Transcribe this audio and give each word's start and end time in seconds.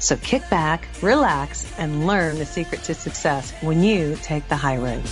So 0.00 0.16
kick 0.16 0.48
back, 0.48 0.88
relax, 1.02 1.70
and 1.78 2.06
learn 2.06 2.38
the 2.38 2.46
secret 2.46 2.82
to 2.84 2.94
success 2.94 3.52
when 3.60 3.82
you 3.82 4.16
take 4.22 4.48
the 4.48 4.56
high 4.56 4.78
road. 4.78 5.02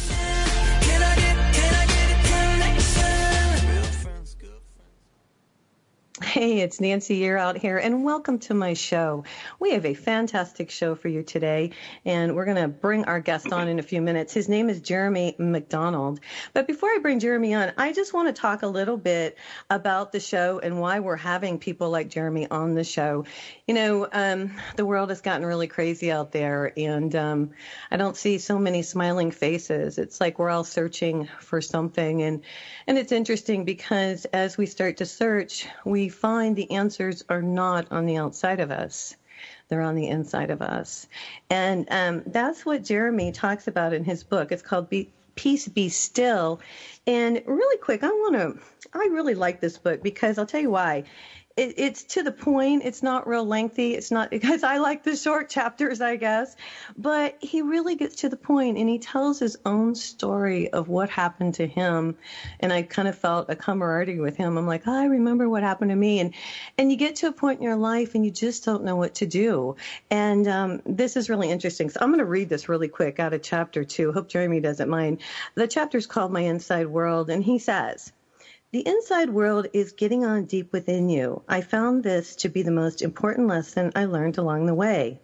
Hey, 6.23 6.61
it's 6.61 6.81
Nancy 6.81 7.21
Yearout 7.21 7.57
here, 7.57 7.79
and 7.79 8.05
welcome 8.05 8.39
to 8.41 8.55
my 8.55 8.75
show. 8.75 9.25
We 9.59 9.73
have 9.73 9.85
a 9.85 9.95
fantastic 9.95 10.71
show 10.71 10.95
for 10.95 11.09
you 11.09 11.23
today, 11.23 11.73
and 12.05 12.37
we're 12.37 12.45
going 12.45 12.63
to 12.63 12.69
bring 12.69 13.07
our 13.07 13.19
guest 13.19 13.53
on 13.53 13.67
in 13.67 13.79
a 13.79 13.83
few 13.83 14.01
minutes. 14.01 14.35
His 14.35 14.49
name 14.49 14.71
is 14.71 14.81
Jeremy 14.81 15.35
McDonald. 15.39 16.21
But 16.53 16.67
before 16.67 16.91
I 16.91 16.99
bring 17.03 17.19
Jeremy 17.19 17.55
on, 17.55 17.73
I 17.77 17.93
just 17.93 18.15
want 18.15 18.29
to 18.29 18.41
talk 18.41 18.63
a 18.63 18.69
little 18.69 18.97
bit 18.97 19.37
about 19.69 20.13
the 20.13 20.21
show 20.21 20.61
and 20.61 20.81
why 20.81 21.01
we're 21.01 21.17
having 21.17 21.59
people 21.59 21.91
like 21.91 22.09
Jeremy 22.09 22.49
on 22.49 22.75
the 22.75 22.85
show. 22.85 23.25
You 23.69 23.75
know, 23.75 24.09
um, 24.13 24.55
the 24.77 24.87
world 24.87 25.11
has 25.11 25.21
gotten 25.21 25.45
really 25.45 25.67
crazy 25.69 26.11
out 26.11 26.33
there, 26.33 26.73
and 26.79 27.15
um, 27.15 27.51
I 27.91 27.99
don't 27.99 28.17
see 28.17 28.39
so 28.39 28.59
many 28.59 28.81
smiling 28.81 29.31
faces. 29.31 29.99
It's 29.99 30.23
like 30.23 30.39
we're 30.39 30.49
all 30.49 30.65
searching 30.65 31.29
for 31.39 31.61
something, 31.61 32.23
and 32.23 32.43
and 32.87 32.97
it's 32.97 33.13
interesting 33.13 33.67
because 33.67 34.25
as 34.33 34.57
we 34.57 34.65
start 34.65 34.97
to 34.97 35.05
search, 35.05 35.67
we 35.85 36.09
find 36.09 36.57
the 36.57 36.71
answers 36.71 37.23
are 37.29 37.43
not 37.43 37.87
on 37.93 38.07
the 38.07 38.17
outside 38.17 38.61
of 38.61 38.71
us. 38.71 39.15
They're 39.69 39.83
on 39.83 39.97
the 39.97 40.09
inside 40.09 40.51
of 40.51 40.63
us. 40.63 41.07
And 41.51 41.87
um, 41.91 42.23
that's 42.25 42.65
what 42.65 42.83
Jeremy 42.83 43.33
talks 43.33 43.69
about 43.69 43.93
in 43.93 44.03
his 44.03 44.25
book. 44.25 44.51
It's 44.51 44.63
called 44.63 44.89
Be- 44.89 45.11
Peace 45.35 45.69
Be 45.69 45.91
Still. 45.91 46.59
And 47.07 47.43
really 47.45 47.77
quick, 47.79 48.03
I 48.03 48.09
want 48.09 48.35
to, 48.35 48.99
I 48.99 49.09
really 49.13 49.35
like 49.35 49.61
this 49.61 49.77
book 49.77 50.03
because 50.03 50.39
I'll 50.39 50.47
tell 50.47 50.63
you 50.63 50.71
why 50.71 51.05
it, 51.59 51.75
it's 51.77 52.03
to 52.05 52.23
the 52.23 52.31
point. 52.31 52.83
It's 52.85 53.03
not 53.03 53.27
real 53.27 53.45
lengthy. 53.45 53.95
It's 53.95 54.11
not 54.11 54.31
because 54.39 54.63
I 54.63 54.79
like 54.79 55.03
the 55.03 55.17
short 55.17 55.51
chapters, 55.51 56.01
I 56.01 56.17
guess. 56.17 56.57
But 56.97 57.37
he 57.41 57.63
really 57.63 57.97
gets 57.97 58.17
to 58.17 58.29
the 58.29 58.37
point 58.37 58.79
and 58.79 58.89
he 58.89 58.99
tells 58.99 59.39
his 59.39 59.59
own 59.67 59.95
story 59.95 60.73
of 60.73 60.89
what 60.89 61.11
happened 61.11 61.55
to 61.55 61.67
him. 61.67 62.17
And 62.61 62.73
I 62.73 62.83
kind 62.83 63.09
of 63.09 63.19
felt 63.19 63.51
a 63.51 63.57
camaraderie 63.57 64.21
with 64.21 64.37
him. 64.37 64.57
I'm 64.57 64.67
like, 64.67 64.83
oh, 64.87 64.93
I 64.93 65.07
remember 65.07 65.49
what 65.49 65.63
happened 65.63 65.91
to 65.91 65.97
me. 65.97 66.21
And 66.21 66.35
and 66.79 66.91
you 66.91 66.97
get 66.97 67.17
to 67.17 67.29
a 67.29 67.33
point 67.33 67.59
in 67.59 67.65
your 67.65 67.77
life 67.77 68.15
and 68.15 68.25
you 68.25 68.31
just 68.31 68.65
don't 68.65 68.85
know 68.85 68.97
what 68.97 69.17
to 69.17 69.27
do. 69.27 69.77
And 70.11 70.47
um, 70.47 70.83
this 70.87 71.17
is 71.17 71.29
really 71.29 71.51
interesting. 71.51 71.91
So 71.91 71.99
I'm 72.01 72.11
going 72.11 72.19
to 72.19 72.25
read 72.25 72.49
this 72.49 72.69
really 72.69 72.89
quick 72.89 73.19
out 73.19 73.35
of 73.35 73.43
chapter 73.43 73.85
two. 73.85 74.13
Hope 74.13 74.29
Jeremy 74.29 74.61
doesn't 74.61 74.89
mind. 74.89 75.21
The 75.55 75.67
chapter 75.67 75.99
is 75.99 76.07
called 76.07 76.33
My 76.33 76.41
Inside 76.41 76.87
World, 76.87 77.31
and 77.31 77.43
he 77.43 77.59
says. 77.59 78.13
The 78.71 78.87
inside 78.87 79.31
world 79.31 79.67
is 79.73 79.93
getting 79.93 80.27
on 80.27 80.45
deep 80.45 80.75
within 80.75 81.09
you. 81.09 81.43
I 81.49 81.63
found 81.63 82.03
this 82.03 82.37
to 82.37 82.51
be 82.51 82.61
the 82.61 82.71
most 82.71 83.01
important 83.01 83.49
lesson 83.49 83.93
I 83.97 84.05
learned 84.05 84.37
along 84.37 84.67
the 84.67 84.75
way. 84.75 85.23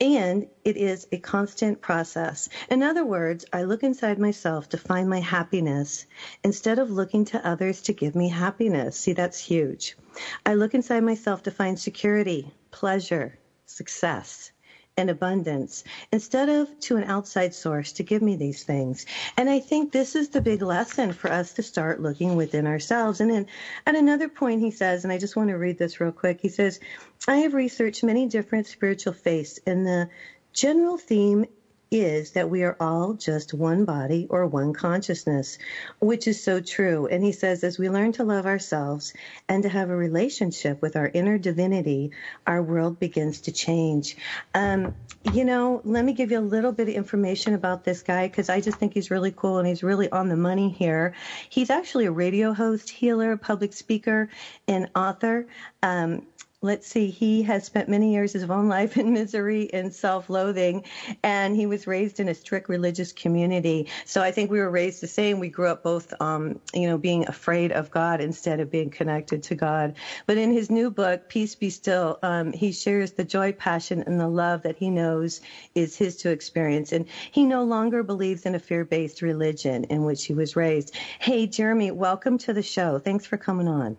And 0.00 0.48
it 0.64 0.76
is 0.76 1.06
a 1.12 1.18
constant 1.18 1.80
process. 1.80 2.48
In 2.68 2.82
other 2.82 3.04
words, 3.04 3.44
I 3.52 3.62
look 3.62 3.84
inside 3.84 4.18
myself 4.18 4.68
to 4.70 4.78
find 4.78 5.08
my 5.08 5.20
happiness 5.20 6.06
instead 6.42 6.80
of 6.80 6.90
looking 6.90 7.24
to 7.26 7.46
others 7.46 7.82
to 7.82 7.92
give 7.92 8.16
me 8.16 8.28
happiness. 8.28 8.96
See, 8.96 9.12
that's 9.12 9.38
huge. 9.38 9.96
I 10.44 10.54
look 10.54 10.74
inside 10.74 11.04
myself 11.04 11.44
to 11.44 11.52
find 11.52 11.78
security, 11.78 12.52
pleasure, 12.72 13.38
success 13.64 14.50
and 14.96 15.08
abundance 15.08 15.84
instead 16.12 16.48
of 16.48 16.78
to 16.80 16.96
an 16.96 17.04
outside 17.04 17.54
source 17.54 17.92
to 17.92 18.02
give 18.02 18.22
me 18.22 18.36
these 18.36 18.62
things. 18.62 19.06
And 19.36 19.48
I 19.48 19.58
think 19.58 19.92
this 19.92 20.14
is 20.14 20.28
the 20.28 20.40
big 20.40 20.62
lesson 20.62 21.12
for 21.12 21.30
us 21.30 21.54
to 21.54 21.62
start 21.62 22.02
looking 22.02 22.36
within 22.36 22.66
ourselves. 22.66 23.20
And 23.20 23.30
then 23.30 23.46
at 23.86 23.94
another 23.94 24.28
point, 24.28 24.60
he 24.60 24.70
says, 24.70 25.04
and 25.04 25.12
I 25.12 25.18
just 25.18 25.36
want 25.36 25.48
to 25.48 25.56
read 25.56 25.78
this 25.78 26.00
real 26.00 26.12
quick. 26.12 26.40
He 26.40 26.48
says, 26.48 26.80
I 27.26 27.36
have 27.38 27.54
researched 27.54 28.04
many 28.04 28.26
different 28.26 28.66
spiritual 28.66 29.12
faiths, 29.12 29.58
and 29.66 29.86
the 29.86 30.08
general 30.52 30.98
theme 30.98 31.46
is 31.92 32.30
that 32.32 32.48
we 32.48 32.62
are 32.62 32.76
all 32.80 33.12
just 33.12 33.52
one 33.52 33.84
body 33.84 34.26
or 34.30 34.46
one 34.46 34.72
consciousness, 34.72 35.58
which 36.00 36.26
is 36.26 36.42
so 36.42 36.58
true. 36.58 37.06
And 37.06 37.22
he 37.22 37.32
says, 37.32 37.62
as 37.62 37.78
we 37.78 37.90
learn 37.90 38.12
to 38.12 38.24
love 38.24 38.46
ourselves 38.46 39.12
and 39.48 39.62
to 39.62 39.68
have 39.68 39.90
a 39.90 39.96
relationship 39.96 40.80
with 40.80 40.96
our 40.96 41.10
inner 41.12 41.36
divinity, 41.36 42.12
our 42.46 42.62
world 42.62 42.98
begins 42.98 43.42
to 43.42 43.52
change. 43.52 44.16
Um, 44.54 44.94
you 45.32 45.44
know, 45.44 45.82
let 45.84 46.04
me 46.04 46.14
give 46.14 46.32
you 46.32 46.38
a 46.38 46.40
little 46.40 46.72
bit 46.72 46.88
of 46.88 46.94
information 46.94 47.54
about 47.54 47.84
this 47.84 48.02
guy 48.02 48.26
because 48.26 48.48
I 48.48 48.60
just 48.60 48.78
think 48.78 48.94
he's 48.94 49.10
really 49.10 49.30
cool 49.30 49.58
and 49.58 49.68
he's 49.68 49.82
really 49.82 50.10
on 50.10 50.28
the 50.28 50.36
money 50.36 50.70
here. 50.70 51.14
He's 51.50 51.70
actually 51.70 52.06
a 52.06 52.10
radio 52.10 52.54
host, 52.54 52.88
healer, 52.88 53.36
public 53.36 53.74
speaker, 53.74 54.30
and 54.66 54.88
author. 54.96 55.46
Um, 55.82 56.26
let's 56.64 56.86
see, 56.86 57.10
he 57.10 57.42
has 57.42 57.64
spent 57.64 57.88
many 57.88 58.12
years 58.12 58.36
of 58.36 58.42
his 58.42 58.50
own 58.50 58.68
life 58.68 58.96
in 58.96 59.12
misery 59.12 59.68
and 59.72 59.92
self 59.92 60.30
loathing, 60.30 60.84
and 61.22 61.56
he 61.56 61.66
was 61.66 61.86
raised 61.86 62.20
in 62.20 62.28
a 62.28 62.34
strict 62.34 62.68
religious 62.68 63.12
community. 63.12 63.88
So 64.04 64.22
I 64.22 64.30
think 64.30 64.50
we 64.50 64.60
were 64.60 64.70
raised 64.70 65.02
the 65.02 65.08
same. 65.08 65.40
We 65.40 65.48
grew 65.48 65.66
up 65.66 65.82
both, 65.82 66.14
um, 66.20 66.60
you 66.72 66.86
know, 66.88 66.96
being 66.96 67.26
afraid 67.28 67.72
of 67.72 67.90
God 67.90 68.20
instead 68.20 68.60
of 68.60 68.70
being 68.70 68.90
connected 68.90 69.42
to 69.44 69.56
God. 69.56 69.96
But 70.26 70.38
in 70.38 70.52
his 70.52 70.70
new 70.70 70.90
book, 70.90 71.28
Peace 71.28 71.56
Be 71.56 71.68
Still, 71.68 72.18
um, 72.22 72.52
he 72.52 72.70
shares 72.70 73.12
the 73.12 73.24
joy, 73.24 73.52
passion, 73.52 74.04
and 74.06 74.20
the 74.20 74.28
love 74.28 74.62
that 74.62 74.76
he 74.76 74.88
knows 74.88 75.40
is 75.74 75.96
his 75.96 76.16
to 76.18 76.30
experience. 76.30 76.92
And 76.92 77.06
he 77.32 77.44
no 77.44 77.64
longer 77.64 78.04
believes 78.04 78.46
in 78.46 78.54
a 78.54 78.60
fear 78.60 78.84
based 78.84 79.20
religion 79.20 79.84
in 79.84 80.04
which 80.04 80.24
he 80.24 80.34
was 80.34 80.54
raised. 80.54 80.94
Hey, 81.18 81.46
Jeremy, 81.46 81.90
welcome 81.90 82.38
to 82.38 82.52
the 82.52 82.62
show. 82.62 83.00
Thanks 83.00 83.26
for 83.26 83.36
coming 83.36 83.66
on 83.66 83.96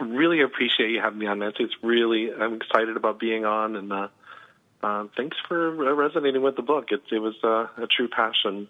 really 0.00 0.40
appreciate 0.40 0.90
you 0.90 1.00
having 1.00 1.18
me 1.18 1.26
on, 1.26 1.38
Nancy. 1.38 1.64
It's 1.64 1.74
really 1.82 2.32
I'm 2.32 2.54
excited 2.54 2.96
about 2.96 3.18
being 3.18 3.44
on, 3.44 3.76
and 3.76 3.92
uh, 3.92 4.08
uh, 4.82 5.06
thanks 5.16 5.36
for 5.48 5.94
resonating 5.94 6.42
with 6.42 6.56
the 6.56 6.62
book. 6.62 6.90
It, 6.90 7.02
it 7.10 7.18
was 7.18 7.34
uh, 7.42 7.66
a 7.82 7.86
true 7.86 8.08
passion 8.08 8.68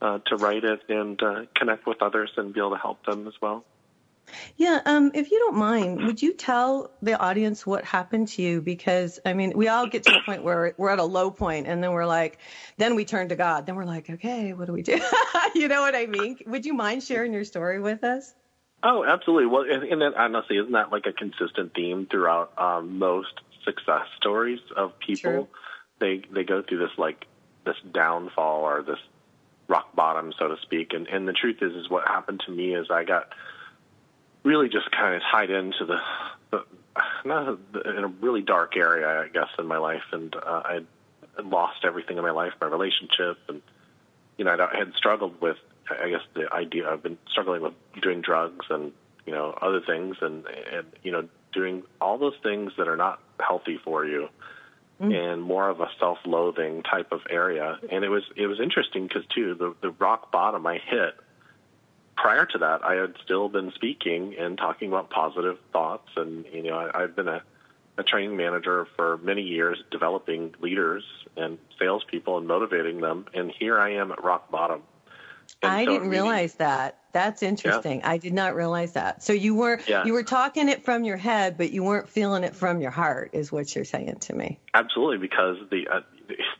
uh, 0.00 0.18
to 0.26 0.36
write 0.36 0.64
it 0.64 0.82
and 0.88 1.20
uh, 1.22 1.42
connect 1.54 1.86
with 1.86 2.02
others 2.02 2.30
and 2.36 2.52
be 2.52 2.60
able 2.60 2.70
to 2.70 2.76
help 2.76 3.04
them 3.06 3.26
as 3.26 3.34
well. 3.40 3.64
Yeah, 4.56 4.80
um, 4.84 5.12
if 5.14 5.30
you 5.30 5.38
don't 5.38 5.56
mind, 5.56 6.04
would 6.04 6.20
you 6.20 6.34
tell 6.34 6.90
the 7.00 7.18
audience 7.18 7.66
what 7.66 7.84
happened 7.84 8.28
to 8.28 8.42
you? 8.42 8.60
Because 8.60 9.18
I 9.24 9.32
mean, 9.32 9.52
we 9.56 9.68
all 9.68 9.86
get 9.86 10.02
to 10.02 10.18
a 10.18 10.22
point 10.22 10.42
where 10.42 10.74
we're 10.76 10.90
at 10.90 10.98
a 10.98 11.04
low 11.04 11.30
point, 11.30 11.66
and 11.66 11.82
then 11.82 11.92
we're 11.92 12.06
like, 12.06 12.38
then 12.76 12.94
we 12.94 13.06
turn 13.06 13.30
to 13.30 13.36
God. 13.36 13.64
Then 13.64 13.76
we're 13.76 13.86
like, 13.86 14.10
okay, 14.10 14.52
what 14.52 14.66
do 14.66 14.72
we 14.72 14.82
do? 14.82 15.00
you 15.54 15.68
know 15.68 15.80
what 15.80 15.94
I 15.94 16.06
mean? 16.06 16.38
Would 16.46 16.66
you 16.66 16.74
mind 16.74 17.02
sharing 17.02 17.32
your 17.32 17.44
story 17.44 17.80
with 17.80 18.04
us? 18.04 18.34
Oh, 18.82 19.04
absolutely. 19.04 19.46
Well, 19.46 19.64
and, 19.68 19.82
and 19.84 20.14
honestly, 20.14 20.56
isn't 20.56 20.72
that 20.72 20.92
like 20.92 21.06
a 21.06 21.12
consistent 21.12 21.74
theme 21.74 22.06
throughout 22.10 22.56
um, 22.58 22.98
most 22.98 23.32
success 23.64 24.06
stories 24.16 24.60
of 24.76 24.98
people? 24.98 25.30
True. 25.32 25.48
They 26.00 26.22
they 26.32 26.44
go 26.44 26.62
through 26.62 26.78
this 26.78 26.96
like 26.96 27.26
this 27.64 27.76
downfall 27.92 28.62
or 28.62 28.82
this 28.82 29.00
rock 29.66 29.94
bottom, 29.94 30.32
so 30.38 30.48
to 30.48 30.56
speak. 30.62 30.92
And 30.92 31.08
and 31.08 31.26
the 31.26 31.32
truth 31.32 31.58
is, 31.60 31.72
is 31.72 31.90
what 31.90 32.06
happened 32.06 32.42
to 32.46 32.52
me 32.52 32.74
is 32.74 32.86
I 32.90 33.04
got 33.04 33.32
really 34.44 34.68
just 34.68 34.90
kind 34.92 35.16
of 35.16 35.22
tied 35.30 35.50
into 35.50 35.84
the, 35.84 35.98
the 36.50 36.64
not 37.24 37.58
in 37.84 38.04
a 38.04 38.08
really 38.08 38.42
dark 38.42 38.76
area, 38.76 39.06
I 39.08 39.28
guess, 39.28 39.48
in 39.58 39.66
my 39.66 39.78
life, 39.78 40.04
and 40.12 40.34
uh, 40.34 40.62
I 40.64 40.80
lost 41.42 41.84
everything 41.84 42.16
in 42.16 42.22
my 42.22 42.30
life, 42.30 42.52
my 42.60 42.68
relationship, 42.68 43.38
and 43.48 43.60
you 44.36 44.44
know 44.44 44.52
I 44.52 44.78
had 44.78 44.92
struggled 44.94 45.40
with 45.40 45.56
I 45.90 46.10
guess 46.10 46.22
the 46.34 46.52
idea 46.52 46.88
I've 46.88 47.02
been 47.02 47.18
struggling 47.30 47.62
with 47.62 47.74
doing 48.02 48.20
drugs 48.20 48.66
and 48.70 48.92
you 49.26 49.32
know 49.32 49.56
other 49.60 49.80
things 49.80 50.16
and 50.20 50.44
and 50.72 50.86
you 51.02 51.12
know 51.12 51.28
doing 51.52 51.82
all 52.00 52.18
those 52.18 52.36
things 52.42 52.72
that 52.78 52.88
are 52.88 52.96
not 52.96 53.20
healthy 53.40 53.78
for 53.82 54.04
you 54.04 54.28
mm. 55.00 55.14
and 55.14 55.42
more 55.42 55.68
of 55.68 55.80
a 55.80 55.88
self-loathing 55.98 56.82
type 56.82 57.12
of 57.12 57.20
area 57.30 57.78
and 57.90 58.04
it 58.04 58.08
was 58.08 58.24
it 58.36 58.46
was 58.46 58.60
interesting 58.60 59.06
because 59.06 59.24
too 59.34 59.54
the 59.54 59.74
the 59.80 59.90
rock 59.90 60.30
bottom 60.30 60.66
I 60.66 60.78
hit 60.78 61.14
prior 62.16 62.46
to 62.46 62.58
that 62.58 62.84
I 62.84 62.94
had 62.94 63.14
still 63.24 63.48
been 63.48 63.72
speaking 63.72 64.34
and 64.38 64.58
talking 64.58 64.88
about 64.88 65.10
positive 65.10 65.58
thoughts 65.72 66.08
and 66.16 66.44
you 66.52 66.62
know 66.64 66.76
I, 66.76 67.02
I've 67.02 67.16
been 67.16 67.28
a 67.28 67.42
a 67.98 68.04
training 68.04 68.36
manager 68.36 68.86
for 68.96 69.18
many 69.18 69.42
years, 69.42 69.82
developing 69.90 70.54
leaders 70.60 71.02
and 71.36 71.58
salespeople 71.78 72.38
and 72.38 72.46
motivating 72.46 73.00
them. 73.00 73.26
And 73.34 73.50
here 73.50 73.78
I 73.78 73.94
am 73.94 74.12
at 74.12 74.22
rock 74.22 74.50
bottom. 74.50 74.82
And 75.62 75.72
I 75.72 75.84
so 75.84 75.92
didn't 75.92 76.10
realize 76.10 76.54
that. 76.54 76.98
That's 77.12 77.42
interesting. 77.42 78.00
Yeah. 78.00 78.10
I 78.10 78.18
did 78.18 78.32
not 78.32 78.54
realize 78.54 78.92
that. 78.92 79.22
So 79.22 79.32
you 79.32 79.54
were 79.54 79.80
yeah. 79.88 80.04
you 80.04 80.12
were 80.12 80.22
talking 80.22 80.68
it 80.68 80.84
from 80.84 81.04
your 81.04 81.16
head, 81.16 81.56
but 81.58 81.72
you 81.72 81.82
weren't 81.82 82.08
feeling 82.08 82.44
it 82.44 82.54
from 82.54 82.80
your 82.80 82.90
heart, 82.90 83.30
is 83.32 83.50
what 83.50 83.74
you're 83.74 83.84
saying 83.84 84.18
to 84.20 84.34
me. 84.34 84.60
Absolutely, 84.74 85.18
because 85.18 85.56
the 85.70 85.88
uh, 85.88 86.00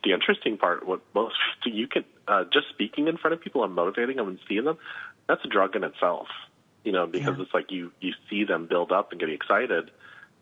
the 0.03 0.11
interesting 0.11 0.57
part. 0.57 0.85
What 0.85 1.01
most 1.13 1.35
you 1.65 1.87
can 1.87 2.03
uh, 2.27 2.45
just 2.51 2.67
speaking 2.69 3.07
in 3.07 3.17
front 3.17 3.33
of 3.33 3.41
people 3.41 3.63
and 3.63 3.73
motivating 3.73 4.17
them 4.17 4.27
and 4.27 4.39
seeing 4.47 4.65
them, 4.65 4.77
that's 5.27 5.43
a 5.45 5.47
drug 5.47 5.75
in 5.75 5.83
itself. 5.83 6.27
You 6.83 6.91
know, 6.91 7.07
because 7.07 7.37
yeah. 7.37 7.43
it's 7.43 7.53
like 7.53 7.71
you 7.71 7.91
you 8.01 8.13
see 8.29 8.43
them 8.43 8.67
build 8.67 8.91
up 8.91 9.11
and 9.11 9.19
get 9.19 9.29
excited, 9.29 9.91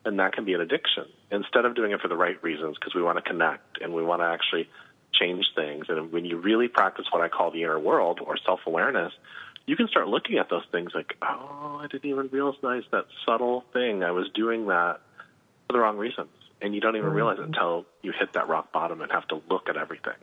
and 0.06 0.20
that 0.20 0.34
can 0.34 0.46
be 0.46 0.54
an 0.54 0.62
addiction. 0.62 1.06
Instead 1.32 1.66
of 1.66 1.76
doing 1.76 1.92
it 1.92 2.02
for 2.02 2.08
the 2.08 2.16
right 2.16 2.42
reasons, 2.42 2.78
because 2.80 2.96
we 2.96 3.04
want 3.04 3.18
to 3.18 3.22
connect 3.22 3.82
and 3.82 3.94
we 3.94 4.04
want 4.04 4.22
to 4.22 4.26
actually 4.26 4.70
change 5.20 5.46
things. 5.56 5.86
And 5.90 6.12
when 6.12 6.26
you 6.26 6.38
really 6.38 6.68
practice 6.68 7.06
what 7.12 7.22
I 7.22 7.30
call 7.30 7.52
the 7.52 7.64
inner 7.64 7.80
world 7.80 8.20
or 8.26 8.38
self 8.38 8.62
awareness, 8.66 9.14
you 9.66 9.76
can 9.76 9.88
start 9.88 10.08
looking 10.08 10.38
at 10.38 10.50
those 10.50 10.64
things 10.72 10.92
like, 10.96 11.16
oh, 11.22 11.80
I 11.82 11.88
didn't 11.92 12.10
even 12.10 12.30
realize 12.32 12.84
that 12.92 13.06
subtle 13.26 13.66
thing. 13.74 14.04
I 14.04 14.12
was 14.12 14.30
doing 14.34 14.68
that 14.68 15.02
for 15.68 15.74
the 15.74 15.80
wrong 15.80 15.98
reasons. 15.98 16.30
And 16.62 16.74
you 16.74 16.82
don't 16.82 16.96
even 16.96 17.10
mm-hmm. 17.10 17.16
realize 17.16 17.40
it 17.40 17.46
until 17.46 17.86
you 18.02 18.14
hit 18.18 18.34
that 18.34 18.48
rock 18.48 18.72
bottom 18.72 19.02
and 19.02 19.12
have 19.12 19.28
to 19.28 19.42
look 19.50 19.70
at 19.70 19.78
everything. 19.78 20.16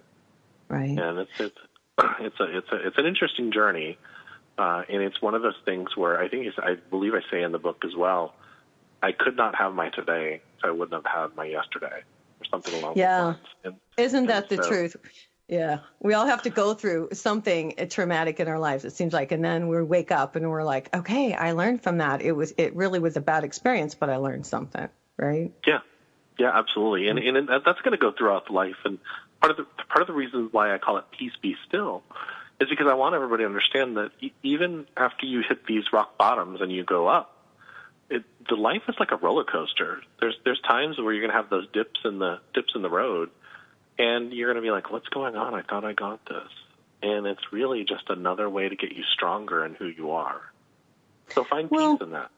Right. 0.69 0.99
And 0.99 1.19
it's 1.19 1.31
it's 1.39 1.59
it's 2.21 2.41
a 2.41 2.59
it's 2.59 2.69
a 2.73 2.87
it's 2.89 2.99
an 2.99 3.07
interesting 3.07 3.53
journey, 3.53 3.99
uh, 4.59 4.83
and 4.89 5.03
it's 5.03 5.21
one 5.23 5.35
of 5.35 5.43
those 5.43 5.55
things 5.65 5.97
where 5.97 6.21
I 6.21 6.29
think 6.29 6.47
I 6.59 6.75
believe 6.91 7.13
I 7.15 7.21
say 7.31 7.43
in 7.43 7.53
the 7.53 7.59
book 7.59 7.85
as 7.85 7.95
well. 7.97 8.35
I 9.03 9.13
could 9.13 9.37
not 9.37 9.55
have 9.57 9.75
my 9.75 9.91
today 9.91 10.41
if 10.59 10.65
I 10.65 10.71
wouldn't 10.71 10.95
have 10.95 11.05
had 11.05 11.37
my 11.37 11.45
yesterday, 11.45 12.03
something 12.55 12.83
along 12.83 12.97
yeah. 12.97 13.35
And, 13.65 13.77
Isn't 13.97 14.27
that 14.27 14.49
the 14.49 14.57
so, 14.57 14.69
truth? 14.69 14.97
Yeah, 15.49 15.81
we 16.01 16.15
all 16.15 16.27
have 16.27 16.43
to 16.43 16.51
go 16.51 16.73
through 16.73 17.11
something 17.13 17.75
traumatic 17.91 18.41
in 18.41 18.49
our 18.49 18.59
lives. 18.59 18.87
It 18.87 18.93
seems 18.93 19.13
like, 19.13 19.31
and 19.31 19.45
then 19.45 19.69
we 19.69 19.83
wake 19.83 20.11
up 20.11 20.37
and 20.37 20.49
we're 20.49 20.65
like, 20.65 20.95
okay, 20.97 21.35
I 21.35 21.53
learned 21.53 21.83
from 21.83 21.99
that. 21.99 22.23
It 22.23 22.33
was, 22.33 22.55
it 22.57 22.75
really 22.75 22.99
was 22.99 23.17
a 23.19 23.21
bad 23.21 23.45
experience, 23.45 23.95
but 23.95 24.09
I 24.09 24.17
learned 24.17 24.47
something, 24.47 24.89
right? 25.19 25.53
Yeah, 25.67 25.81
yeah, 26.39 26.51
absolutely. 26.57 27.09
And 27.09 27.19
and 27.19 27.49
that's 27.49 27.81
going 27.83 27.93
to 27.93 27.99
go 27.99 28.11
throughout 28.11 28.51
life. 28.51 28.77
And 28.85 28.99
part 29.41 29.51
of 29.51 29.59
the 29.59 29.67
part 29.89 30.01
of 30.01 30.07
the 30.07 30.15
reason 30.15 30.49
why 30.51 30.75
I 30.75 30.79
call 30.79 30.97
it 30.97 31.05
peace 31.17 31.33
be 31.41 31.57
still 31.69 32.03
is 32.61 32.69
because 32.71 32.87
I 32.89 32.95
want 32.95 33.15
everybody 33.15 33.43
to 33.43 33.47
understand 33.47 33.97
that 33.97 34.13
even 34.43 34.87
after 34.97 35.27
you 35.27 35.43
hit 35.47 35.67
these 35.67 35.93
rock 35.93 36.17
bottoms 36.17 36.61
and 36.61 36.73
you 36.73 36.85
go 36.85 37.07
up, 37.07 37.34
it, 38.11 38.25
the 38.49 38.57
life 38.57 38.83
is 38.89 38.95
like 38.99 39.11
a 39.13 39.17
roller 39.17 39.45
coaster. 39.45 40.01
There's 40.21 40.37
there's 40.45 40.61
times 40.61 40.99
where 40.99 41.13
you're 41.13 41.23
going 41.23 41.33
to 41.33 41.37
have 41.37 41.51
those 41.51 41.69
dips 41.73 42.01
in 42.05 42.19
the 42.19 42.41
dips 42.53 42.73
in 42.75 42.83
the 42.83 42.91
road 42.91 43.31
and 43.99 44.33
you're 44.33 44.53
going 44.53 44.63
to 44.63 44.67
be 44.67 44.71
like, 44.71 44.91
what's 44.91 45.09
going 45.09 45.37
on? 45.37 45.55
I 45.55 45.63
thought 45.63 45.85
I 45.85 45.93
got 45.93 46.25
this. 46.27 46.49
And 47.03 47.27
it's 47.27 47.53
really 47.53 47.85
just 47.85 48.09
another 48.09 48.49
way 48.49 48.69
to 48.69 48.77
get 48.77 48.93
you 48.93 49.05
stronger 49.13 49.65
in 49.65 49.75
who 49.75 49.87
you 49.87 50.13
are. 50.13 50.41
So 51.31 51.45
find 51.45 51.71
well, 51.71 51.97
peace 51.97 52.07
in 52.07 52.13
that. 52.13 52.31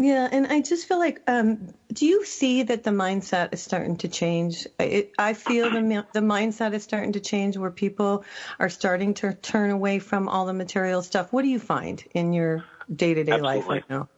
Yeah, 0.00 0.28
and 0.30 0.46
I 0.46 0.60
just 0.60 0.86
feel 0.86 0.98
like, 0.98 1.20
um, 1.26 1.74
do 1.92 2.06
you 2.06 2.24
see 2.24 2.62
that 2.62 2.84
the 2.84 2.90
mindset 2.90 3.52
is 3.52 3.60
starting 3.60 3.96
to 3.98 4.08
change? 4.08 4.66
It, 4.78 5.12
I 5.18 5.34
feel 5.34 5.70
the 5.70 6.06
the 6.12 6.20
mindset 6.20 6.72
is 6.72 6.84
starting 6.84 7.14
to 7.14 7.20
change, 7.20 7.56
where 7.56 7.72
people 7.72 8.24
are 8.60 8.68
starting 8.68 9.14
to 9.14 9.34
turn 9.34 9.70
away 9.70 9.98
from 9.98 10.28
all 10.28 10.46
the 10.46 10.52
material 10.52 11.02
stuff. 11.02 11.32
What 11.32 11.42
do 11.42 11.48
you 11.48 11.58
find 11.58 12.02
in 12.12 12.32
your 12.32 12.64
day 12.94 13.14
to 13.14 13.24
day 13.24 13.40
life 13.40 13.66
right 13.66 13.82
now? 13.90 14.08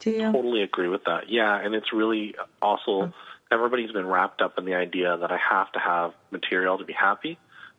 Do 0.00 0.10
you 0.10 0.32
totally 0.32 0.62
agree 0.62 0.88
with 0.88 1.04
that? 1.04 1.28
Yeah, 1.28 1.58
and 1.58 1.74
it's 1.74 1.92
really 1.92 2.34
also 2.60 3.12
everybody's 3.50 3.92
been 3.92 4.06
wrapped 4.06 4.42
up 4.42 4.58
in 4.58 4.64
the 4.64 4.74
idea 4.74 5.16
that 5.16 5.30
I 5.30 5.38
have 5.38 5.70
to 5.72 5.78
have 5.78 6.12
material 6.30 6.78
to 6.78 6.84
be 6.84 6.92
happy. 6.92 7.38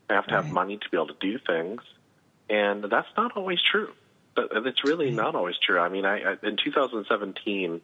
I 0.10 0.14
have 0.14 0.28
to 0.28 0.36
right. 0.36 0.44
have 0.44 0.54
money 0.54 0.78
to 0.78 0.90
be 0.90 0.98
able 0.98 1.08
to 1.08 1.18
do 1.20 1.40
things. 1.40 1.82
And 2.50 2.84
that's 2.86 3.08
not 3.18 3.36
always 3.36 3.60
true. 3.62 3.92
But 4.36 4.50
it's 4.54 4.84
really 4.84 5.08
right. 5.08 5.16
not 5.16 5.36
always 5.36 5.56
true. 5.58 5.80
I 5.80 5.90
mean, 5.90 6.06
I, 6.06 6.34
I 6.34 6.38
in 6.44 6.58
2017, 6.58 7.82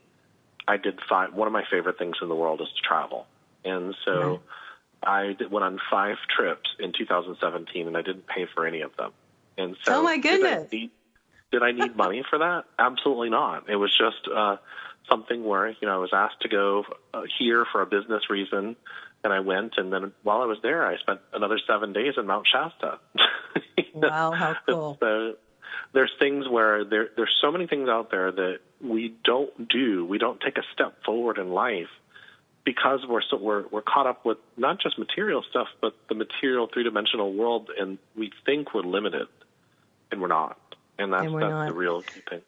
I 0.68 0.78
did 0.78 1.00
five. 1.10 1.34
One 1.34 1.48
of 1.48 1.54
my 1.54 1.64
favorite 1.70 1.98
things 1.98 2.18
in 2.22 2.28
the 2.28 2.36
world 2.36 2.62
is 2.62 2.68
to 2.68 2.82
travel, 2.82 3.26
and 3.64 3.96
so 4.04 4.22
right. 4.22 4.40
I 5.02 5.34
did, 5.34 5.50
went 5.50 5.64
on 5.64 5.80
five 5.90 6.18
trips 6.30 6.76
in 6.78 6.92
2017, 6.92 7.88
and 7.88 7.98
I 7.98 8.02
didn't 8.02 8.28
pay 8.28 8.48
for 8.54 8.68
any 8.68 8.82
of 8.82 8.96
them. 8.98 9.12
And 9.58 9.78
so, 9.84 10.00
oh 10.00 10.04
my 10.04 10.18
goodness, 10.18 10.70
did 10.70 10.78
I 10.78 10.82
need, 10.82 10.92
did 11.52 11.64
I 11.64 11.72
need 11.72 11.96
money 11.96 12.24
for 12.30 12.40
that? 12.40 12.64
Absolutely 12.80 13.30
not. 13.30 13.70
It 13.70 13.76
was 13.76 13.92
just 13.92 14.28
uh, 14.34 14.58
something 15.10 15.44
where 15.44 15.70
you 15.70 15.88
know 15.88 15.96
I 15.96 15.98
was 15.98 16.12
asked 16.14 16.42
to 16.42 16.50
go 16.50 16.86
uh, 17.14 17.24
here 17.40 17.66
for 17.72 17.82
a 17.82 17.86
business 17.86 18.30
reason, 18.30 18.76
and 19.24 19.34
I 19.34 19.40
went. 19.42 19.74
And 19.78 19.92
then 19.92 20.14
while 20.24 20.42
I 20.42 20.46
was 20.46 20.58
there, 20.64 20.86
I 20.86 20.98
spent 20.98 21.20
another 21.34 21.60
seven 21.68 21.94
days 21.94 22.14
in 22.18 22.26
Mount 22.26 22.48
Shasta. 22.48 23.00
wow, 23.94 24.32
how 24.32 24.56
cool! 24.68 24.98
So 25.00 25.36
there's 25.94 26.12
things 26.20 26.48
where 26.50 26.86
there 26.86 27.10
there's 27.16 27.36
so 27.42 27.52
many 27.52 27.68
things 27.68 27.90
out 27.90 28.12
there 28.12 28.32
that 28.32 28.60
we 28.82 29.14
don't 29.24 29.70
do. 29.70 30.06
We 30.06 30.18
don't 30.18 30.40
take 30.40 30.58
a 30.58 30.64
step 30.74 31.04
forward 31.04 31.38
in 31.38 31.52
life 31.52 31.90
because 32.64 33.02
we're 33.08 33.22
so 33.30 33.38
we're 33.38 33.68
we're 33.68 33.82
caught 33.82 34.08
up 34.08 34.26
with 34.26 34.38
not 34.58 34.80
just 34.80 34.98
material 34.98 35.44
stuff, 35.50 35.68
but 35.82 35.94
the 36.10 36.16
material 36.16 36.70
three 36.72 36.84
dimensional 36.84 37.34
world, 37.34 37.70
and 37.78 37.98
we 38.16 38.32
think 38.46 38.74
we're 38.74 38.82
limited, 38.84 39.28
and 40.12 40.22
we're 40.22 40.28
not. 40.28 40.58
And 40.98 41.14
that's 41.14 41.26
and 41.26 41.36
that's 41.36 41.50
not. 41.50 41.68
the 41.68 41.74
real 41.74 42.02
key 42.02 42.22
thing. 42.30 42.42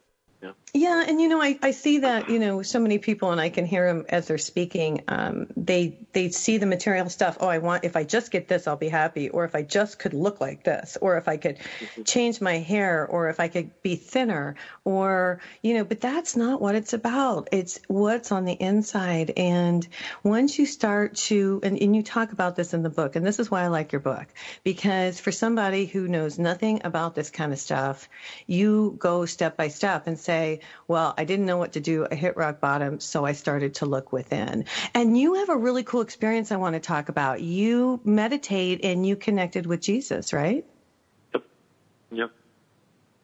Yeah. 0.44 0.52
yeah, 0.74 1.04
and 1.08 1.20
you 1.20 1.28
know, 1.28 1.40
I, 1.40 1.58
I 1.62 1.70
see 1.70 1.98
that 1.98 2.28
you 2.28 2.38
know 2.38 2.60
so 2.60 2.78
many 2.78 2.98
people, 2.98 3.32
and 3.32 3.40
I 3.40 3.48
can 3.48 3.64
hear 3.64 3.86
them 3.86 4.04
as 4.10 4.28
they're 4.28 4.36
speaking. 4.36 5.02
Um, 5.08 5.46
they 5.56 5.98
they 6.12 6.28
see 6.28 6.58
the 6.58 6.66
material 6.66 7.08
stuff. 7.08 7.38
Oh, 7.40 7.48
I 7.48 7.58
want 7.58 7.84
if 7.84 7.96
I 7.96 8.04
just 8.04 8.30
get 8.30 8.46
this, 8.46 8.66
I'll 8.66 8.76
be 8.76 8.90
happy. 8.90 9.30
Or 9.30 9.44
if 9.46 9.54
I 9.54 9.62
just 9.62 9.98
could 9.98 10.12
look 10.12 10.40
like 10.40 10.62
this, 10.62 10.98
or 11.00 11.16
if 11.16 11.28
I 11.28 11.38
could 11.38 11.56
mm-hmm. 11.58 12.02
change 12.02 12.42
my 12.42 12.58
hair, 12.58 13.06
or 13.06 13.30
if 13.30 13.40
I 13.40 13.48
could 13.48 13.70
be 13.82 13.96
thinner, 13.96 14.56
or 14.84 15.40
you 15.62 15.74
know. 15.74 15.84
But 15.84 16.02
that's 16.02 16.36
not 16.36 16.60
what 16.60 16.74
it's 16.74 16.92
about. 16.92 17.48
It's 17.52 17.80
what's 17.88 18.30
on 18.30 18.44
the 18.44 18.52
inside. 18.52 19.32
And 19.38 19.86
once 20.22 20.58
you 20.58 20.66
start 20.66 21.14
to, 21.14 21.60
and, 21.62 21.80
and 21.80 21.96
you 21.96 22.02
talk 22.02 22.32
about 22.32 22.54
this 22.54 22.74
in 22.74 22.82
the 22.82 22.90
book, 22.90 23.16
and 23.16 23.24
this 23.24 23.38
is 23.38 23.50
why 23.50 23.62
I 23.62 23.68
like 23.68 23.92
your 23.92 24.00
book 24.00 24.26
because 24.62 25.20
for 25.20 25.32
somebody 25.32 25.86
who 25.86 26.06
knows 26.08 26.38
nothing 26.38 26.82
about 26.84 27.14
this 27.14 27.30
kind 27.30 27.52
of 27.52 27.58
stuff, 27.58 28.08
you 28.46 28.96
go 28.98 29.24
step 29.24 29.56
by 29.56 29.68
step 29.68 30.06
and 30.06 30.18
say 30.18 30.33
say, 30.34 30.60
well, 30.88 31.14
I 31.16 31.24
didn't 31.24 31.46
know 31.46 31.58
what 31.58 31.72
to 31.72 31.80
do. 31.80 32.06
I 32.10 32.14
hit 32.14 32.36
rock 32.36 32.60
bottom, 32.60 33.00
so 33.00 33.24
I 33.24 33.32
started 33.32 33.76
to 33.76 33.86
look 33.86 34.12
within. 34.12 34.64
And 34.92 35.16
you 35.16 35.34
have 35.34 35.48
a 35.48 35.56
really 35.56 35.84
cool 35.84 36.00
experience 36.00 36.50
I 36.50 36.56
want 36.56 36.74
to 36.74 36.80
talk 36.80 37.08
about. 37.08 37.40
You 37.40 38.00
meditate 38.04 38.84
and 38.84 39.06
you 39.06 39.16
connected 39.16 39.66
with 39.66 39.80
Jesus, 39.80 40.32
right? 40.32 40.64
Yep. 41.32 41.42
Yep. 42.10 42.30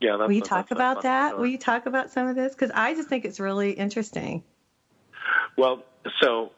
Yeah. 0.01 0.17
Will 0.17 0.33
you 0.33 0.41
talk 0.41 0.71
about 0.71 1.03
that? 1.03 1.39
Will 1.39 1.47
you 1.47 1.59
talk 1.59 1.87
about 1.87 2.11
some 2.11 2.29
of 2.29 2.37
this? 2.37 2.55
Because 2.55 2.71
I 2.73 2.95
just 2.95 3.09
think 3.09 3.25
it's 3.25 3.41
really 3.41 3.73
interesting. 3.73 4.43
Well, 5.56 5.83
so 6.23 6.53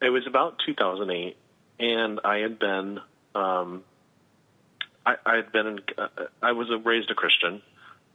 it 0.00 0.10
was 0.10 0.26
about 0.26 0.56
2008, 0.64 1.36
and 1.80 2.20
I 2.24 2.38
had 2.38 2.58
been, 2.58 3.00
um, 3.34 3.84
I, 5.04 5.16
I 5.26 5.36
had 5.36 5.52
been, 5.52 5.66
in, 5.66 5.80
uh, 5.98 6.08
I 6.40 6.52
was 6.52 6.68
raised 6.84 7.10
a 7.10 7.14
Christian, 7.14 7.60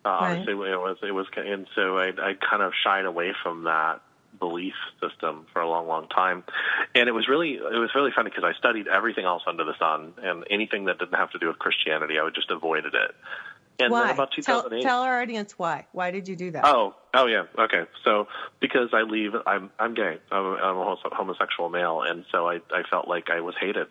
uh, 0.03 0.09
right. 0.09 0.39
Obviously, 0.39 0.53
it 0.53 0.77
was 0.77 0.97
it 1.03 1.11
was, 1.11 1.27
and 1.35 1.67
so 1.75 1.97
I, 1.97 2.07
I 2.07 2.33
kind 2.33 2.63
of 2.63 2.73
shied 2.83 3.05
away 3.05 3.33
from 3.43 3.65
that 3.65 4.01
belief 4.39 4.73
system 4.99 5.45
for 5.53 5.61
a 5.61 5.69
long, 5.69 5.87
long 5.87 6.07
time, 6.07 6.43
and 6.95 7.07
it 7.07 7.11
was 7.11 7.27
really 7.27 7.53
it 7.53 7.79
was 7.79 7.91
really 7.93 8.11
funny 8.15 8.31
because 8.31 8.43
I 8.43 8.57
studied 8.57 8.87
everything 8.87 9.25
else 9.25 9.43
under 9.45 9.63
the 9.63 9.77
sun, 9.77 10.13
and 10.23 10.43
anything 10.49 10.85
that 10.85 10.97
didn't 10.97 11.13
have 11.13 11.31
to 11.31 11.39
do 11.39 11.47
with 11.47 11.59
Christianity, 11.59 12.17
I 12.19 12.23
would 12.23 12.33
just 12.33 12.49
avoided 12.49 12.95
it. 12.95 13.15
And 13.79 13.91
why? 13.91 14.07
then 14.07 14.15
about 14.15 14.31
2008, 14.31 14.81
tell, 14.81 14.89
tell 14.89 15.01
our 15.03 15.21
audience 15.21 15.57
why. 15.57 15.85
Why 15.91 16.11
did 16.11 16.27
you 16.27 16.35
do 16.35 16.51
that? 16.51 16.65
Oh, 16.65 16.95
oh 17.13 17.27
yeah, 17.27 17.43
okay. 17.57 17.83
So 18.03 18.27
because 18.59 18.89
I 18.93 19.03
leave, 19.03 19.33
I'm 19.45 19.69
I'm 19.77 19.93
gay. 19.93 20.17
I'm, 20.31 20.45
I'm 20.45 20.77
a 20.77 20.95
homosexual 21.11 21.69
male, 21.69 22.01
and 22.01 22.25
so 22.31 22.47
I 22.47 22.55
I 22.71 22.83
felt 22.89 23.07
like 23.07 23.29
I 23.29 23.41
was 23.41 23.53
hated, 23.59 23.87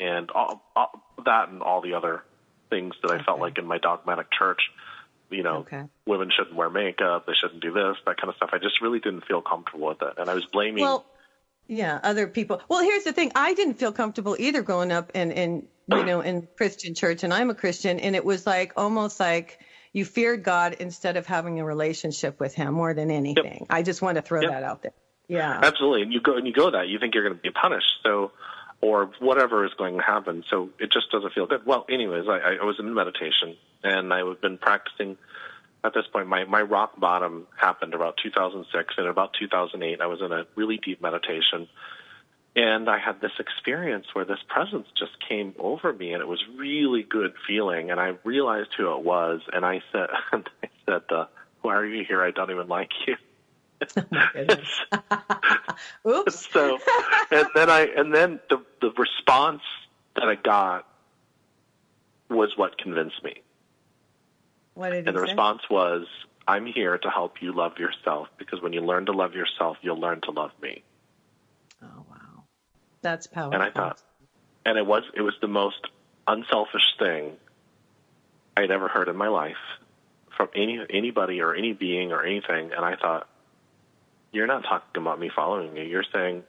and 0.00 0.30
all, 0.32 0.62
all 0.74 1.00
that 1.24 1.48
and 1.48 1.62
all 1.62 1.80
the 1.80 1.94
other 1.94 2.24
things 2.70 2.94
that 3.02 3.12
I 3.12 3.16
okay. 3.16 3.24
felt 3.24 3.38
like 3.38 3.58
in 3.58 3.66
my 3.66 3.78
dogmatic 3.78 4.26
church 4.36 4.60
you 5.30 5.42
know, 5.42 5.58
okay. 5.58 5.84
women 6.06 6.30
shouldn't 6.36 6.56
wear 6.56 6.70
makeup, 6.70 7.26
they 7.26 7.32
shouldn't 7.40 7.62
do 7.62 7.72
this, 7.72 7.96
that 8.06 8.16
kind 8.16 8.28
of 8.28 8.36
stuff. 8.36 8.50
I 8.52 8.58
just 8.58 8.80
really 8.80 9.00
didn't 9.00 9.24
feel 9.26 9.42
comfortable 9.42 9.88
with 9.88 10.02
it, 10.02 10.14
and 10.18 10.28
I 10.28 10.34
was 10.34 10.44
blaming. 10.46 10.82
Well, 10.82 11.04
yeah, 11.66 11.98
other 12.02 12.26
people. 12.26 12.60
Well, 12.68 12.82
here's 12.82 13.04
the 13.04 13.12
thing: 13.12 13.32
I 13.34 13.54
didn't 13.54 13.74
feel 13.74 13.92
comfortable 13.92 14.36
either 14.38 14.62
growing 14.62 14.92
up 14.92 15.12
in, 15.14 15.32
in 15.32 15.66
you 15.88 16.04
know, 16.04 16.20
in 16.20 16.48
Christian 16.56 16.94
church, 16.94 17.24
and 17.24 17.32
I'm 17.32 17.50
a 17.50 17.54
Christian, 17.54 18.00
and 18.00 18.14
it 18.16 18.24
was 18.24 18.46
like 18.46 18.72
almost 18.76 19.20
like 19.20 19.60
you 19.92 20.04
feared 20.04 20.42
God 20.42 20.76
instead 20.80 21.16
of 21.16 21.26
having 21.26 21.60
a 21.60 21.64
relationship 21.64 22.40
with 22.40 22.54
Him 22.54 22.74
more 22.74 22.94
than 22.94 23.10
anything. 23.10 23.58
Yep. 23.60 23.66
I 23.70 23.82
just 23.82 24.02
want 24.02 24.16
to 24.16 24.22
throw 24.22 24.42
yep. 24.42 24.50
that 24.50 24.62
out 24.62 24.82
there. 24.82 24.92
Yeah, 25.28 25.58
absolutely. 25.62 26.02
And 26.02 26.12
you 26.12 26.20
go 26.20 26.36
and 26.36 26.46
you 26.46 26.52
go 26.52 26.70
that 26.70 26.88
you 26.88 26.98
think 26.98 27.14
you're 27.14 27.24
going 27.24 27.36
to 27.36 27.42
be 27.42 27.50
punished, 27.50 27.90
so 28.02 28.32
or 28.84 29.10
whatever 29.18 29.64
is 29.64 29.72
going 29.78 29.96
to 29.96 30.02
happen. 30.02 30.44
So 30.50 30.68
it 30.78 30.92
just 30.92 31.10
doesn't 31.10 31.32
feel 31.32 31.46
good. 31.46 31.64
Well, 31.64 31.86
anyways, 31.88 32.28
I, 32.28 32.58
I 32.60 32.64
was 32.64 32.76
in 32.78 32.92
meditation 32.92 33.56
and 33.82 34.12
I 34.12 34.18
have 34.18 34.42
been 34.42 34.58
practicing. 34.58 35.16
At 35.82 35.94
this 35.94 36.04
point, 36.12 36.28
my, 36.28 36.44
my 36.44 36.60
rock 36.60 37.00
bottom 37.00 37.46
happened 37.56 37.94
about 37.94 38.18
2006 38.22 38.94
and 38.98 39.06
about 39.06 39.30
2008. 39.40 40.02
I 40.02 40.06
was 40.06 40.20
in 40.20 40.32
a 40.32 40.44
really 40.54 40.76
deep 40.76 41.00
meditation 41.00 41.66
and 42.54 42.90
I 42.90 42.98
had 42.98 43.22
this 43.22 43.32
experience 43.38 44.04
where 44.12 44.26
this 44.26 44.40
presence 44.48 44.86
just 44.98 45.12
came 45.26 45.54
over 45.58 45.90
me 45.90 46.12
and 46.12 46.20
it 46.20 46.28
was 46.28 46.44
really 46.58 47.04
good 47.04 47.32
feeling. 47.46 47.90
And 47.90 47.98
I 47.98 48.16
realized 48.22 48.68
who 48.76 48.94
it 48.94 49.02
was. 49.02 49.40
And 49.50 49.64
I 49.64 49.80
said, 49.92 50.08
I 50.32 50.68
said, 50.84 51.02
uh, 51.10 51.24
why 51.62 51.74
are 51.74 51.86
you 51.86 52.04
here? 52.06 52.22
I 52.22 52.32
don't 52.32 52.50
even 52.50 52.68
like 52.68 52.90
you. 53.06 53.16
Oh 54.14 54.58
Oops. 56.06 56.48
so, 56.52 56.78
and 57.30 57.46
then 57.54 57.70
I, 57.70 57.88
and 57.96 58.14
then 58.14 58.40
the 58.50 58.62
the 58.80 58.90
response 58.96 59.62
that 60.16 60.28
I 60.28 60.34
got 60.36 60.86
was 62.30 62.52
what 62.56 62.76
convinced 62.78 63.22
me. 63.22 63.42
What 64.74 64.90
did 64.90 65.06
And 65.06 65.14
he 65.14 65.18
the 65.18 65.20
say? 65.20 65.32
response 65.32 65.62
was, 65.70 66.06
I'm 66.46 66.66
here 66.66 66.98
to 66.98 67.10
help 67.10 67.40
you 67.40 67.52
love 67.52 67.78
yourself 67.78 68.28
because 68.38 68.60
when 68.62 68.72
you 68.72 68.80
learn 68.80 69.06
to 69.06 69.12
love 69.12 69.34
yourself, 69.34 69.76
you'll 69.82 70.00
learn 70.00 70.20
to 70.22 70.30
love 70.30 70.50
me. 70.60 70.82
Oh 71.82 72.04
wow, 72.08 72.44
that's 73.02 73.26
powerful. 73.26 73.54
And 73.54 73.62
I 73.62 73.70
thought, 73.70 73.98
and 74.64 74.78
it 74.78 74.86
was 74.86 75.04
it 75.14 75.22
was 75.22 75.34
the 75.40 75.48
most 75.48 75.86
unselfish 76.26 76.94
thing 76.98 77.36
I'd 78.56 78.70
ever 78.70 78.88
heard 78.88 79.08
in 79.08 79.16
my 79.16 79.28
life 79.28 79.56
from 80.36 80.48
any 80.54 80.80
anybody 80.90 81.40
or 81.40 81.54
any 81.54 81.72
being 81.72 82.12
or 82.12 82.24
anything. 82.24 82.72
And 82.72 82.84
I 82.84 82.96
thought, 82.96 83.26
you're 84.34 84.46
not 84.46 84.64
talking 84.64 85.02
about 85.02 85.18
me 85.18 85.30
following 85.34 85.76
you. 85.76 85.84
You're 85.84 86.04
saying, 86.12 86.42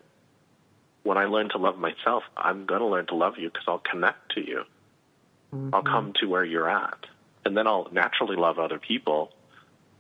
when 1.04 1.18
I 1.18 1.26
learn 1.26 1.50
to 1.50 1.58
love 1.58 1.78
myself, 1.78 2.24
I'm 2.36 2.66
going 2.66 2.82
to 2.82 2.88
learn 2.88 3.08
to 3.08 3.16
love 3.16 3.36
you 3.38 3.50
because 3.50 3.66
I'll 3.68 3.80
connect 3.80 4.34
to 4.34 4.42
you. 4.42 4.64
I'll 5.54 5.58
mm-hmm. 5.60 5.88
come 5.88 6.14
to 6.20 6.26
where 6.26 6.44
you're 6.44 6.70
at, 6.70 6.98
and 7.46 7.56
then 7.56 7.68
I'll 7.68 7.88
naturally 7.92 8.36
love 8.36 8.60
other 8.60 8.80
people 8.80 9.32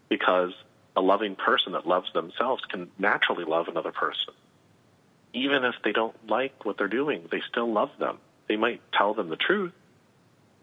because 0.09 0.51
a 0.97 1.01
loving 1.01 1.35
person 1.35 1.73
that 1.73 1.87
loves 1.87 2.11
themselves 2.13 2.63
can 2.65 2.89
naturally 2.99 3.45
love 3.45 3.67
another 3.69 3.91
person 3.91 4.33
even 5.35 5.65
if 5.65 5.75
they 5.83 5.91
don't 5.91 6.15
like 6.27 6.65
what 6.65 6.77
they're 6.77 6.87
doing, 6.87 7.27
they 7.29 7.41
still 7.51 7.71
love 7.71 7.91
them. 7.99 8.17
They 8.47 8.55
might 8.55 8.81
tell 8.93 9.13
them 9.13 9.29
the 9.29 9.35
truth, 9.35 9.73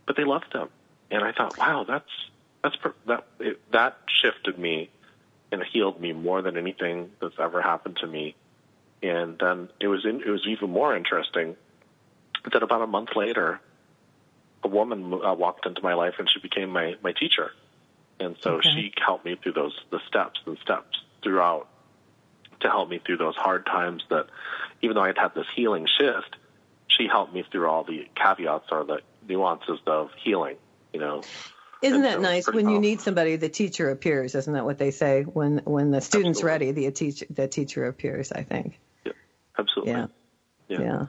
but 0.06 0.16
they 0.16 0.24
love 0.24 0.42
them. 0.52 0.70
And 1.10 1.22
I 1.22 1.32
thought, 1.32 1.58
wow, 1.58 1.84
that's 1.86 2.08
that's 2.64 2.76
per- 2.76 2.94
that 3.06 3.26
it, 3.38 3.60
that 3.72 3.98
shifted 4.08 4.58
me 4.58 4.90
and 5.52 5.62
healed 5.62 6.00
me 6.00 6.12
more 6.12 6.42
than 6.42 6.56
anything 6.56 7.10
that's 7.20 7.38
ever 7.38 7.62
happened 7.62 7.98
to 7.98 8.06
me. 8.06 8.34
And 9.02 9.38
then 9.38 9.68
it 9.80 9.88
was 9.88 10.04
in, 10.04 10.22
it 10.22 10.30
was 10.30 10.46
even 10.46 10.70
more 10.70 10.96
interesting 10.96 11.56
that 12.52 12.62
about 12.62 12.82
a 12.82 12.86
month 12.86 13.10
later, 13.14 13.60
a 14.64 14.68
woman 14.68 15.12
uh, 15.14 15.34
walked 15.34 15.66
into 15.66 15.82
my 15.82 15.94
life 15.94 16.14
and 16.18 16.28
she 16.30 16.40
became 16.40 16.70
my 16.70 16.94
my 17.02 17.12
teacher. 17.12 17.52
And 18.20 18.36
so 18.42 18.60
Okay. 18.60 18.70
she 18.74 18.92
helped 19.04 19.24
me 19.24 19.36
through 19.42 19.52
those 19.52 19.78
the 19.90 20.00
steps 20.08 20.40
and 20.46 20.58
steps 20.58 20.98
throughout 21.22 21.68
to 22.60 22.68
help 22.68 22.88
me 22.88 23.00
through 23.04 23.18
those 23.18 23.36
hard 23.36 23.66
times 23.66 24.04
that 24.10 24.26
even 24.82 24.94
though 24.94 25.02
I'd 25.02 25.18
had 25.18 25.34
this 25.34 25.46
healing 25.54 25.86
shift, 25.86 26.36
she 26.88 27.08
helped 27.08 27.34
me 27.34 27.44
through 27.50 27.68
all 27.68 27.84
the 27.84 28.08
caveats 28.14 28.66
or 28.70 28.84
the 28.84 29.00
nuances 29.28 29.80
of 29.86 30.10
healing, 30.22 30.56
you 30.92 31.00
know. 31.00 31.26
Isn't 31.82 32.02
that 32.02 32.14
so 32.14 32.20
nice? 32.20 32.46
When 32.48 32.68
you 32.68 32.78
need 32.78 33.00
somebody, 33.00 33.36
the 33.36 33.48
teacher 33.48 33.90
appears. 33.90 34.34
Isn't 34.34 34.52
that 34.54 34.64
what 34.64 34.78
they 34.78 34.90
say? 34.90 35.22
When 35.22 35.58
when 35.64 35.90
the 35.90 36.00
student's 36.00 36.38
Absolutely. 36.38 36.66
ready, 36.66 36.86
the 36.86 36.92
teacher 36.92 37.26
the 37.28 37.48
teacher 37.48 37.86
appears. 37.86 38.32
I 38.32 38.42
think. 38.42 38.78
Yeah. 39.04 39.12
Absolutely. 39.58 39.92
Yeah. 39.92 40.06
Yeah. 40.68 40.80
Yeah. 40.80 41.06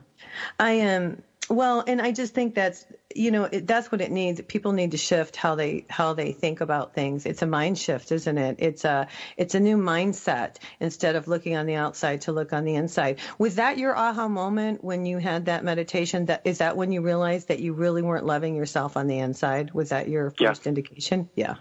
I 0.60 0.72
am 0.72 1.22
well, 1.50 1.84
and 1.88 2.02
I 2.02 2.12
just 2.12 2.34
think 2.34 2.56
that's 2.56 2.86
you 3.16 3.32
know 3.32 3.46
it, 3.46 3.68
that's 3.68 3.92
what 3.92 4.02
it 4.02 4.12
needs. 4.12 4.42
People 4.48 4.72
need 4.72 4.92
to 4.92 4.98
shift 4.98 5.36
how 5.36 5.56
they 5.56 5.86
how 5.90 6.14
they 6.14 6.32
think 6.32 6.62
about 6.62 6.94
things. 6.94 7.26
It's 7.26 7.42
a 7.42 7.48
mind 7.48 7.78
shift, 7.78 8.12
isn't 8.12 8.38
it? 8.38 8.56
It's 8.60 8.86
a 8.86 9.08
it's 9.38 9.56
a 9.56 9.60
new 9.60 9.78
mindset 9.78 10.58
instead 10.80 11.16
of 11.16 11.28
looking 11.28 11.56
on 11.56 11.66
the 11.66 11.76
outside 11.76 12.22
to 12.22 12.32
look 12.32 12.54
on 12.54 12.64
the 12.64 12.76
inside. 12.76 13.20
Was 13.38 13.56
that 13.56 13.78
your 13.78 13.96
aha 13.98 14.28
moment 14.28 14.84
when 14.84 15.06
you 15.06 15.18
had 15.18 15.46
that 15.46 15.64
meditation? 15.64 16.26
That 16.26 16.42
is 16.46 16.60
that 16.60 16.78
when 16.78 16.92
you 16.92 17.02
realized 17.02 17.50
that 17.50 17.60
you 17.60 17.74
really 17.74 18.02
weren't 18.02 18.26
loving 18.26 18.56
yourself 18.56 18.98
on 18.98 19.08
the 19.08 19.20
inside? 19.20 19.74
Was 19.74 19.90
that 19.90 20.08
your 20.10 20.34
Yeah. 20.40 20.50
first 20.50 20.68
indication? 20.68 21.30
Yeah. 21.36 21.56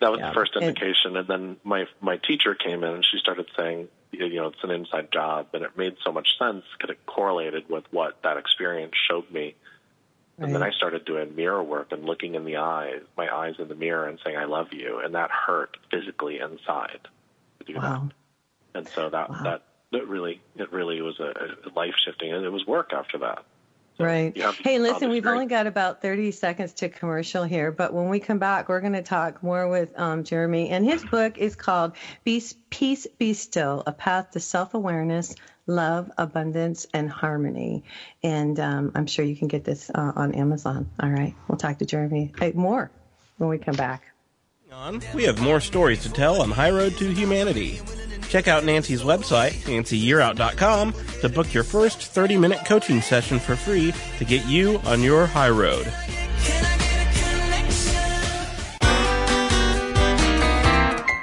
That 0.00 0.10
was 0.10 0.20
Yeah. 0.20 0.28
the 0.30 0.34
first 0.34 0.56
indication, 0.56 1.16
and 1.16 1.28
then 1.28 1.56
my 1.62 1.86
my 2.00 2.16
teacher 2.16 2.54
came 2.54 2.82
in 2.84 2.94
and 2.94 3.04
she 3.04 3.18
started 3.18 3.46
saying, 3.56 3.88
you 4.12 4.34
know, 4.36 4.48
it's 4.48 4.62
an 4.64 4.70
inside 4.70 5.12
job, 5.12 5.48
and 5.52 5.62
it 5.62 5.76
made 5.76 5.96
so 6.04 6.10
much 6.10 6.38
sense 6.38 6.64
because 6.76 6.90
it 6.94 7.06
correlated 7.06 7.68
with 7.68 7.84
what 7.90 8.16
that 8.22 8.36
experience 8.38 8.94
showed 9.08 9.30
me. 9.30 9.54
And 10.38 10.54
then 10.54 10.62
I 10.62 10.70
started 10.70 11.04
doing 11.04 11.36
mirror 11.36 11.62
work 11.62 11.92
and 11.92 12.06
looking 12.06 12.34
in 12.34 12.46
the 12.46 12.56
eyes, 12.56 13.02
my 13.14 13.28
eyes 13.28 13.56
in 13.58 13.68
the 13.68 13.74
mirror, 13.74 14.08
and 14.08 14.18
saying, 14.24 14.38
"I 14.38 14.44
love 14.44 14.72
you," 14.72 15.00
and 15.04 15.14
that 15.14 15.30
hurt 15.30 15.76
physically 15.90 16.38
inside 16.38 17.00
to 17.58 17.64
do 17.66 17.74
Wow. 17.74 18.08
that. 18.72 18.78
And 18.78 18.88
so 18.94 19.10
that 19.10 19.28
Wow. 19.28 19.42
that 19.44 19.62
that 19.92 20.08
really 20.08 20.40
it 20.56 20.72
really 20.72 21.02
was 21.02 21.20
a, 21.20 21.32
a 21.68 21.70
life 21.76 21.94
shifting, 22.04 22.32
and 22.32 22.44
it 22.44 22.50
was 22.50 22.64
work 22.66 22.92
after 22.94 23.18
that. 23.18 23.44
Right. 24.00 24.34
to 24.34 24.52
Hey, 24.62 24.78
listen, 24.78 25.10
we've 25.10 25.22
very- 25.22 25.34
only 25.34 25.46
got 25.46 25.66
about 25.66 26.02
30 26.02 26.30
seconds 26.32 26.72
to 26.74 26.88
commercial 26.88 27.44
here, 27.44 27.70
but 27.70 27.92
when 27.92 28.08
we 28.08 28.20
come 28.20 28.38
back, 28.38 28.68
we're 28.68 28.80
going 28.80 28.94
to 28.94 29.02
talk 29.02 29.42
more 29.42 29.68
with 29.68 29.98
um, 29.98 30.24
Jeremy. 30.24 30.70
And 30.70 30.84
his 30.84 31.04
book 31.04 31.38
is 31.38 31.54
called 31.56 31.92
Peace, 32.24 32.54
Peace 32.70 33.06
Be 33.18 33.34
Still 33.34 33.82
A 33.86 33.92
Path 33.92 34.32
to 34.32 34.40
Self 34.40 34.74
Awareness, 34.74 35.34
Love, 35.66 36.10
Abundance, 36.18 36.86
and 36.94 37.10
Harmony. 37.10 37.84
And 38.22 38.58
um, 38.58 38.92
I'm 38.94 39.06
sure 39.06 39.24
you 39.24 39.36
can 39.36 39.48
get 39.48 39.64
this 39.64 39.90
uh, 39.94 40.12
on 40.16 40.32
Amazon. 40.34 40.90
All 41.02 41.10
right. 41.10 41.34
We'll 41.48 41.58
talk 41.58 41.78
to 41.78 41.86
Jeremy 41.86 42.32
hey, 42.38 42.52
more 42.52 42.90
when 43.38 43.50
we 43.50 43.58
come 43.58 43.76
back. 43.76 44.02
On. 44.72 45.02
We 45.14 45.24
have 45.24 45.40
more 45.40 45.60
stories 45.60 46.02
to 46.02 46.12
tell 46.12 46.42
on 46.42 46.50
High 46.50 46.70
Road 46.70 46.96
to 46.98 47.12
Humanity. 47.12 47.80
Check 48.28 48.46
out 48.46 48.64
Nancy's 48.64 49.02
website, 49.02 49.52
nancyyearout.com, 49.64 50.94
to 51.20 51.28
book 51.28 51.52
your 51.52 51.64
first 51.64 52.02
30 52.02 52.36
minute 52.36 52.60
coaching 52.64 53.00
session 53.00 53.38
for 53.38 53.56
free 53.56 53.92
to 54.18 54.24
get 54.24 54.46
you 54.46 54.78
on 54.84 55.02
your 55.02 55.26
high 55.26 55.50
road. 55.50 55.92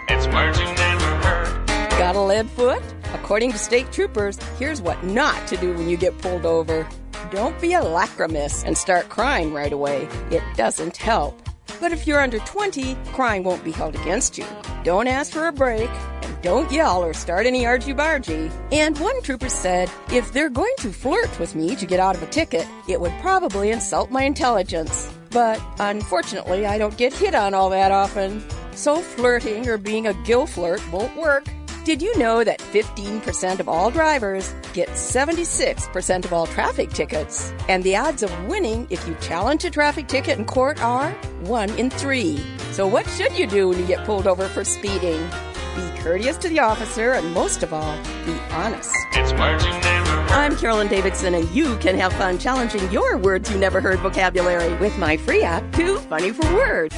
It's 0.10 0.28
words 0.28 0.60
you 0.60 0.66
never 0.66 1.16
heard. 1.26 1.90
Got 1.92 2.16
a 2.16 2.22
lead 2.22 2.50
foot? 2.50 2.84
According 3.14 3.54
to 3.54 3.58
state 3.58 3.92
troopers, 3.92 4.38
here's 4.60 4.82
what 4.82 5.02
not 5.04 5.48
to 5.48 5.58
do 5.58 5.74
when 5.74 5.88
you 5.88 5.96
get 5.96 6.18
pulled 6.20 6.46
over. 6.46 6.88
Don't 7.32 7.60
be 7.62 7.74
a 7.74 7.82
lachrymous 7.82 8.66
and 8.66 8.78
start 8.78 9.10
crying 9.10 9.54
right 9.54 9.72
away. 9.72 10.10
It 10.32 10.44
doesn't 10.56 10.98
help. 10.98 11.47
But 11.80 11.92
if 11.92 12.08
you're 12.08 12.20
under 12.20 12.40
20, 12.40 12.96
crying 13.14 13.44
won't 13.44 13.64
be 13.64 13.72
held 13.72 13.96
against 13.96 14.38
you. 14.38 14.46
Don't 14.84 15.08
ask 15.08 15.32
for 15.32 15.48
a 15.48 15.52
break, 15.52 15.90
and 16.24 16.42
don't 16.42 16.72
yell 16.72 17.04
or 17.04 17.14
start 17.14 17.46
any 17.46 17.66
argy-bargy. 17.66 18.52
And 18.72 18.98
one 19.00 19.22
trooper 19.22 19.50
said, 19.50 19.92
if 20.12 20.32
they're 20.34 20.50
going 20.50 20.74
to 20.80 20.92
flirt 20.92 21.40
with 21.40 21.56
me 21.56 21.76
to 21.76 21.86
get 21.86 22.00
out 22.00 22.16
of 22.16 22.24
a 22.24 22.28
ticket, 22.28 22.68
it 22.88 23.00
would 23.00 23.14
probably 23.22 23.72
insult 23.72 24.12
my 24.12 24.24
intelligence. 24.24 25.12
But 25.30 25.62
unfortunately, 25.80 26.66
I 26.66 26.78
don't 26.78 26.98
get 26.98 27.14
hit 27.14 27.36
on 27.36 27.54
all 27.54 27.70
that 27.72 27.92
often. 27.92 28.44
So 28.72 28.98
flirting 28.98 29.68
or 29.68 29.78
being 29.78 30.08
a 30.08 30.14
gill 30.24 30.46
flirt 30.46 30.82
won't 30.92 31.16
work. 31.18 31.46
Did 31.88 32.02
you 32.02 32.18
know 32.20 32.44
that 32.44 32.60
15% 32.60 33.62
of 33.62 33.70
all 33.70 33.90
drivers 33.90 34.54
get 34.74 34.90
76% 34.90 36.26
of 36.26 36.34
all 36.34 36.46
traffic 36.46 36.90
tickets? 36.90 37.54
And 37.70 37.82
the 37.82 37.96
odds 37.96 38.24
of 38.24 38.46
winning 38.46 38.88
if 38.90 39.08
you 39.08 39.16
challenge 39.22 39.64
a 39.64 39.70
traffic 39.70 40.10
ticket 40.10 40.38
in 40.38 40.44
court 40.44 40.84
are 40.84 41.12
1 41.44 41.70
in 41.80 41.90
3. 41.90 42.44
So 42.74 42.86
what 42.86 43.08
should 43.12 43.40
you 43.40 43.48
do 43.48 43.70
when 43.70 43.80
you 43.80 43.88
get 43.88 44.06
pulled 44.06 44.28
over 44.28 44.50
for 44.50 44.66
speeding? 44.66 45.30
Be 45.78 46.00
courteous 46.00 46.36
to 46.40 46.50
the 46.50 46.60
officer 46.60 47.14
and 47.14 47.34
most 47.34 47.64
of 47.64 47.72
all, 47.72 47.96
be 48.26 48.34
honest. 48.52 48.92
It's 49.14 49.32
words 49.40 49.64
you 49.64 49.72
never 49.72 50.10
heard. 50.10 50.32
I'm 50.32 50.58
Carolyn 50.58 50.90
Davidson, 50.90 51.36
and 51.36 51.50
you 51.52 51.78
can 51.78 51.98
have 51.98 52.12
fun 52.12 52.38
challenging 52.38 52.92
your 52.92 53.16
words 53.16 53.50
you 53.50 53.58
never 53.58 53.80
heard 53.80 54.00
vocabulary 54.00 54.74
with 54.80 54.98
my 54.98 55.16
free 55.16 55.44
app, 55.44 55.64
Too 55.72 56.00
Funny 56.00 56.34
for 56.34 56.54
Words. 56.54 56.98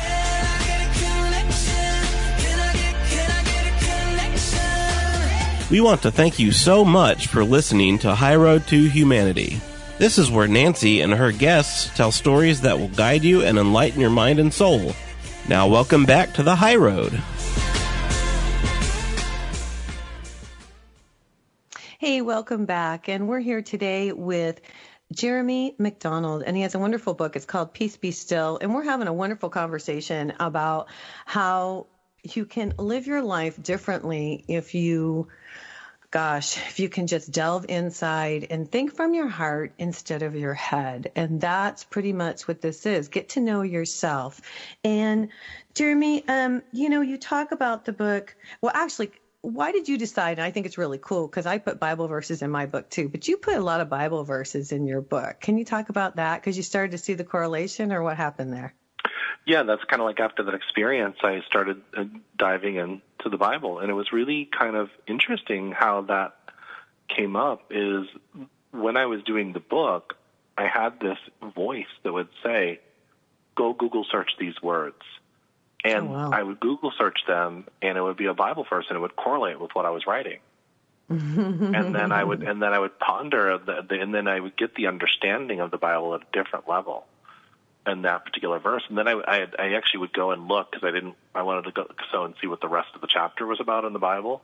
We 5.69 5.81
want 5.81 6.01
to 6.01 6.09
thank 6.09 6.39
you 6.39 6.51
so 6.51 6.83
much 6.83 7.27
for 7.27 7.43
listening 7.43 7.99
to 7.99 8.15
High 8.15 8.37
Road 8.37 8.65
to 8.69 8.89
Humanity. 8.89 9.61
This 9.99 10.17
is 10.17 10.31
where 10.31 10.47
Nancy 10.47 11.01
and 11.01 11.13
her 11.13 11.31
guests 11.31 11.95
tell 11.95 12.11
stories 12.11 12.61
that 12.61 12.79
will 12.79 12.87
guide 12.87 13.23
you 13.23 13.43
and 13.43 13.59
enlighten 13.59 14.01
your 14.01 14.09
mind 14.09 14.39
and 14.39 14.51
soul. 14.51 14.95
Now, 15.47 15.67
welcome 15.67 16.05
back 16.05 16.33
to 16.33 16.43
the 16.43 16.55
High 16.55 16.77
Road. 16.77 17.11
Hey, 21.99 22.21
welcome 22.21 22.65
back. 22.65 23.07
And 23.07 23.27
we're 23.27 23.37
here 23.37 23.61
today 23.61 24.11
with 24.11 24.61
Jeremy 25.13 25.75
McDonald, 25.77 26.41
and 26.47 26.57
he 26.57 26.63
has 26.63 26.73
a 26.73 26.79
wonderful 26.79 27.13
book. 27.13 27.35
It's 27.35 27.45
called 27.45 27.75
Peace 27.75 27.95
Be 27.95 28.09
Still. 28.09 28.57
And 28.59 28.73
we're 28.73 28.85
having 28.85 29.07
a 29.07 29.13
wonderful 29.13 29.49
conversation 29.49 30.33
about 30.39 30.87
how 31.27 31.85
you 32.23 32.45
can 32.45 32.73
live 32.77 33.07
your 33.07 33.21
life 33.21 33.61
differently 33.61 34.43
if 34.47 34.73
you, 34.73 35.27
gosh, 36.11 36.57
if 36.57 36.79
you 36.79 36.89
can 36.89 37.07
just 37.07 37.31
delve 37.31 37.65
inside 37.69 38.47
and 38.49 38.71
think 38.71 38.95
from 38.95 39.13
your 39.13 39.27
heart 39.27 39.73
instead 39.77 40.23
of 40.23 40.35
your 40.35 40.55
head. 40.55 41.11
And 41.15 41.39
that's 41.39 41.83
pretty 41.83 42.13
much 42.13 42.47
what 42.47 42.61
this 42.61 42.85
is. 42.85 43.09
Get 43.09 43.29
to 43.29 43.39
know 43.39 43.61
yourself. 43.61 44.41
And 44.83 45.29
Jeremy, 45.75 46.27
um, 46.27 46.63
you 46.71 46.89
know, 46.89 47.01
you 47.01 47.17
talk 47.17 47.51
about 47.51 47.85
the 47.85 47.93
book. 47.93 48.35
Well, 48.61 48.71
actually, 48.73 49.11
why 49.41 49.71
did 49.71 49.87
you 49.87 49.97
decide? 49.97 50.39
And 50.39 50.41
I 50.41 50.51
think 50.51 50.65
it's 50.65 50.77
really 50.77 50.99
cool 50.99 51.27
because 51.27 51.45
I 51.45 51.59
put 51.59 51.79
Bible 51.79 52.07
verses 52.07 52.41
in 52.41 52.49
my 52.49 52.65
book 52.65 52.89
too, 52.89 53.07
but 53.07 53.27
you 53.27 53.37
put 53.37 53.55
a 53.55 53.61
lot 53.61 53.79
of 53.79 53.89
Bible 53.89 54.23
verses 54.23 54.71
in 54.71 54.85
your 54.87 55.01
book. 55.01 55.39
Can 55.39 55.57
you 55.57 55.65
talk 55.65 55.89
about 55.89 56.17
that? 56.17 56.41
Because 56.41 56.57
you 56.57 56.63
started 56.63 56.91
to 56.91 56.97
see 56.97 57.13
the 57.13 57.23
correlation 57.23 57.93
or 57.93 58.03
what 58.03 58.17
happened 58.17 58.51
there? 58.51 58.73
Yeah, 59.49 59.63
that's 59.63 59.83
kind 59.85 59.99
of 59.99 60.05
like 60.05 60.19
after 60.19 60.43
that 60.43 60.53
experience, 60.53 61.17
I 61.23 61.41
started 61.47 61.81
uh, 61.97 62.03
diving 62.37 62.75
into 62.75 63.29
the 63.31 63.37
Bible, 63.37 63.79
and 63.79 63.89
it 63.89 63.95
was 63.95 64.11
really 64.13 64.45
kind 64.45 64.75
of 64.75 64.91
interesting 65.07 65.71
how 65.71 66.01
that 66.01 66.35
came 67.07 67.35
up. 67.35 67.63
Is 67.71 68.05
when 68.69 68.95
I 68.95 69.07
was 69.07 69.23
doing 69.23 69.53
the 69.53 69.59
book, 69.59 70.17
I 70.55 70.67
had 70.67 70.99
this 70.99 71.17
voice 71.55 71.87
that 72.03 72.13
would 72.13 72.27
say, 72.43 72.79
"Go 73.55 73.73
Google 73.73 74.05
search 74.11 74.29
these 74.39 74.61
words," 74.61 75.01
and 75.83 76.09
Oh, 76.09 76.11
wow. 76.11 76.29
I 76.31 76.43
would 76.43 76.59
Google 76.59 76.93
search 76.95 77.21
them, 77.27 77.65
and 77.81 77.97
it 77.97 78.01
would 78.01 78.17
be 78.17 78.27
a 78.27 78.35
Bible 78.35 78.67
verse, 78.69 78.85
and 78.87 78.97
it 78.97 78.99
would 78.99 79.15
correlate 79.15 79.59
with 79.59 79.71
what 79.73 79.85
I 79.87 79.89
was 79.89 80.05
writing. 80.05 80.41
and 81.09 81.95
then 81.95 82.11
I 82.11 82.23
would 82.23 82.43
and 82.43 82.61
then 82.61 82.71
I 82.71 82.77
would 82.77 82.99
ponder 82.99 83.57
the, 83.57 83.81
the, 83.81 83.99
and 83.99 84.13
then 84.13 84.27
I 84.27 84.39
would 84.39 84.55
get 84.55 84.75
the 84.75 84.85
understanding 84.85 85.59
of 85.59 85.71
the 85.71 85.79
Bible 85.79 86.13
at 86.13 86.21
a 86.21 86.27
different 86.31 86.69
level 86.69 87.07
in 87.87 88.03
that 88.03 88.25
particular 88.25 88.59
verse. 88.59 88.83
And 88.89 88.97
then 88.97 89.07
I 89.07 89.13
I, 89.13 89.47
I 89.57 89.73
actually 89.73 90.01
would 90.01 90.13
go 90.13 90.31
and 90.31 90.47
look 90.47 90.71
because 90.71 90.87
I 90.87 90.91
didn't 90.91 91.15
I 91.33 91.43
wanted 91.43 91.63
to 91.65 91.71
go 91.71 91.87
so 92.11 92.25
and 92.25 92.33
see 92.41 92.47
what 92.47 92.61
the 92.61 92.67
rest 92.67 92.89
of 92.95 93.01
the 93.01 93.07
chapter 93.07 93.45
was 93.45 93.59
about 93.59 93.85
in 93.85 93.93
the 93.93 93.99
Bible. 93.99 94.41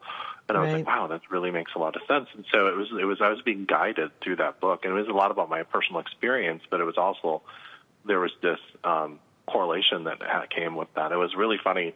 And 0.48 0.58
I 0.58 0.62
was 0.62 0.72
like, 0.72 0.86
wow, 0.86 1.08
that 1.08 1.22
really 1.30 1.51
makes 1.51 1.72
a 1.75 1.80
lot 1.80 1.96
of 1.96 2.04
sense. 2.08 2.27
And 2.36 2.46
so 2.51 2.68
it 2.68 2.75
was 2.75 2.88
it 3.00 3.06
was 3.06 3.20
I 3.22 3.30
was 3.30 3.42
being 3.42 3.65
guided 3.65 4.12
through 4.22 4.38
that 4.38 4.60
book, 4.60 4.86
and 4.86 4.94
it 4.94 4.96
was 4.96 5.08
a 5.08 5.13
lot 5.13 5.32
about 5.32 5.50
my 5.50 5.63
personal 5.63 6.00
experience, 6.01 6.63
but 6.70 6.80
it 6.80 6.86
was 6.86 6.98
also 6.98 7.42
there 8.06 8.20
was 8.20 8.32
this 8.42 8.60
um, 8.84 9.20
correlation 9.48 10.04
that 10.06 10.22
ha- 10.22 10.46
came 10.50 10.75
with 10.75 10.94
that. 10.96 11.12
It 11.12 11.18
was 11.18 11.36
really 11.36 11.58
funny. 11.63 11.96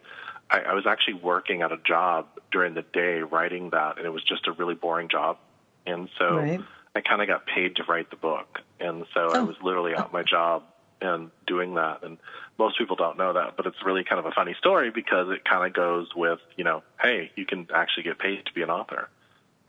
I, 0.50 0.62
I 0.62 0.74
was 0.74 0.88
actually 0.88 1.16
working 1.16 1.62
at 1.62 1.72
a 1.72 1.78
job 1.78 2.28
during 2.52 2.74
the 2.74 2.82
day 2.82 3.20
writing 3.20 3.70
that, 3.70 3.98
and 3.98 4.06
it 4.06 4.10
was 4.10 4.24
just 4.24 4.48
a 4.48 4.52
really 4.52 4.74
boring 4.76 5.08
job. 5.10 5.38
And 5.86 6.10
so 6.18 6.40
Right. 6.40 6.62
I 6.96 7.02
kind 7.02 7.22
of 7.22 7.28
got 7.28 7.46
paid 7.46 7.76
to 7.78 7.84
write 7.84 8.10
the 8.10 8.16
book, 8.16 8.60
and 8.80 9.06
so 9.14 9.32
I 9.32 9.40
Oh. 9.40 9.46
was 9.46 9.56
literally 9.62 9.94
at 9.96 10.12
my 10.12 10.24
job 10.24 10.64
and 11.02 11.32
doing 11.48 11.76
that. 11.76 12.04
And 12.04 12.18
most 12.58 12.78
people 12.78 12.96
don't 12.96 13.18
know 13.18 13.34
that, 13.34 13.56
but 13.58 13.66
it's 13.66 13.78
really 13.86 14.04
kind 14.04 14.20
of 14.20 14.26
a 14.26 14.32
funny 14.32 14.56
story 14.58 14.92
because 14.92 15.30
it 15.30 15.46
kind 15.46 15.66
of 15.66 15.74
goes 15.74 16.10
with, 16.16 16.40
you 16.58 16.64
know, 16.64 16.84
hey, 17.02 17.32
you 17.36 17.46
can 17.46 17.68
actually 17.74 18.04
get 18.04 18.20
paid 18.20 18.46
to 18.46 18.54
be 18.54 18.62
an 18.62 18.70
author. 18.70 19.10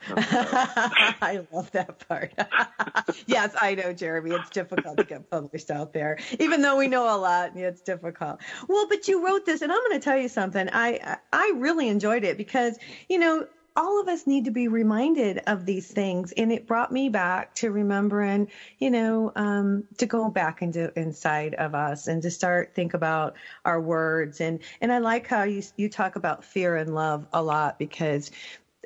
I 0.09 1.47
love 1.53 1.71
that 1.73 2.09
part. 2.09 2.33
yes, 3.27 3.55
I 3.61 3.75
know, 3.75 3.93
Jeremy. 3.93 4.31
It's 4.31 4.49
difficult 4.49 4.97
to 4.97 5.05
get 5.05 5.29
published 5.31 5.71
out 5.71 5.93
there, 5.93 6.19
even 6.39 6.63
though 6.63 6.77
we 6.77 6.89
know 6.89 7.15
a 7.15 7.19
lot. 7.19 7.55
It's 7.55 7.83
difficult. 7.83 8.41
Well, 8.67 8.89
but 8.89 9.09
you 9.09 9.27
wrote 9.27 9.45
this, 9.45 9.61
and 9.61 9.71
I'm 9.71 9.79
going 9.79 10.01
to 10.01 10.05
tell 10.05 10.17
you 10.17 10.29
something. 10.29 10.71
I 10.73 11.19
I 11.35 11.53
really 11.57 11.89
enjoyed 11.89 12.25
it 12.25 12.39
because 12.39 12.79
you 13.11 13.19
know 13.19 13.47
all 13.77 14.00
of 14.00 14.09
us 14.09 14.27
need 14.27 14.47
to 14.47 14.50
be 14.50 14.69
reminded 14.69 15.43
of 15.47 15.65
these 15.65 15.91
things, 15.91 16.33
and 16.33 16.53
it 16.53 16.67
brought 16.67 16.93
me 16.93 17.09
back 17.09 17.55
to 17.57 17.71
remembering, 17.71 18.49
you 18.79 18.91
know, 18.91 19.33
um, 19.37 19.85
to 19.99 20.07
go 20.07 20.29
back 20.29 20.62
into 20.62 20.93
inside 20.99 21.55
of 21.55 21.75
us 21.75 22.07
and 22.07 22.23
to 22.23 22.31
start 22.31 22.75
think 22.75 22.95
about 22.95 23.37
our 23.65 23.81
words 23.81 24.41
and 24.41 24.61
and 24.81 24.93
I 24.93 24.99
like 24.99 25.27
how 25.27 25.45
you 25.45 25.62
you 25.77 25.89
talk 25.89 26.17
about 26.17 26.45
fear 26.45 26.77
and 26.77 26.95
love 26.95 27.27
a 27.33 27.43
lot 27.43 27.79
because 27.79 28.31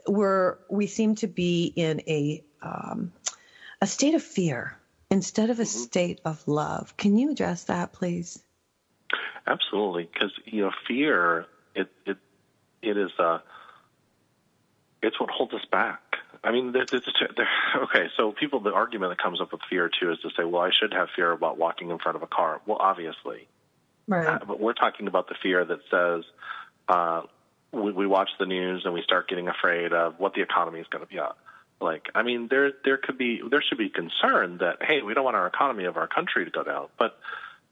we're 0.07 0.59
we 0.69 0.87
seem 0.87 1.15
to 1.17 1.27
be 1.27 1.73
in 1.75 2.03
a 2.07 2.45
um, 2.63 3.13
a 3.81 3.87
state 3.87 4.15
of 4.15 4.23
fear 4.23 4.77
instead 5.11 5.51
of 5.51 5.61
a 5.61 5.67
state 5.67 6.21
of 6.25 6.47
love. 6.49 6.97
Can 6.97 7.17
you 7.17 7.31
address 7.31 7.65
that, 7.65 7.93
please? 7.93 8.43
Absolutely, 9.47 10.09
because 10.13 10.33
you 10.47 10.63
know, 10.63 10.71
fear 10.89 11.47
it 11.75 11.89
it 12.07 12.17
it 12.83 12.97
is 12.97 13.11
uh, 13.19 13.39
it's 15.05 15.21
what 15.21 15.31
holds 15.31 15.55
us 15.55 15.65
back. 15.71 16.01
I 16.43 16.53
mean, 16.53 16.73
there, 16.73 16.85
there's 16.91 17.09
there, 17.37 17.49
okay. 17.85 18.09
So 18.17 18.33
people, 18.33 18.61
the 18.61 18.73
argument 18.73 19.13
that 19.13 19.23
comes 19.23 19.41
up 19.41 19.53
with 19.53 19.63
fear 19.71 19.89
too 19.89 20.13
is 20.13 20.19
to 20.21 20.31
say, 20.37 20.45
well, 20.45 20.63
I 20.63 20.71
should 20.79 20.93
have 20.93 21.09
fear 21.17 21.33
about 21.33 21.59
walking 21.59 21.91
in 21.91 21.99
front 21.99 22.17
of 22.17 22.23
a 22.23 22.27
car. 22.27 22.61
Well, 22.67 22.79
obviously, 22.79 23.49
Right. 24.07 24.27
Uh, 24.27 24.45
but 24.47 24.61
we're 24.61 24.75
talking 24.75 25.07
about 25.07 25.29
the 25.29 25.35
fear 25.43 25.65
that 25.65 25.79
says 25.91 26.25
uh, 26.89 27.23
we, 27.73 27.93
we 27.93 28.07
watch 28.07 28.29
the 28.39 28.47
news 28.47 28.83
and 28.85 28.93
we 28.93 29.03
start 29.03 29.29
getting 29.29 29.49
afraid 29.49 29.93
of 29.93 30.19
what 30.19 30.35
the 30.35 30.43
economy 30.43 30.81
is 30.81 30.87
going 30.89 31.05
to 31.05 31.11
be 31.11 31.19
at. 31.19 31.37
Like, 31.81 32.09
I 32.15 32.23
mean, 32.23 32.49
there 32.49 32.73
there 32.85 32.99
could 32.99 33.19
be 33.19 33.41
there 33.51 33.63
should 33.67 33.79
be 33.79 33.91
concern 33.91 34.59
that 34.59 34.79
hey, 34.81 35.03
we 35.03 35.13
don't 35.13 35.25
want 35.25 35.37
our 35.37 35.47
economy 35.47 35.85
of 35.85 35.97
our 35.97 36.07
country 36.07 36.45
to 36.45 36.51
go 36.51 36.63
down, 36.63 36.87
but 36.99 37.19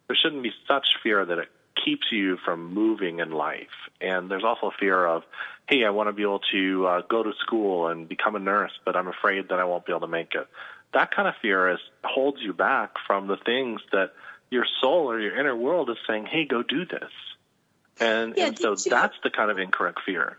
there 0.08 0.16
shouldn't 0.20 0.42
be 0.42 0.52
such 0.66 0.86
fear 1.02 1.24
that 1.24 1.38
it 1.38 1.48
keeps 1.84 2.06
you 2.10 2.36
from 2.44 2.72
moving 2.72 3.20
in 3.20 3.30
life. 3.30 3.68
And 4.00 4.30
there's 4.30 4.44
also 4.44 4.68
a 4.68 4.72
fear 4.78 5.04
of, 5.06 5.22
hey, 5.68 5.84
I 5.84 5.90
want 5.90 6.08
to 6.08 6.12
be 6.12 6.22
able 6.22 6.40
to 6.52 6.86
uh, 6.86 7.02
go 7.08 7.22
to 7.22 7.32
school 7.40 7.88
and 7.88 8.08
become 8.08 8.36
a 8.36 8.38
nurse, 8.38 8.72
but 8.84 8.96
I'm 8.96 9.08
afraid 9.08 9.48
that 9.48 9.58
I 9.58 9.64
won't 9.64 9.86
be 9.86 9.92
able 9.92 10.00
to 10.00 10.06
make 10.08 10.34
it. 10.34 10.46
That 10.92 11.14
kind 11.14 11.28
of 11.28 11.34
fear 11.40 11.70
is 11.70 11.78
holds 12.04 12.40
you 12.42 12.52
back 12.52 12.90
from 13.06 13.26
the 13.26 13.36
things 13.36 13.80
that 13.92 14.12
your 14.50 14.66
soul 14.80 15.10
or 15.10 15.18
your 15.18 15.38
inner 15.38 15.56
world 15.56 15.88
is 15.88 15.96
saying, 16.06 16.26
hey, 16.26 16.44
go 16.44 16.62
do 16.62 16.84
this. 16.84 17.10
And, 18.00 18.34
Yeah, 18.36 18.46
and 18.48 18.58
so 18.58 18.70
you- 18.72 18.90
that's 18.90 19.16
the 19.22 19.30
kind 19.30 19.50
of 19.50 19.58
incorrect 19.58 20.00
fear. 20.04 20.36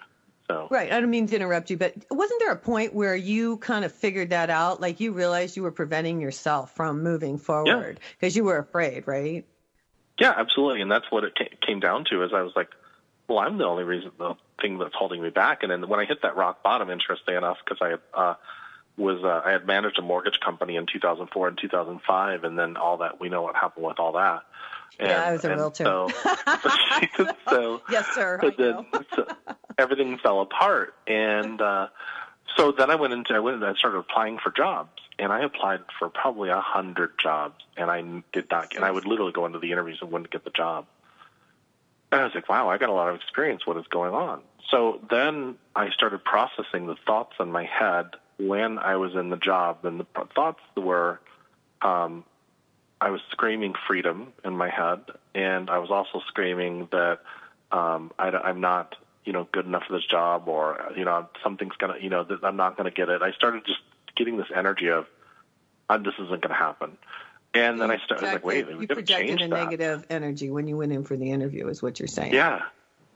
So 0.48 0.67
Right. 0.69 0.91
I 0.91 1.00
don't 1.00 1.10
mean 1.10 1.26
to 1.28 1.36
interrupt 1.38 1.69
you, 1.69 1.78
but 1.78 1.93
wasn't 2.12 2.41
there 2.41 2.52
a 2.52 2.58
point 2.58 2.93
where 2.93 3.15
you 3.15 3.58
kind 3.58 3.86
of 3.86 3.93
figured 3.93 4.32
that 4.32 4.50
out? 4.50 4.82
Like 4.82 5.00
you 5.00 5.13
realized 5.13 5.56
you 5.56 5.63
were 5.63 5.72
preventing 5.72 6.19
yourself 6.19 6.76
from 6.76 7.02
moving 7.02 7.38
forward 7.38 8.00
because 8.19 8.36
you 8.36 8.43
were 8.43 8.58
afraid, 8.58 9.08
right? 9.08 9.46
Yeah, 10.19 10.34
absolutely, 10.36 10.82
and 10.82 10.91
that's 10.91 11.10
what 11.10 11.23
it 11.23 11.36
ca- 11.38 11.56
came 11.65 11.80
down 11.80 12.06
to. 12.06 12.23
Is 12.23 12.32
I 12.34 12.41
was 12.41 12.54
like, 12.56 12.69
well, 13.28 13.39
I'm 13.39 13.58
the 13.58 13.65
only 13.65 13.84
reason, 13.84 14.12
the 14.17 14.36
thing 14.62 14.78
that's 14.78 14.93
holding 14.95 15.21
me 15.21 15.30
back. 15.30 15.63
And 15.63 15.71
then 15.71 15.88
when 15.88 15.99
I 15.99 16.06
hit 16.06 16.21
that 16.21 16.36
rock 16.36 16.62
bottom, 16.63 16.89
interesting 16.89 17.36
enough, 17.36 17.58
because 17.63 17.80
I 17.82 17.89
had, 17.89 17.99
uh, 18.13 18.34
was 18.95 19.23
uh, 19.23 19.41
I 19.43 19.52
had 19.52 19.65
managed 19.65 19.97
a 19.97 20.04
mortgage 20.04 20.39
company 20.39 20.76
in 20.76 20.86
2004 20.86 21.47
and 21.47 21.58
2005, 21.58 22.43
and 22.43 22.60
then 22.60 22.78
all 22.78 22.97
that 22.97 23.19
we 23.19 23.30
know 23.30 23.41
what 23.41 23.56
happened 23.56 23.86
with 23.86 23.99
all 23.99 24.13
that. 24.13 24.43
And, 24.99 25.10
Yeah, 25.10 25.23
I 25.23 25.32
was 25.32 25.43
a 25.43 25.49
realtor. 25.49 25.84
So, 25.84 26.10
so 27.49 27.82
Yes, 27.89 28.13
sir. 28.13 28.39
then 28.58 28.86
so 29.15 29.28
everything 29.80 30.19
fell 30.19 30.41
apart, 30.41 30.93
and 31.08 31.60
uh, 31.60 31.88
so 32.56 32.71
then 32.71 32.91
I 32.91 32.95
went 32.95 33.13
into 33.13 33.34
I 33.34 33.39
went 33.39 33.56
and 33.56 33.65
I 33.65 33.73
started 33.73 33.97
applying 33.97 34.38
for 34.38 34.52
jobs, 34.52 35.02
and 35.19 35.32
I 35.32 35.43
applied 35.43 35.82
for 35.99 36.10
probably 36.10 36.49
a 36.49 36.60
hundred 36.60 37.12
jobs, 37.21 37.63
and 37.78 37.89
I 37.89 38.02
did 38.32 38.49
not. 38.49 38.76
And 38.76 38.84
I 38.84 38.91
would 38.91 39.06
literally 39.06 39.32
go 39.32 39.45
into 39.45 39.60
the 39.60 39.71
interviews 39.71 39.99
and 40.02 40.12
wouldn't 40.12 40.32
get 40.32 40.43
the 40.43 40.49
job. 40.49 40.86
And 42.12 42.21
I 42.21 42.26
was 42.26 42.36
like, 42.36 42.49
wow, 42.49 42.69
I 42.69 42.78
got 42.78 42.89
a 42.89 42.93
lot 42.93 43.10
of 43.10 43.15
experience. 43.15 43.65
What 43.65 43.78
is 43.78 43.88
going 43.88 44.13
on? 44.13 44.41
So 44.69 44.99
then 45.10 45.56
I 45.76 45.89
started 45.91 46.23
processing 46.23 46.88
the 46.88 46.95
thoughts 47.06 47.34
in 47.39 47.52
my 47.52 47.65
head 47.65 48.12
when 48.38 48.80
I 48.80 48.95
was 48.95 49.13
in 49.15 49.30
the 49.30 49.38
job, 49.38 49.86
and 49.86 49.99
the 49.99 50.06
thoughts 50.36 50.60
were, 50.76 51.19
um, 51.82 52.23
I 52.99 53.10
was 53.10 53.21
screaming 53.32 53.73
freedom 53.88 54.34
in 54.43 54.58
my 54.58 54.69
head, 54.69 55.02
and 55.36 55.69
I 55.69 55.78
was 55.78 55.91
also 55.91 56.21
screaming 56.28 56.88
that 56.91 57.19
um, 57.71 58.12
I, 58.17 58.49
am 58.49 58.62
not, 58.62 58.95
you 59.26 59.34
know, 59.34 59.47
good 59.52 59.65
enough 59.65 59.84
for 59.88 59.93
this 59.93 60.06
job, 60.06 60.47
or 60.47 60.91
you 60.95 61.06
know, 61.06 61.28
something's 61.43 61.76
gonna, 61.78 61.97
you 61.99 62.10
know, 62.10 62.23
that 62.23 62.43
I'm 62.43 62.56
not 62.56 62.78
gonna 62.78 62.91
get 62.91 63.10
it. 63.10 63.21
I 63.21 63.32
started 63.32 63.65
just 63.65 63.80
getting 64.15 64.38
this 64.38 64.47
energy 64.56 64.89
of, 64.89 65.06
uh, 65.89 65.97
this 65.97 66.13
isn't 66.19 66.41
gonna 66.41 66.54
happen. 66.54 66.97
And 67.54 67.80
then 67.80 67.91
I 67.91 67.97
started 67.99 68.26
like, 68.26 68.45
wait, 68.45 68.67
you 68.67 68.88
projected 68.88 69.41
a 69.41 69.47
that. 69.47 69.49
negative 69.49 70.06
energy 70.10 70.49
when 70.49 70.67
you 70.67 70.78
went 70.78 70.91
in 70.91 71.04
for 71.04 71.15
the 71.15 71.32
interview, 71.32 71.67
is 71.67 71.84
what 71.84 71.99
you're 71.99 72.08
saying. 72.08 72.34
Yeah, 72.34 72.62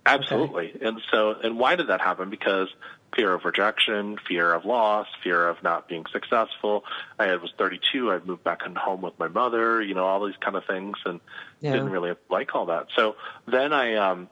absolutely. 0.06 0.74
And 0.80 1.02
so, 1.12 1.32
and 1.44 1.58
why 1.58 1.76
did 1.76 1.88
that 1.88 2.02
happen? 2.02 2.30
Because 2.30 2.68
fear 3.16 3.34
of 3.34 3.46
rejection, 3.46 4.18
fear 4.28 4.54
of 4.54 4.64
loss, 4.64 5.08
fear 5.24 5.48
of 5.48 5.64
not 5.64 5.88
being 5.88 6.06
successful. 6.12 6.84
I 7.18 7.36
was 7.38 7.52
32. 7.58 8.12
I 8.12 8.20
moved 8.20 8.44
back 8.44 8.62
home 8.62 9.02
with 9.02 9.18
my 9.18 9.28
mother. 9.28 9.82
You 9.82 9.96
know, 9.96 10.06
all 10.06 10.24
these 10.24 10.38
kind 10.40 10.56
of 10.56 10.66
things, 10.66 10.98
and 11.06 11.20
Yeah. 11.62 11.72
didn't 11.72 11.90
really 11.90 12.16
like 12.30 12.54
all 12.54 12.68
that. 12.68 12.88
So 12.96 13.16
then 13.48 13.74
I, 13.74 13.96
um, 13.96 14.30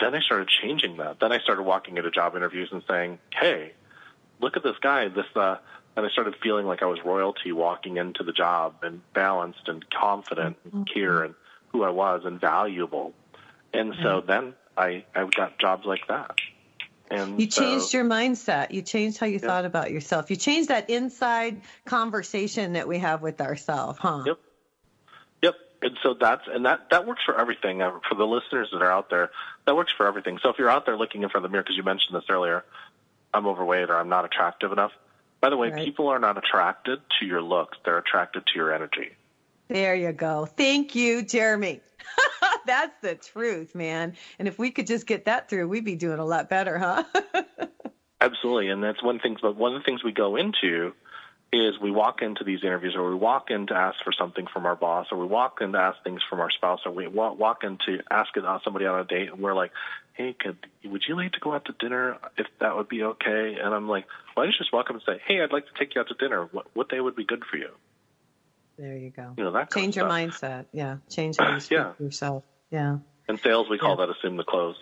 then 0.00 0.14
I 0.14 0.20
started 0.20 0.48
changing 0.48 0.96
that. 0.96 1.20
Then 1.20 1.30
I 1.30 1.40
started 1.40 1.64
walking 1.64 1.98
into 1.98 2.10
job 2.10 2.36
interviews 2.36 2.70
and 2.72 2.82
saying, 2.88 3.18
"Hey, 3.34 3.72
look 4.40 4.56
at 4.56 4.62
this 4.62 4.78
guy. 4.80 5.08
This." 5.08 5.26
Uh, 5.36 5.56
and 5.96 6.06
I 6.06 6.08
started 6.10 6.34
feeling 6.42 6.66
like 6.66 6.82
I 6.82 6.86
was 6.86 6.98
royalty 7.04 7.52
walking 7.52 7.96
into 7.96 8.22
the 8.22 8.32
job 8.32 8.76
and 8.82 9.00
balanced 9.12 9.68
and 9.68 9.84
confident 9.90 10.56
and 10.64 10.86
secure 10.86 11.24
and 11.24 11.34
who 11.68 11.82
I 11.82 11.90
was 11.90 12.22
and 12.24 12.40
valuable. 12.40 13.12
And 13.72 13.94
so 14.02 14.20
then 14.20 14.54
I 14.76 15.04
I 15.14 15.26
got 15.26 15.58
jobs 15.58 15.86
like 15.86 16.06
that. 16.08 16.38
And 17.10 17.38
You 17.38 17.50
so, 17.50 17.60
changed 17.60 17.92
your 17.92 18.04
mindset. 18.04 18.70
You 18.70 18.80
changed 18.80 19.18
how 19.18 19.26
you 19.26 19.38
thought 19.38 19.66
about 19.66 19.90
yourself. 19.90 20.30
You 20.30 20.36
changed 20.36 20.70
that 20.70 20.88
inside 20.88 21.60
conversation 21.84 22.72
that 22.72 22.88
we 22.88 22.98
have 22.98 23.20
with 23.20 23.40
ourselves, 23.40 23.98
huh? 23.98 24.22
Yep. 24.24 24.38
Yep. 25.42 25.54
And 25.82 25.98
so 26.02 26.14
that's 26.14 26.42
and 26.50 26.64
that 26.64 26.88
that 26.90 27.06
works 27.06 27.22
for 27.24 27.38
everything. 27.38 27.82
Uh, 27.82 27.98
For 28.08 28.14
the 28.14 28.26
listeners 28.26 28.68
that 28.72 28.80
are 28.80 28.90
out 28.90 29.10
there, 29.10 29.30
that 29.66 29.76
works 29.76 29.92
for 29.94 30.06
everything. 30.06 30.38
So 30.42 30.48
if 30.48 30.58
you're 30.58 30.70
out 30.70 30.86
there 30.86 30.96
looking 30.96 31.22
in 31.22 31.28
front 31.28 31.44
of 31.44 31.50
the 31.50 31.52
mirror, 31.52 31.62
because 31.62 31.76
you 31.76 31.82
mentioned 31.82 32.16
this 32.16 32.30
earlier, 32.30 32.64
I'm 33.34 33.46
overweight 33.46 33.90
or 33.90 33.96
I'm 33.96 34.08
not 34.08 34.24
attractive 34.24 34.72
enough. 34.72 34.92
By 35.42 35.50
the 35.50 35.56
way, 35.56 35.70
Right. 35.70 35.84
people 35.84 36.08
are 36.08 36.20
not 36.20 36.38
attracted 36.38 37.00
to 37.18 37.26
your 37.26 37.42
looks; 37.42 37.76
they're 37.84 37.98
attracted 37.98 38.46
to 38.46 38.52
your 38.54 38.72
energy. 38.72 39.10
There 39.68 39.94
you 39.94 40.12
go. 40.12 40.46
Thank 40.46 40.94
you, 40.94 41.22
Jeremy. 41.22 41.80
That's 42.66 42.94
the 43.02 43.16
truth, 43.16 43.74
man. 43.74 44.14
And 44.38 44.46
if 44.46 44.56
we 44.58 44.70
could 44.70 44.86
just 44.86 45.04
get 45.06 45.24
that 45.24 45.48
through, 45.50 45.66
we'd 45.66 45.84
be 45.84 45.96
doing 45.96 46.20
a 46.20 46.24
lot 46.24 46.48
better, 46.48 46.78
huh? 46.78 47.02
Absolutely, 48.20 48.68
and 48.68 48.84
that's 48.84 49.02
one 49.02 49.18
thing. 49.18 49.36
But 49.42 49.56
one 49.56 49.74
of 49.74 49.80
the 49.80 49.84
things 49.84 50.04
we 50.04 50.12
go 50.12 50.36
into 50.36 50.92
is 51.52 51.72
we 51.80 51.90
walk 51.90 52.22
into 52.22 52.44
these 52.44 52.60
interviews, 52.62 52.94
or 52.96 53.08
we 53.10 53.16
walk 53.16 53.50
in 53.50 53.66
to 53.66 53.74
ask 53.74 53.96
for 54.04 54.12
something 54.12 54.46
from 54.46 54.64
our 54.64 54.76
boss, 54.76 55.08
or 55.10 55.18
we 55.18 55.26
walk 55.26 55.58
in 55.60 55.72
to 55.72 55.78
ask 55.78 56.00
things 56.04 56.22
from 56.30 56.38
our 56.38 56.50
spouse, 56.50 56.80
or 56.86 56.92
we 56.92 57.08
walk, 57.08 57.64
in 57.64 57.78
to 57.86 57.98
ask 58.12 58.36
it- 58.36 58.44
somebody 58.62 58.86
on 58.86 59.00
a 59.00 59.04
date, 59.04 59.28
and 59.32 59.40
we're 59.40 59.54
like, 59.54 59.72
"Hey, 60.14 60.34
could 60.38 60.56
would 60.84 61.02
you 61.08 61.16
like 61.16 61.32
to 61.32 61.40
go 61.40 61.54
out 61.54 61.64
to 61.66 61.74
dinner? 61.78 62.16
If 62.36 62.46
that 62.60 62.76
would 62.76 62.88
be 62.88 63.02
okay?" 63.02 63.56
And 63.62 63.74
I'm 63.74 63.88
like, 63.88 64.06
"Why 64.34 64.44
don't 64.44 64.52
you 64.52 64.58
just 64.58 64.72
walk 64.72 64.86
up 64.90 64.94
and 64.96 65.02
say, 65.06 65.20
"Hey, 65.26 65.42
I'd 65.42 65.52
like 65.52 65.66
to 65.66 65.72
take 65.78 65.94
you 65.94 66.00
out 66.00 66.08
to 66.08 66.14
dinner. 66.14 66.44
What 66.52 66.66
what 66.74 66.88
day 66.88 67.00
would 67.00 67.16
be 67.16 67.24
good 67.24 67.44
for 67.50 67.56
you?" 67.56 67.70
There 68.78 68.96
you 68.96 69.10
go. 69.10 69.34
You 69.36 69.44
know, 69.44 69.52
that 69.52 69.70
Change 69.72 69.96
your 69.96 70.08
stuff. 70.08 70.18
mindset. 70.18 70.66
Yeah. 70.72 70.96
Change 71.10 71.36
how 71.38 71.52
you 71.54 71.60
speak 71.60 71.78
Yeah. 71.78 71.92
yourself. 71.98 72.44
Yeah. 72.70 72.98
In 73.28 73.36
sales, 73.38 73.68
we 73.70 73.78
call 73.78 73.96
Yeah. 73.98 74.06
that 74.06 74.16
assume 74.16 74.36
the 74.36 74.44
close. 74.44 74.76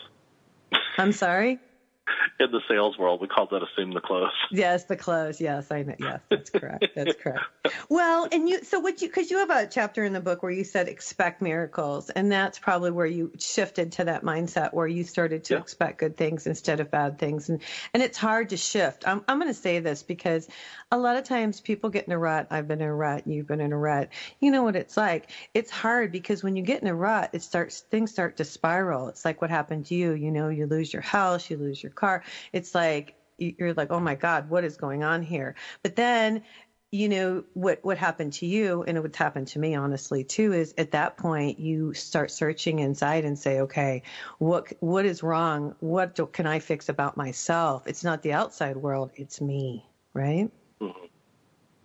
I'm 0.96 1.12
sorry? 1.12 1.58
In 2.40 2.50
the 2.52 2.60
sales 2.68 2.98
world, 2.98 3.20
we 3.20 3.28
call 3.28 3.46
that 3.50 3.62
assume 3.62 3.92
the 3.92 4.00
close. 4.00 4.30
Yes, 4.52 4.84
the 4.84 4.96
close. 4.96 5.40
Yes, 5.40 5.70
I 5.70 5.82
know. 5.82 5.94
Yes, 5.98 6.20
that's 6.28 6.50
correct. 6.50 6.88
That's 6.96 7.14
correct. 7.14 7.44
Well, 7.88 8.26
and 8.32 8.48
you, 8.48 8.62
so 8.64 8.80
what 8.80 9.00
you, 9.00 9.08
because 9.08 9.30
you 9.30 9.38
have 9.38 9.50
a 9.50 9.66
chapter 9.66 10.04
in 10.04 10.12
the 10.12 10.20
book 10.20 10.42
where 10.42 10.50
you 10.50 10.64
said 10.64 10.88
expect 10.88 11.40
miracles, 11.40 12.10
and 12.10 12.32
that's 12.32 12.58
probably 12.58 12.90
where 12.90 13.06
you 13.06 13.30
shifted 13.38 13.92
to 13.92 14.04
that 14.04 14.24
mindset 14.24 14.72
where 14.72 14.86
you 14.88 15.04
started 15.04 15.44
to 15.44 15.54
Yeah. 15.54 15.60
expect 15.60 15.98
good 15.98 16.16
things 16.16 16.46
instead 16.46 16.80
of 16.80 16.90
bad 16.90 17.18
things, 17.18 17.48
and 17.48 17.60
and 17.94 18.02
it's 18.02 18.18
hard 18.18 18.48
to 18.50 18.56
shift. 18.56 19.06
I'm 19.06 19.22
I'm 19.28 19.38
going 19.38 19.52
to 19.52 19.54
say 19.54 19.78
this 19.78 20.02
because 20.02 20.48
a 20.90 20.98
lot 20.98 21.16
of 21.16 21.24
times 21.24 21.60
people 21.60 21.90
get 21.90 22.06
in 22.06 22.12
a 22.12 22.18
rut. 22.18 22.48
I've 22.50 22.66
been 22.66 22.80
in 22.80 22.88
a 22.88 22.94
rut. 22.94 23.26
You've 23.26 23.46
been 23.46 23.60
in 23.60 23.72
a 23.72 23.78
rut. 23.78 24.08
You 24.40 24.50
know 24.50 24.62
what 24.64 24.74
it's 24.76 24.96
like. 24.96 25.30
It's 25.54 25.70
hard 25.70 26.10
because 26.10 26.42
when 26.42 26.56
you 26.56 26.62
get 26.62 26.82
in 26.82 26.88
a 26.88 26.94
rut, 26.94 27.30
it 27.32 27.42
starts 27.42 27.80
things 27.90 28.10
start 28.10 28.36
to 28.38 28.44
spiral. 28.44 29.08
It's 29.08 29.24
like 29.24 29.40
what 29.40 29.50
happened 29.50 29.86
to 29.86 29.94
you. 29.94 30.12
You 30.12 30.32
know, 30.32 30.48
you 30.48 30.66
lose 30.66 30.92
your 30.92 31.02
house, 31.02 31.48
you 31.50 31.56
lose 31.56 31.82
your 31.82 31.92
car. 32.00 32.24
It's 32.52 32.74
like 32.74 33.14
you're 33.38 33.74
like, 33.74 33.90
oh 33.90 34.00
my 34.00 34.14
God, 34.14 34.50
what 34.50 34.64
is 34.64 34.76
going 34.76 35.02
on 35.02 35.22
here? 35.22 35.54
But 35.82 35.96
then, 35.96 36.42
you 36.90 37.08
know, 37.08 37.44
what 37.54 37.78
what 37.82 37.98
happened 37.98 38.32
to 38.34 38.46
you, 38.46 38.82
and 38.82 38.96
it 38.96 39.00
would 39.00 39.14
happen 39.14 39.44
to 39.46 39.58
me 39.58 39.74
honestly 39.74 40.24
too, 40.24 40.52
is 40.52 40.74
at 40.76 40.90
that 40.92 41.16
point 41.16 41.58
you 41.58 41.94
start 41.94 42.30
searching 42.30 42.80
inside 42.80 43.24
and 43.24 43.38
say, 43.38 43.60
okay, 43.60 44.02
what 44.38 44.72
what 44.80 45.04
is 45.04 45.22
wrong? 45.22 45.74
What 45.80 46.14
do, 46.16 46.26
can 46.26 46.46
I 46.46 46.58
fix 46.58 46.88
about 46.88 47.16
myself? 47.16 47.86
It's 47.86 48.04
not 48.04 48.22
the 48.22 48.32
outside 48.32 48.76
world, 48.76 49.10
it's 49.14 49.40
me, 49.40 49.86
right? 50.14 50.50
Mm-hmm. 50.80 51.06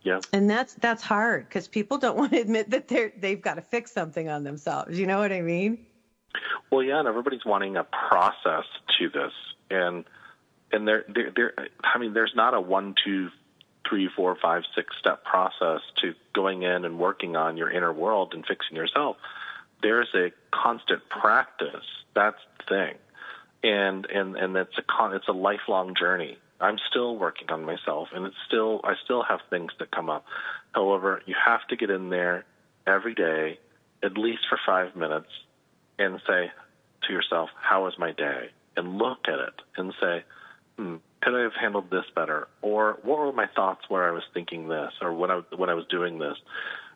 Yeah. 0.01 0.19
And 0.33 0.49
that's 0.49 0.75
that's 0.75 1.03
hard 1.03 1.47
because 1.47 1.67
people 1.67 1.97
don't 1.97 2.17
want 2.21 2.31
to 2.31 2.39
admit 2.39 2.69
that 2.71 2.87
they're 2.87 3.11
they've 3.17 3.41
got 3.41 3.55
to 3.55 3.61
fix 3.61 3.91
something 3.91 4.29
on 4.29 4.43
themselves. 4.43 4.97
You 4.97 5.07
know 5.07 5.19
what 5.19 5.31
I 5.31 5.41
mean? 5.41 5.85
Well, 6.71 6.83
yeah, 6.83 6.99
and 6.99 7.07
everybody's 7.07 7.45
wanting 7.45 7.77
a 7.77 7.85
process 8.09 8.65
to 8.99 9.09
this, 9.09 9.31
and 9.69 10.05
and 10.71 10.87
there, 10.87 11.05
there, 11.07 11.31
there. 11.35 11.53
I 11.83 11.97
mean, 11.97 12.13
there's 12.13 12.33
not 12.35 12.53
a 12.53 12.61
one, 12.61 12.95
two, 13.03 13.29
three, 13.87 14.09
four, 14.15 14.35
five, 14.41 14.63
six 14.75 14.95
step 14.99 15.23
process 15.23 15.81
to 16.01 16.13
going 16.33 16.63
in 16.63 16.85
and 16.85 16.99
working 16.99 17.35
on 17.35 17.57
your 17.57 17.71
inner 17.71 17.93
world 17.93 18.33
and 18.33 18.45
fixing 18.45 18.75
yourself. 18.75 19.17
There's 19.81 20.09
a 20.15 20.31
constant 20.51 21.01
practice. 21.09 21.85
That's 22.13 22.37
the 22.59 22.63
thing, 22.75 22.95
and 23.63 24.05
and 24.05 24.35
and 24.35 24.55
it's 24.55 24.77
a 24.77 24.83
con. 24.83 25.13
It's 25.13 25.27
a 25.27 25.33
lifelong 25.33 25.95
journey. 25.99 26.37
I'm 26.59 26.77
still 26.89 27.17
working 27.17 27.49
on 27.51 27.65
myself, 27.65 28.09
and 28.13 28.25
it's 28.25 28.35
still 28.47 28.81
I 28.83 28.93
still 29.03 29.23
have 29.23 29.39
things 29.49 29.71
that 29.79 29.91
come 29.91 30.09
up. 30.09 30.25
However, 30.73 31.21
you 31.25 31.35
have 31.45 31.67
to 31.67 31.75
get 31.75 31.89
in 31.89 32.09
there 32.09 32.45
every 32.87 33.13
day, 33.13 33.59
at 34.01 34.17
least 34.17 34.41
for 34.49 34.59
five 34.65 34.95
minutes, 34.95 35.29
and 35.99 36.21
say 36.27 36.51
to 37.07 37.13
yourself, 37.13 37.49
"How 37.61 37.83
was 37.83 37.99
my 37.99 38.11
day?" 38.11 38.49
And 38.75 38.97
look 38.97 39.27
at 39.27 39.39
it 39.39 39.61
and 39.77 39.93
say, 39.99 40.23
hmm, 40.77 40.95
"Could 41.21 41.35
I 41.35 41.41
have 41.43 41.53
handled 41.53 41.89
this 41.89 42.05
better?" 42.15 42.47
Or 42.61 42.99
what 43.03 43.19
were 43.19 43.31
my 43.31 43.47
thoughts 43.47 43.89
where 43.89 44.07
I 44.07 44.11
was 44.11 44.23
thinking 44.33 44.67
this, 44.67 44.93
or 45.01 45.13
when 45.13 45.31
I 45.31 45.41
when 45.55 45.69
I 45.69 45.73
was 45.73 45.85
doing 45.87 46.19
this? 46.19 46.37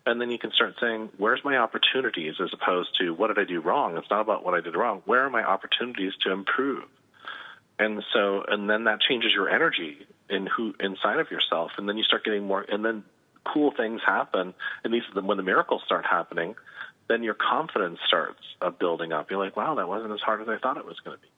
And 0.06 0.20
then 0.20 0.32
you 0.32 0.40
can 0.40 0.52
start 0.52 0.76
saying, 0.80 1.10
"Where's 1.18 1.44
my 1.44 1.58
opportunities?" 1.58 2.36
as 2.40 2.52
opposed 2.54 2.98
to 3.00 3.14
"What 3.14 3.28
did 3.28 3.40
I 3.40 3.44
do 3.44 3.60
wrong?" 3.62 3.98
It's 3.98 4.10
not 4.10 4.22
about 4.22 4.44
what 4.46 4.54
I 4.54 4.62
did 4.62 4.76
wrong. 4.76 5.02
Where 5.06 5.24
are 5.26 5.30
my 5.30 5.44
opportunities 5.44 6.14
to 6.24 6.32
improve? 6.32 6.86
And 7.78 8.04
so, 8.14 8.44
and 8.48 8.70
then 8.70 8.84
that 8.86 9.00
changes 9.00 9.32
your 9.34 9.50
energy 9.50 10.06
in 10.30 10.46
who 10.46 10.76
inside 10.80 11.20
of 11.20 11.32
yourself, 11.32 11.72
and 11.78 11.88
then 11.88 11.98
you 11.98 12.04
start 12.04 12.26
getting 12.26 12.46
more, 12.46 12.66
and 12.68 12.84
then 12.84 13.04
cool 13.46 13.72
things 13.72 14.02
happen, 14.06 14.54
and 14.84 14.94
these 14.94 15.04
are 15.10 15.22
the, 15.22 15.26
when 15.26 15.38
the 15.38 15.44
miracles 15.44 15.82
start 15.86 16.06
happening, 16.06 16.56
then 17.08 17.24
your 17.24 17.34
confidence 17.34 18.00
starts 18.06 18.42
uh, 18.62 18.70
building 18.70 19.12
up. 19.12 19.32
You're 19.32 19.44
like, 19.44 19.56
wow, 19.56 19.76
that 19.76 19.88
wasn't 19.88 20.12
as 20.14 20.20
hard 20.20 20.42
as 20.42 20.50
I 20.50 20.58
thought 20.58 20.78
it 20.78 20.86
was 20.86 21.00
going 21.00 21.18
to 21.18 21.22
be, 21.22 21.30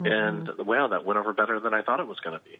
and 0.00 0.50
wow, 0.58 0.88
that 0.88 1.04
went 1.04 1.18
over 1.18 1.32
better 1.32 1.58
than 1.60 1.74
I 1.74 1.82
thought 1.82 2.00
it 2.00 2.06
was 2.06 2.20
going 2.20 2.38
to 2.38 2.44
be. 2.44 2.58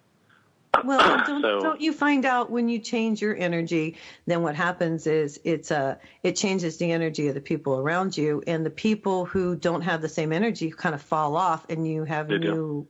Well, 0.85 0.99
don't, 1.27 1.42
So- 1.42 1.61
don't 1.61 1.81
you 1.81 1.92
find 1.92 2.25
out 2.25 2.51
when 2.51 2.68
you 2.68 2.79
change 2.79 3.20
your 3.22 3.37
energy, 3.37 3.96
then 4.27 4.42
what 4.42 4.55
happens 4.55 5.07
is 5.07 5.40
it's 5.44 5.70
a 5.70 5.99
it 6.22 6.33
changes 6.37 6.77
the 6.79 6.92
energy 6.92 7.29
of 7.29 7.35
the 7.35 7.40
people 7.40 7.79
around 7.79 8.16
you, 8.16 8.42
and 8.46 8.64
the 8.64 8.70
people 8.70 9.25
who 9.25 9.57
don't 9.57 9.83
have 9.83 10.03
the 10.03 10.09
same 10.09 10.33
energy 10.33 10.70
kind 10.70 10.94
of 10.94 11.03
fall 11.03 11.37
off, 11.37 11.68
and 11.70 11.87
you 11.87 12.05
have 12.05 12.29
They 12.29 12.38
do. 12.38 12.53
new 12.53 12.88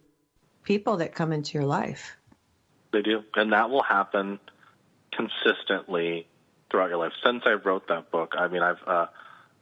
people 0.63 0.99
that 0.99 1.15
come 1.15 1.33
into 1.33 1.59
your 1.59 1.67
life. 1.67 2.17
They 2.93 3.03
do, 3.03 3.23
and 3.35 3.53
that 3.53 3.71
will 3.71 3.83
happen 3.83 4.39
consistently 5.13 6.27
throughout 6.71 6.89
your 6.89 6.99
life. 6.99 7.13
Since 7.25 7.43
I 7.47 7.53
wrote 7.53 7.89
that 7.89 8.11
book, 8.11 8.35
I 8.37 8.49
mean, 8.49 8.63
I've 8.63 8.83
uh, 8.87 9.07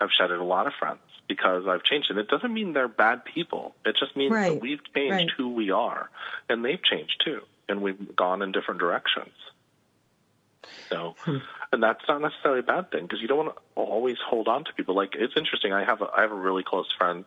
I've 0.01 0.11
shedded 0.19 0.39
a 0.39 0.45
lot 0.45 0.67
of 0.67 0.73
friends 0.79 1.01
because 1.29 1.67
I've 1.67 1.83
changed, 1.83 2.11
and 2.11 2.19
it 2.19 2.29
doesn't 2.29 2.53
mean 2.53 2.73
they're 2.73 2.89
bad 2.89 3.25
people. 3.25 3.75
It 3.85 3.97
just 3.99 4.17
means 4.17 4.33
Right, 4.33 4.53
that 4.55 4.61
we've 4.61 4.81
changed 4.95 5.13
right. 5.13 5.31
who 5.37 5.51
we 5.51 5.71
are, 5.71 6.11
and 6.49 6.65
they've 6.65 6.83
changed 6.83 7.23
too, 7.25 7.41
and 7.69 7.83
we've 7.83 8.15
gone 8.15 8.43
in 8.43 8.53
different 8.53 8.81
directions. 8.81 9.33
So, 10.89 11.15
Hmm. 11.21 11.39
and 11.73 11.83
that's 11.83 12.07
not 12.09 12.21
necessarily 12.21 12.61
a 12.61 12.65
bad 12.65 12.91
thing 12.91 13.03
because 13.03 13.21
you 13.21 13.29
don't 13.29 13.39
want 13.39 13.55
to 13.57 13.63
always 13.75 14.17
hold 14.19 14.49
on 14.49 14.65
to 14.65 14.73
people. 14.75 14.95
Like 14.95 15.15
it's 15.15 15.35
interesting. 15.37 15.73
I 15.73 15.85
have 15.85 16.01
a, 16.03 16.11
I 16.17 16.23
have 16.23 16.33
a 16.33 16.37
really 16.37 16.63
close 16.63 16.91
friend. 16.97 17.25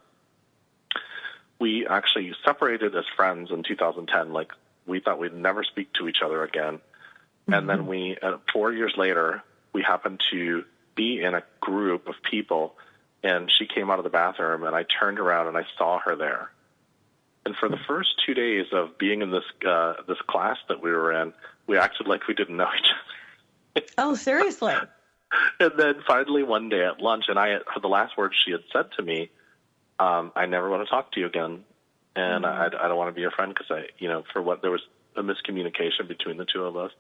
We 1.60 1.88
actually 1.88 2.34
separated 2.46 2.96
as 2.96 3.06
friends 3.16 3.50
in 3.52 3.64
2010. 3.64 4.32
Like 4.34 4.52
we 4.86 5.00
thought 5.00 5.20
we'd 5.20 5.34
never 5.34 5.64
speak 5.64 5.94
to 5.94 6.08
each 6.08 6.22
other 6.24 6.44
again, 6.44 6.80
and 7.48 7.68
then 7.70 7.88
we 7.88 8.18
uh, 8.22 8.38
four 8.54 8.72
years 8.72 8.94
later 8.98 9.44
we 9.74 9.82
happened 9.84 10.22
to 10.32 10.64
be 10.96 11.22
in 11.22 11.34
a 11.36 11.44
group 11.60 12.08
of 12.08 12.16
people, 12.24 12.76
and 13.28 13.52
she 13.52 13.68
came 13.68 13.92
out 13.92 14.00
of 14.00 14.06
the 14.06 14.10
bathroom, 14.10 14.64
and 14.64 14.74
I 14.74 14.84
turned 14.84 15.20
around 15.20 15.48
and 15.48 15.58
I 15.58 15.66
saw 15.78 16.00
her 16.00 16.16
there. 16.16 16.50
And 17.46 17.56
for 17.58 17.68
the 17.68 17.78
first 17.86 18.10
two 18.26 18.34
days 18.34 18.68
of 18.72 18.98
being 18.98 19.22
in 19.22 19.32
this 19.32 19.44
uh, 19.68 19.96
this 20.08 20.18
class 20.28 20.58
that 20.70 20.82
we 20.82 20.92
were 20.92 21.12
in, 21.12 21.34
we 21.68 21.78
acted 21.78 22.08
like 22.08 22.28
we 22.28 22.34
didn't 22.34 22.56
know 22.56 22.70
each 22.78 22.90
other. 23.76 23.86
Oh, 23.98 24.16
seriously? 24.16 24.74
And 25.60 25.74
then 25.78 25.96
finally 26.08 26.42
one 26.42 26.70
day 26.70 26.86
at 26.86 27.02
lunch, 27.02 27.26
and 27.28 27.38
I 27.38 27.50
had, 27.50 27.64
the 27.82 27.90
last 27.90 28.18
words 28.18 28.34
she 28.46 28.52
had 28.54 28.62
said 28.72 28.86
to 28.96 29.04
me, 29.04 29.30
um, 30.00 30.32
"I 30.38 30.46
never 30.46 30.70
want 30.70 30.88
to 30.88 30.90
talk 30.90 31.12
to 31.12 31.20
you 31.20 31.26
again, 31.26 31.66
and 32.16 32.46
I, 32.46 32.68
I 32.68 32.88
don't 32.88 32.96
want 32.96 33.10
to 33.10 33.14
be 33.14 33.20
your 33.20 33.32
friend 33.32 33.54
because 33.54 33.70
I, 33.70 33.88
you 34.00 34.08
know, 34.08 34.24
for 34.32 34.42
what 34.42 34.62
there 34.62 34.72
was 34.72 34.80
a 35.18 35.22
miscommunication 35.24 36.08
between 36.08 36.38
the 36.38 36.46
two 36.46 36.64
of 36.64 36.78
us." 36.78 36.92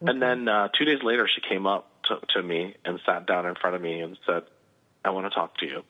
And 0.00 0.22
then 0.22 0.48
uh, 0.48 0.68
two 0.68 0.86
days 0.86 1.02
later, 1.02 1.28
she 1.28 1.42
came 1.42 1.66
up 1.66 1.90
to, 2.04 2.20
to 2.34 2.42
me 2.42 2.74
and 2.86 3.00
sat 3.04 3.26
down 3.26 3.44
in 3.44 3.54
front 3.54 3.76
of 3.76 3.82
me 3.82 4.00
and 4.00 4.16
said, 4.24 4.44
"I 5.04 5.10
want 5.10 5.30
to 5.30 5.34
talk 5.34 5.56
to 5.58 5.66
you." 5.66 5.82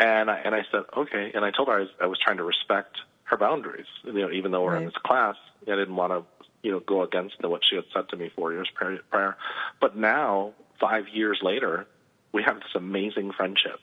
And 0.00 0.30
I 0.30 0.38
and 0.38 0.54
I 0.54 0.62
said, 0.70 0.82
"Okay." 0.96 1.32
And 1.34 1.44
I 1.44 1.50
told 1.50 1.68
her 1.68 1.74
I 1.74 1.80
was, 1.80 1.88
I 2.02 2.06
was 2.06 2.18
trying 2.18 2.38
to 2.38 2.44
respect 2.44 2.96
her 3.24 3.36
boundaries. 3.36 3.86
You 4.04 4.12
know, 4.12 4.30
even 4.30 4.52
though 4.52 4.62
we're 4.62 4.76
in 4.76 4.84
this 4.84 4.94
class, 5.04 5.36
I 5.66 5.70
didn't 5.70 5.96
want 5.96 6.12
to, 6.12 6.46
you 6.62 6.72
know, 6.72 6.80
go 6.80 7.02
against 7.02 7.36
the, 7.40 7.48
what 7.48 7.62
she 7.68 7.76
had 7.76 7.84
said 7.94 8.08
to 8.10 8.16
me 8.16 8.30
four 8.34 8.52
years 8.52 8.68
prior. 8.74 9.36
But 9.80 9.96
now, 9.96 10.52
five 10.78 11.08
years 11.08 11.40
later, 11.42 11.86
we 12.32 12.42
have 12.42 12.56
this 12.56 12.74
amazing 12.74 13.32
friendship. 13.32 13.80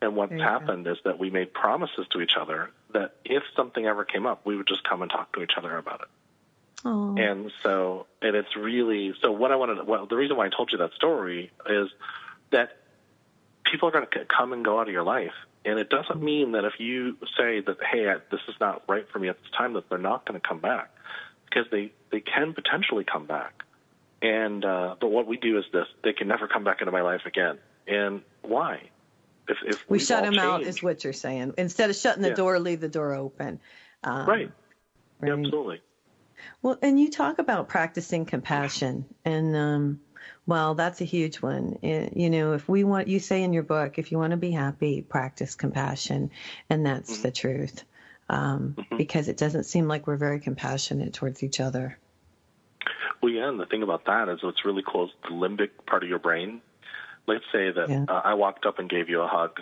And 0.00 0.16
what's 0.16 0.32
go. 0.32 0.42
happened 0.42 0.86
is 0.86 0.98
that 1.04 1.18
we 1.18 1.30
made 1.30 1.52
promises 1.52 2.06
to 2.10 2.20
each 2.20 2.36
other 2.38 2.70
that 2.92 3.14
if 3.24 3.42
something 3.56 3.86
ever 3.86 4.04
came 4.04 4.26
up, 4.26 4.44
we 4.44 4.56
would 4.56 4.66
just 4.66 4.82
come 4.82 5.00
and 5.02 5.10
talk 5.10 5.32
to 5.34 5.42
each 5.42 5.52
other 5.56 5.76
about 5.76 6.02
it. 6.02 6.08
Oh, 6.84 7.16
And 7.16 7.52
so, 7.62 8.06
and 8.20 8.34
it's 8.34 8.56
really 8.56 9.14
so. 9.20 9.30
What 9.30 9.52
I 9.52 9.56
wanted, 9.56 9.76
to, 9.76 9.84
well, 9.84 10.06
the 10.06 10.16
reason 10.16 10.36
why 10.36 10.46
I 10.46 10.48
told 10.48 10.72
you 10.72 10.78
that 10.78 10.92
story 10.94 11.52
is 11.68 11.88
that 12.50 12.81
people 13.72 13.88
are 13.88 13.92
going 13.92 14.06
to 14.06 14.24
come 14.26 14.52
and 14.52 14.64
go 14.64 14.78
out 14.78 14.86
of 14.86 14.92
your 14.92 15.02
life, 15.02 15.32
and 15.64 15.78
it 15.78 15.88
doesn't 15.88 16.22
mean 16.22 16.52
that 16.52 16.64
if 16.64 16.74
you 16.78 17.16
say 17.36 17.60
that, 17.60 17.78
hey, 17.90 18.08
I- 18.08 18.18
this 18.30 18.40
is 18.48 18.54
not 18.60 18.82
right 18.88 19.06
for 19.10 19.18
me 19.18 19.28
at 19.28 19.36
this 19.42 19.50
time, 19.56 19.72
that 19.72 19.88
they're 19.88 19.98
not 19.98 20.24
going 20.26 20.40
to 20.40 20.46
come 20.46 20.60
back, 20.60 20.90
because 21.48 21.66
they 21.72 21.92
they 22.12 22.20
can 22.20 22.52
potentially 22.52 23.04
come 23.04 23.26
back. 23.26 23.64
And 24.20 24.64
uh, 24.64 24.94
but 25.00 25.08
what 25.08 25.26
we 25.26 25.36
do 25.38 25.58
is 25.58 25.64
this: 25.72 25.86
they 26.04 26.12
can 26.12 26.28
never 26.28 26.46
come 26.46 26.62
back 26.62 26.80
into 26.80 26.92
my 26.92 27.02
life 27.02 27.22
again. 27.26 27.58
And 27.88 28.22
why? 28.42 28.90
If, 29.48 29.58
if 29.66 29.84
we 29.88 29.98
shut 29.98 30.22
them 30.22 30.38
out, 30.38 30.62
is 30.62 30.82
what 30.82 31.02
you're 31.02 31.12
saying. 31.12 31.54
Instead 31.58 31.90
of 31.90 31.96
shutting 31.96 32.22
the 32.22 32.28
Yeah. 32.28 32.34
door, 32.34 32.60
leave 32.60 32.80
the 32.80 32.88
door 32.88 33.12
open. 33.14 33.58
Um, 34.04 34.26
right? 34.28 34.52
right. 35.20 35.32
Absolutely. 35.32 35.80
Well, 36.62 36.78
and 36.82 36.98
you 37.00 37.10
talk 37.10 37.38
about 37.38 37.68
practicing 37.68 38.24
compassion, 38.24 39.06
and 39.24 39.56
um, 39.56 40.00
well, 40.46 40.74
that's 40.74 41.00
a 41.00 41.04
huge 41.04 41.36
one. 41.40 41.78
Eh, 41.82 42.08
you 42.14 42.30
know, 42.30 42.52
if 42.54 42.68
we 42.68 42.84
want, 42.84 43.08
you 43.08 43.18
say 43.20 43.42
in 43.42 43.52
your 43.52 43.62
book, 43.62 43.98
if 43.98 44.10
you 44.12 44.18
want 44.18 44.32
to 44.32 44.36
be 44.36 44.50
happy, 44.50 45.02
practice 45.02 45.54
compassion, 45.54 46.30
and 46.68 46.84
that's 46.86 47.12
Mm-hmm. 47.12 47.22
the 47.22 47.30
truth. 47.30 47.84
Um, 48.28 48.76
Because 48.96 49.28
it 49.28 49.36
doesn't 49.36 49.64
seem 49.64 49.88
like 49.88 50.06
we're 50.06 50.16
very 50.16 50.40
compassionate 50.40 51.12
towards 51.12 51.42
each 51.42 51.60
other. 51.60 51.98
Well, 53.22 53.30
yeah, 53.32 53.48
and 53.48 53.60
the 53.60 53.66
thing 53.66 53.82
about 53.82 54.06
that 54.06 54.28
is 54.28 54.40
it's 54.42 54.64
really 54.64 54.82
close 54.82 55.10
to 55.24 55.28
the 55.28 55.34
limbic 55.34 55.70
part 55.86 56.02
of 56.02 56.08
your 56.08 56.18
brain. 56.18 56.60
Let's 57.26 57.44
say 57.52 57.70
that 57.70 57.88
Yeah. 57.88 58.04
uh, 58.08 58.22
I 58.24 58.34
walked 58.34 58.66
up 58.66 58.78
and 58.78 58.88
gave 58.88 59.08
you 59.08 59.20
a 59.22 59.28
hug. 59.28 59.60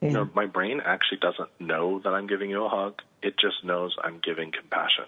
Yeah. 0.00 0.08
You 0.08 0.14
know, 0.14 0.30
my 0.34 0.46
brain 0.46 0.80
actually 0.80 1.18
doesn't 1.18 1.50
know 1.60 1.98
that 1.98 2.14
I'm 2.14 2.26
giving 2.26 2.48
you 2.48 2.64
a 2.64 2.68
hug. 2.70 3.02
It 3.22 3.36
just 3.36 3.64
knows 3.64 3.96
I'm 4.02 4.18
giving 4.22 4.50
compassion. 4.52 5.04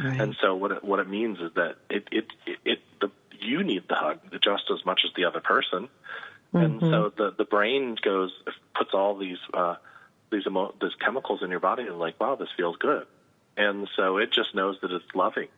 Right. 0.00 0.20
And 0.20 0.36
so 0.40 0.54
what 0.54 0.70
it, 0.70 0.84
what 0.84 1.00
it 1.00 1.08
means 1.08 1.38
is 1.40 1.52
that 1.54 1.76
it 1.90 2.06
it 2.12 2.26
it, 2.46 2.58
it 2.64 2.78
the 3.00 3.10
you 3.40 3.62
need 3.62 3.84
the 3.88 3.94
hug 3.94 4.20
just 4.42 4.64
as 4.72 4.84
much 4.84 5.02
as 5.04 5.10
the 5.16 5.24
other 5.24 5.40
person. 5.40 5.88
And 6.52 6.80
so 6.80 7.12
the 7.16 7.34
the 7.36 7.44
brain 7.44 7.96
goes 8.02 8.32
puts 8.74 8.94
all 8.94 9.16
these 9.16 9.38
uh, 9.52 9.76
these 10.30 10.46
emo- 10.46 10.74
these 10.80 10.94
chemicals 10.98 11.42
in 11.42 11.50
your 11.50 11.60
body 11.60 11.82
and 11.82 11.98
like 11.98 12.18
wow 12.18 12.36
this 12.36 12.48
feels 12.56 12.76
good, 12.76 13.06
and 13.56 13.88
so 13.96 14.16
it 14.16 14.32
just 14.32 14.54
knows 14.54 14.78
that 14.80 14.90
it's 14.90 15.14
loving. 15.14 15.48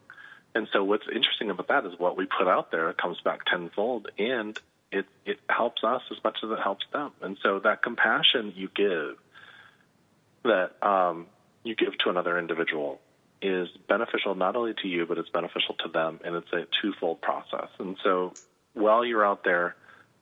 And 0.55 0.67
so 0.73 0.83
what's 0.83 1.07
interesting 1.07 1.51
about 1.51 1.69
that 1.69 1.87
is 1.87 1.97
what 1.99 2.17
we 2.17 2.27
put 2.27 2.49
out 2.49 2.73
there 2.73 2.93
comes 2.93 3.21
back 3.21 3.45
tenfold, 3.45 4.11
and 4.19 4.59
it 4.91 5.07
it 5.25 5.39
helps 5.49 5.85
us 5.85 6.03
as 6.11 6.19
much 6.25 6.39
as 6.43 6.51
it 6.51 6.59
helps 6.59 6.85
them. 6.93 7.13
And 7.23 7.39
so 7.41 7.61
that 7.61 7.83
compassion 7.83 8.53
you 8.57 8.69
give, 8.75 9.17
that 10.43 10.73
um, 10.85 11.27
you 11.63 11.77
give 11.77 11.97
to 11.99 12.11
another 12.11 12.37
individual, 12.37 13.01
is 13.43 13.69
beneficial 13.89 14.35
not 14.35 14.57
only 14.57 14.75
to 14.83 14.89
you 14.89 15.07
but 15.07 15.19
it's 15.19 15.31
beneficial 15.31 15.75
to 15.85 15.89
them, 15.89 16.21
and 16.25 16.37
it's 16.37 16.53
a 16.53 16.67
twofold 16.81 17.21
process. 17.21 17.69
And 17.79 17.97
so 18.05 18.35
while 18.75 19.05
you're 19.05 19.25
out 19.25 19.45
there 19.45 19.77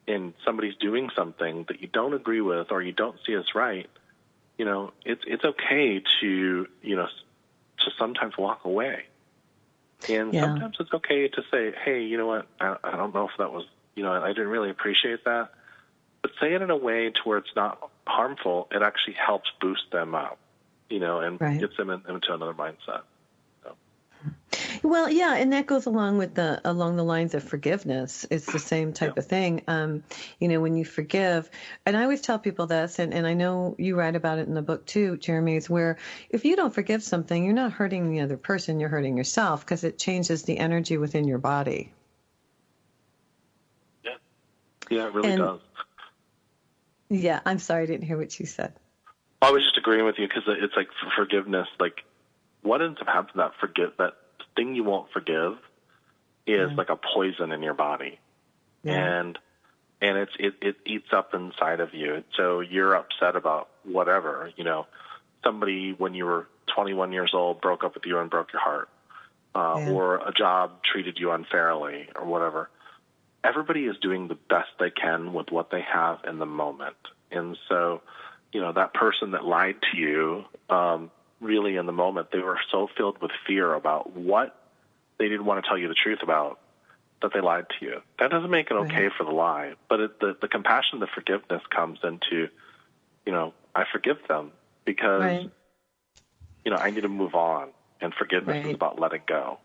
and 0.06 0.32
somebody's 0.44 0.76
doing 0.76 1.10
something 1.14 1.66
that 1.68 1.80
you 1.80 1.88
don't 1.88 2.14
agree 2.14 2.40
with 2.40 2.68
or 2.70 2.82
you 2.82 2.92
don't 2.92 3.16
see 3.26 3.34
as 3.34 3.44
right, 3.54 3.88
you 4.56 4.64
know, 4.64 4.92
it's 5.04 5.22
it's 5.26 5.44
okay 5.44 6.02
to 6.20 6.66
you 6.82 6.96
know 6.96 7.06
to 7.80 7.90
sometimes 7.98 8.36
walk 8.36 8.64
away, 8.64 9.04
and 10.08 10.34
Yeah. 10.34 10.40
sometimes 10.40 10.76
it's 10.80 10.92
okay 10.92 11.28
to 11.28 11.42
say, 11.50 11.72
hey, 11.84 12.02
you 12.02 12.16
know 12.18 12.26
what, 12.26 12.46
I, 12.60 12.76
I 12.82 12.96
don't 12.96 13.14
know 13.14 13.24
if 13.26 13.36
that 13.38 13.52
was 13.52 13.64
you 13.94 14.02
know 14.02 14.12
I 14.12 14.28
didn't 14.28 14.48
really 14.48 14.70
appreciate 14.70 15.24
that, 15.24 15.50
but 16.22 16.32
say 16.40 16.54
it 16.54 16.62
in 16.62 16.70
a 16.70 16.76
way 16.76 17.10
to 17.10 17.20
where 17.24 17.38
it's 17.38 17.54
not 17.54 17.90
harmful. 18.06 18.68
It 18.72 18.82
actually 18.82 19.14
helps 19.14 19.50
boost 19.60 19.90
them 19.92 20.14
up, 20.14 20.38
you 20.88 21.00
know, 21.00 21.20
and 21.20 21.40
Right. 21.40 21.60
gets 21.60 21.76
them 21.76 21.90
in, 21.90 22.02
into 22.08 22.32
another 22.32 22.54
mindset. 22.54 23.02
Well, 24.82 25.08
yeah, 25.10 25.36
and 25.36 25.52
that 25.52 25.66
goes 25.66 25.86
along 25.86 26.18
with 26.18 26.34
the 26.34 26.60
along 26.64 26.96
the 26.96 27.04
lines 27.04 27.34
of 27.34 27.44
forgiveness. 27.44 28.26
It's 28.30 28.46
the 28.46 28.58
same 28.58 28.92
type 28.92 29.12
Yeah. 29.16 29.20
of 29.20 29.26
thing. 29.26 29.62
Um, 29.68 30.02
you 30.40 30.48
know, 30.48 30.60
when 30.60 30.76
you 30.76 30.84
forgive, 30.84 31.48
and 31.86 31.96
I 31.96 32.02
always 32.02 32.20
tell 32.20 32.38
people 32.38 32.66
this, 32.66 32.98
and, 32.98 33.12
and 33.14 33.26
I 33.26 33.34
know 33.34 33.76
you 33.78 33.96
write 33.96 34.16
about 34.16 34.38
it 34.38 34.48
in 34.48 34.54
the 34.54 34.62
book 34.62 34.86
too, 34.86 35.16
Jeremy, 35.18 35.56
is 35.56 35.70
where 35.70 35.98
if 36.30 36.44
you 36.44 36.56
don't 36.56 36.74
forgive 36.74 37.02
something, 37.02 37.44
you're 37.44 37.54
not 37.54 37.72
hurting 37.72 38.10
the 38.10 38.20
other 38.20 38.36
person, 38.36 38.80
you're 38.80 38.88
hurting 38.88 39.16
yourself 39.16 39.60
because 39.60 39.84
it 39.84 39.98
changes 39.98 40.42
the 40.42 40.58
energy 40.58 40.96
within 40.96 41.26
your 41.28 41.38
body. 41.38 41.92
Yeah, 44.04 44.14
yeah, 44.90 45.06
it 45.06 45.12
really 45.14 45.28
And- 45.32 45.38
does. 45.38 45.60
Yeah, 47.10 47.40
I'm 47.46 47.58
sorry, 47.58 47.84
I 47.84 47.86
didn't 47.86 48.06
hear 48.06 48.18
what 48.18 48.38
you 48.40 48.46
said. 48.46 48.72
I 49.40 49.50
was 49.50 49.62
just 49.62 49.78
agreeing 49.78 50.04
with 50.04 50.18
you 50.18 50.26
because 50.26 50.44
it's 50.46 50.74
like 50.76 50.88
for 51.00 51.10
forgiveness. 51.16 51.68
Like, 51.78 52.04
what 52.62 52.82
ends 52.82 52.98
up 53.00 53.06
happening? 53.06 53.36
That 53.36 53.52
forgive 53.60 53.92
that 53.98 54.14
thing 54.56 54.74
you 54.74 54.84
won't 54.84 55.10
forgive 55.12 55.56
is 56.46 56.72
like 56.72 56.88
a 56.88 56.96
poison 56.96 57.52
in 57.52 57.62
your 57.62 57.74
body, 57.74 58.18
Yeah. 58.82 58.94
and 59.20 59.38
and 60.00 60.18
it's 60.18 60.32
it 60.38 60.54
it 60.62 60.76
eats 60.86 61.12
up 61.12 61.34
inside 61.34 61.80
of 61.80 61.94
you. 61.94 62.24
So 62.36 62.60
you're 62.60 62.94
upset 62.94 63.36
about 63.36 63.68
whatever 63.84 64.50
you 64.56 64.64
know. 64.64 64.86
Somebody 65.44 65.92
when 65.92 66.14
you 66.14 66.24
were 66.26 66.48
21 66.74 67.12
years 67.12 67.30
old 67.32 67.60
broke 67.60 67.84
up 67.84 67.94
with 67.94 68.04
you 68.06 68.18
and 68.18 68.28
broke 68.28 68.52
your 68.52 68.60
heart, 68.60 68.88
uh, 69.54 69.76
Yeah. 69.78 69.90
or 69.90 70.16
a 70.16 70.32
job 70.32 70.82
treated 70.82 71.18
you 71.20 71.30
unfairly, 71.30 72.08
or 72.16 72.24
whatever. 72.24 72.70
Everybody 73.44 73.86
is 73.86 73.96
doing 73.98 74.26
the 74.26 74.34
best 74.34 74.70
they 74.80 74.90
can 74.90 75.32
with 75.32 75.52
what 75.52 75.70
they 75.70 75.82
have 75.82 76.24
in 76.24 76.38
the 76.38 76.46
moment, 76.46 76.96
and 77.30 77.56
so 77.68 78.02
you 78.52 78.60
know 78.60 78.72
that 78.72 78.94
person 78.94 79.32
that 79.32 79.44
lied 79.44 79.76
to 79.92 79.98
you 79.98 80.44
um, 80.68 81.10
really 81.40 81.76
in 81.76 81.86
the 81.86 81.92
moment 81.92 82.28
they 82.32 82.38
were 82.40 82.58
so 82.70 82.88
filled 82.96 83.20
with 83.20 83.30
fear 83.46 83.74
about 83.74 84.16
what 84.16 84.54
they 85.18 85.28
didn't 85.28 85.44
want 85.44 85.62
to 85.62 85.68
tell 85.68 85.78
you 85.78 85.88
the 85.88 85.94
truth 85.94 86.20
about 86.22 86.58
that 87.22 87.32
they 87.34 87.40
lied 87.40 87.66
to 87.78 87.84
you 87.86 87.96
that 88.18 88.30
doesn't 88.30 88.50
make 88.50 88.70
it 88.70 88.74
okay 88.74 89.04
Right. 89.04 89.12
for 89.16 89.24
the 89.24 89.30
lie 89.32 89.74
but 89.88 90.00
it, 90.00 90.20
the, 90.20 90.36
the 90.40 90.48
compassion 90.48 91.00
the 91.00 91.08
forgiveness 91.14 91.62
comes 91.74 91.98
into 92.02 92.48
you 93.26 93.32
know 93.32 93.52
i 93.74 93.84
forgive 93.92 94.16
them 94.28 94.52
because 94.84 95.20
Right. 95.22 95.50
you 96.64 96.70
know 96.70 96.78
i 96.78 96.90
need 96.90 97.02
to 97.02 97.08
move 97.08 97.34
on 97.34 97.68
and 98.00 98.14
forgiveness 98.14 98.56
Right. 98.62 98.66
is 98.70 98.74
about 98.74 99.00
letting 99.00 99.22
go 99.26 99.58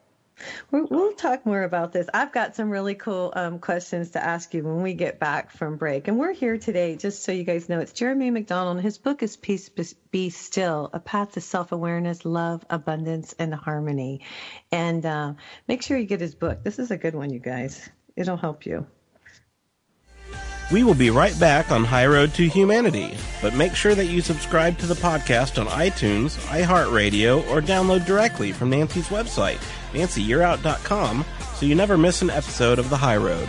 We'll, 0.71 1.13
talk 1.13 1.45
more 1.45 1.63
about 1.63 1.93
this. 1.93 2.09
I've 2.13 2.31
got 2.31 2.55
some 2.55 2.69
really 2.69 2.95
cool 2.95 3.31
um, 3.35 3.59
questions 3.59 4.11
to 4.11 4.23
ask 4.23 4.53
you 4.53 4.63
when 4.63 4.81
we 4.81 4.93
get 4.93 5.19
back 5.19 5.51
from 5.51 5.77
break. 5.77 6.07
And 6.07 6.19
we're 6.19 6.33
here 6.33 6.57
today, 6.57 6.95
just 6.95 7.23
so 7.23 7.31
you 7.31 7.43
guys 7.43 7.69
know, 7.69 7.79
it's 7.79 7.93
Jeremy 7.93 8.31
McDonald. 8.31 8.81
His 8.81 8.97
book 8.97 9.21
is 9.23 9.37
Peace 9.37 9.69
Be 10.11 10.29
Still 10.31 10.89
A 10.91 10.99
Path 10.99 11.33
to 11.33 11.41
Self 11.41 11.71
Awareness, 11.71 12.25
Love, 12.25 12.65
Abundance, 12.69 13.35
and 13.37 13.53
Harmony. 13.53 14.21
And 14.71 15.05
uh, 15.05 15.33
make 15.67 15.83
sure 15.83 15.97
you 15.97 16.05
get 16.05 16.19
his 16.19 16.35
book. 16.35 16.63
This 16.63 16.79
is 16.79 16.91
a 16.91 16.97
good 16.97 17.15
one, 17.15 17.31
you 17.31 17.39
guys. 17.39 17.89
It'll 18.15 18.37
help 18.37 18.65
you. 18.65 18.87
We 20.73 20.83
will 20.83 20.95
be 20.95 21.11
right 21.11 21.39
back 21.39 21.71
on 21.71 21.83
High 21.83 22.07
Road 22.07 22.33
to 22.33 22.49
Humanity, 22.49 23.15
but 23.43 23.53
make 23.53 23.75
sure 23.75 23.93
that 23.93 24.07
you 24.07 24.21
subscribe 24.21 24.79
to 24.79 24.87
the 24.87 24.95
podcast 24.95 25.61
on 25.61 25.67
iTunes, 25.67 26.39
iHeartRadio, 26.47 27.47
or 27.51 27.61
download 27.61 28.07
directly 28.07 28.51
from 28.51 28.71
Nancy's 28.71 29.09
website, 29.09 29.61
nancyyearout.com, 29.91 31.25
so 31.53 31.67
you 31.67 31.75
never 31.75 31.95
miss 31.95 32.23
an 32.23 32.31
episode 32.31 32.79
of 32.79 32.89
The 32.89 32.97
High 32.97 33.17
Road. 33.17 33.47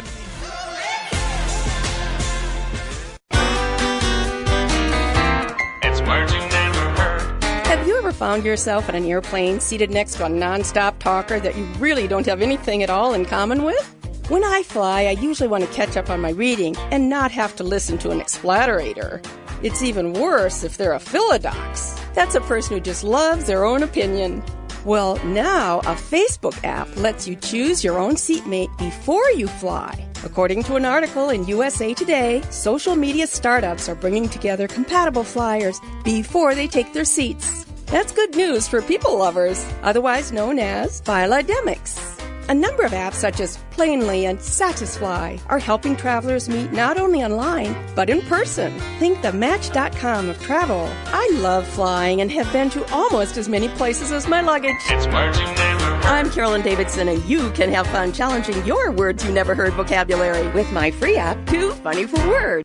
It's 5.82 6.02
words 6.02 6.30
you 6.30 6.40
never 6.40 6.90
heard. 6.90 7.42
Have 7.64 7.88
you 7.88 7.96
ever 7.96 8.12
found 8.12 8.44
yourself 8.44 8.90
in 8.90 8.96
an 8.96 9.06
airplane 9.06 9.60
seated 9.60 9.90
next 9.90 10.16
to 10.16 10.26
a 10.26 10.28
nonstop 10.28 10.98
talker 10.98 11.40
that 11.40 11.56
you 11.56 11.64
really 11.78 12.06
don't 12.06 12.26
have 12.26 12.42
anything 12.42 12.82
at 12.82 12.90
all 12.90 13.14
in 13.14 13.24
common 13.24 13.62
with? 13.64 14.03
When 14.28 14.42
I 14.42 14.62
fly, 14.62 15.02
I 15.02 15.10
usually 15.10 15.50
want 15.50 15.64
to 15.64 15.74
catch 15.74 15.98
up 15.98 16.08
on 16.08 16.22
my 16.22 16.30
reading 16.30 16.74
and 16.90 17.10
not 17.10 17.30
have 17.32 17.54
to 17.56 17.62
listen 17.62 17.98
to 17.98 18.10
an 18.10 18.20
explatterator. 18.20 19.22
It's 19.62 19.82
even 19.82 20.14
worse 20.14 20.64
if 20.64 20.78
they're 20.78 20.94
a 20.94 20.98
philodox. 20.98 22.00
That's 22.14 22.34
a 22.34 22.40
person 22.40 22.74
who 22.74 22.80
just 22.80 23.04
loves 23.04 23.44
their 23.44 23.66
own 23.66 23.82
opinion. 23.82 24.42
Well, 24.86 25.22
now 25.26 25.80
a 25.80 25.94
Facebook 25.94 26.58
app 26.64 26.88
lets 26.96 27.28
you 27.28 27.36
choose 27.36 27.84
your 27.84 27.98
own 27.98 28.16
seatmate 28.16 28.70
before 28.78 29.30
you 29.32 29.46
fly. 29.46 30.08
According 30.24 30.62
to 30.64 30.76
an 30.76 30.86
article 30.86 31.28
in 31.28 31.46
USA 31.46 31.92
Today, 31.92 32.40
social 32.48 32.96
media 32.96 33.26
startups 33.26 33.90
are 33.90 33.94
bringing 33.94 34.30
together 34.30 34.66
compatible 34.66 35.24
flyers 35.24 35.78
before 36.02 36.54
they 36.54 36.66
take 36.66 36.94
their 36.94 37.04
seats. 37.04 37.66
That's 37.88 38.12
good 38.12 38.34
news 38.34 38.66
for 38.66 38.80
people 38.80 39.18
lovers, 39.18 39.66
otherwise 39.82 40.32
known 40.32 40.58
as 40.58 41.02
philodemics. 41.02 42.13
A 42.46 42.54
number 42.54 42.82
of 42.82 42.92
apps 42.92 43.14
such 43.14 43.40
as 43.40 43.56
Planely 43.70 44.24
and 44.24 44.38
Satisfly 44.38 45.38
are 45.46 45.58
helping 45.58 45.96
travelers 45.96 46.46
meet 46.46 46.70
not 46.72 46.98
only 46.98 47.24
online, 47.24 47.74
but 47.94 48.10
in 48.10 48.20
person. 48.20 48.78
Think 48.98 49.22
the 49.22 49.32
Match.com 49.32 50.28
of 50.28 50.38
travel. 50.42 50.86
I 51.06 51.30
love 51.36 51.66
flying 51.66 52.20
and 52.20 52.30
have 52.32 52.52
been 52.52 52.68
to 52.70 52.84
almost 52.92 53.38
as 53.38 53.48
many 53.48 53.68
places 53.68 54.12
as 54.12 54.28
my 54.28 54.42
luggage. 54.42 54.76
It's 54.90 55.06
words 55.06 55.38
you 55.38 55.46
never 55.46 55.84
heard. 55.86 56.04
I'm 56.04 56.30
Carolyn 56.30 56.60
Davidson, 56.60 57.08
and 57.08 57.24
you 57.24 57.50
can 57.52 57.72
have 57.72 57.86
fun 57.86 58.12
challenging 58.12 58.62
your 58.66 58.92
words 58.92 59.24
you 59.24 59.32
never 59.32 59.54
heard 59.54 59.72
vocabulary 59.72 60.46
with 60.50 60.70
my 60.70 60.90
free 60.90 61.16
app, 61.16 61.46
Too 61.46 61.70
Funny 61.70 62.04
for 62.04 62.28
Words. 62.28 62.64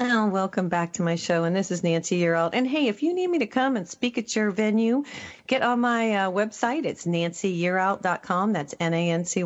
Oh, 0.00 0.28
welcome 0.28 0.68
back 0.68 0.92
to 0.92 1.02
my 1.02 1.16
show. 1.16 1.42
And 1.42 1.56
this 1.56 1.72
is 1.72 1.82
Nancy 1.82 2.20
Yearout. 2.20 2.50
And 2.52 2.68
hey, 2.68 2.86
if 2.86 3.02
you 3.02 3.12
need 3.12 3.26
me 3.26 3.40
to 3.40 3.48
come 3.48 3.76
and 3.76 3.88
speak 3.88 4.16
at 4.16 4.36
your 4.36 4.52
venue, 4.52 5.02
get 5.48 5.62
on 5.62 5.80
my 5.80 6.14
uh, 6.14 6.30
website. 6.30 6.84
It's 6.84 7.04
nancyyearout.com. 7.04 8.52
That's 8.52 8.76
N-A-N-C-Y-Y-E-A-R-O-U-T 8.78 9.44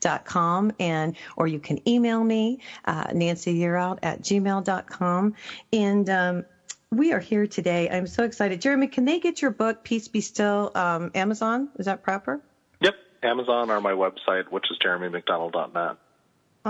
dot 0.00 0.24
com. 0.24 0.72
And, 0.80 1.14
or 1.36 1.46
you 1.46 1.60
can 1.60 1.88
email 1.88 2.24
me, 2.24 2.58
uh, 2.84 3.04
nancyyearout 3.04 4.00
at 4.02 4.20
gmail.com. 4.22 5.34
And, 5.72 6.10
um, 6.10 6.44
we 6.90 7.12
are 7.12 7.20
here 7.20 7.46
today. 7.46 7.88
I'm 7.88 8.08
so 8.08 8.24
excited. 8.24 8.60
Jeremy, 8.60 8.88
can 8.88 9.04
they 9.04 9.20
get 9.20 9.40
your 9.42 9.52
book, 9.52 9.84
Peace 9.84 10.08
Be 10.08 10.22
Still, 10.22 10.72
um, 10.74 11.12
Amazon? 11.14 11.68
Is 11.78 11.86
that 11.86 12.02
proper? 12.02 12.40
yep 12.80 12.94
amazon 13.22 13.70
or 13.70 13.80
my 13.80 13.92
website 13.92 14.44
which 14.50 14.64
is 14.70 14.78
jeremymcdonald.net 14.84 15.96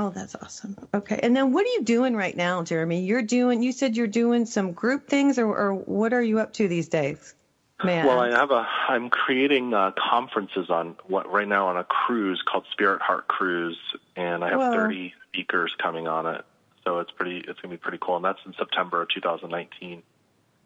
Oh, 0.01 0.11
that's 0.11 0.37
awesome. 0.37 0.77
Okay. 0.95 1.19
And 1.21 1.35
then 1.35 1.53
what 1.53 1.67
are 1.67 1.71
you 1.71 1.83
doing 1.83 2.15
right 2.15 2.37
now, 2.37 2.63
Jeremy? 2.63 3.01
You're 3.01 3.21
doing, 3.21 3.65
you 3.65 3.73
said 3.73 3.97
you're 3.97 4.07
doing 4.07 4.47
some 4.47 4.71
group 4.71 5.09
things 5.09 5.41
or, 5.41 5.49
or 5.49 5.75
what 5.75 6.13
are 6.13 6.23
you 6.23 6.39
up 6.39 6.53
to 6.53 6.69
these 6.69 6.89
days? 6.89 7.35
Man. 7.83 8.07
Well, 8.07 8.21
I 8.21 8.29
have 8.31 8.53
a. 8.53 8.65
I'm 8.89 9.11
creating 9.11 9.75
uh, 9.75 9.91
conferences 10.11 10.71
on 10.71 10.97
what 11.09 11.31
right 11.33 11.47
now 11.49 11.67
on 11.67 11.77
a 11.77 11.85
cruise 11.85 12.41
called 12.49 12.65
Spirit 12.73 13.03
Heart 13.03 13.27
Cruise, 13.29 13.79
and 14.17 14.45
I 14.45 14.51
have 14.51 14.59
Whoa. 14.59 14.73
30 14.73 15.15
speakers 15.29 15.73
coming 15.81 16.09
on 16.09 16.27
it. 16.27 16.45
So 16.85 16.99
it's 16.99 17.13
pretty. 17.13 17.39
It's 17.47 17.61
gonna 17.61 17.75
be 17.75 17.79
pretty 17.79 17.99
cool, 18.01 18.17
and 18.17 18.25
that's 18.25 18.41
in 18.45 18.53
September 18.59 19.03
of 19.03 19.09
2019. 19.15 20.03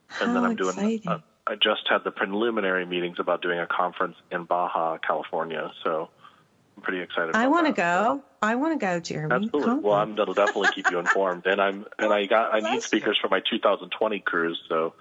How 0.07 0.25
and 0.25 0.35
then 0.35 0.43
I'm 0.43 0.57
doing. 0.57 0.71
exciting. 0.71 1.07
Uh, 1.07 1.19
I 1.47 1.57
just 1.57 1.83
had 1.87 2.03
the 2.03 2.13
preliminary 2.13 2.87
meetings 2.87 3.19
about 3.19 3.43
doing 3.43 3.59
a 3.59 3.67
conference 3.67 4.17
in 4.31 4.45
Baja, 4.45 4.97
California. 4.97 5.71
So 5.85 6.09
pretty 6.83 7.03
excited. 7.03 7.35
I 7.35 7.47
want 7.49 7.67
to 7.67 7.73
go. 7.73 8.23
I 8.43 8.57
want 8.57 8.79
to 8.79 8.85
go, 8.85 9.01
Jeremy. 9.01 9.35
Absolutely. 9.35 9.63
Come 9.63 9.83
Well. 9.83 9.95
I'm 9.95 10.17
that'll 10.17 10.35
definitely 10.35 10.71
keep 10.75 10.91
you 10.91 10.99
informed. 10.99 11.47
And 11.47 11.61
I'm 11.61 11.87
and 11.99 12.13
I 12.13 12.27
got 12.27 12.53
I 12.53 12.61
need 12.61 12.83
speakers 12.83 13.19
for 13.21 13.29
my 13.29 13.41
2020 13.49 14.21
cruise. 14.21 14.61
So 14.69 14.95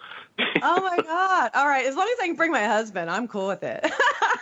oh 0.62 0.82
my 0.82 0.98
God! 1.04 1.52
All 1.56 1.68
right, 1.68 1.86
as 1.86 1.96
long 1.96 2.08
as 2.08 2.24
I 2.24 2.28
can 2.28 2.36
bring 2.36 2.52
my 2.52 2.66
husband, 2.66 3.10
I'm 3.10 3.28
cool 3.28 3.48
with 3.48 3.64
it. 3.64 3.84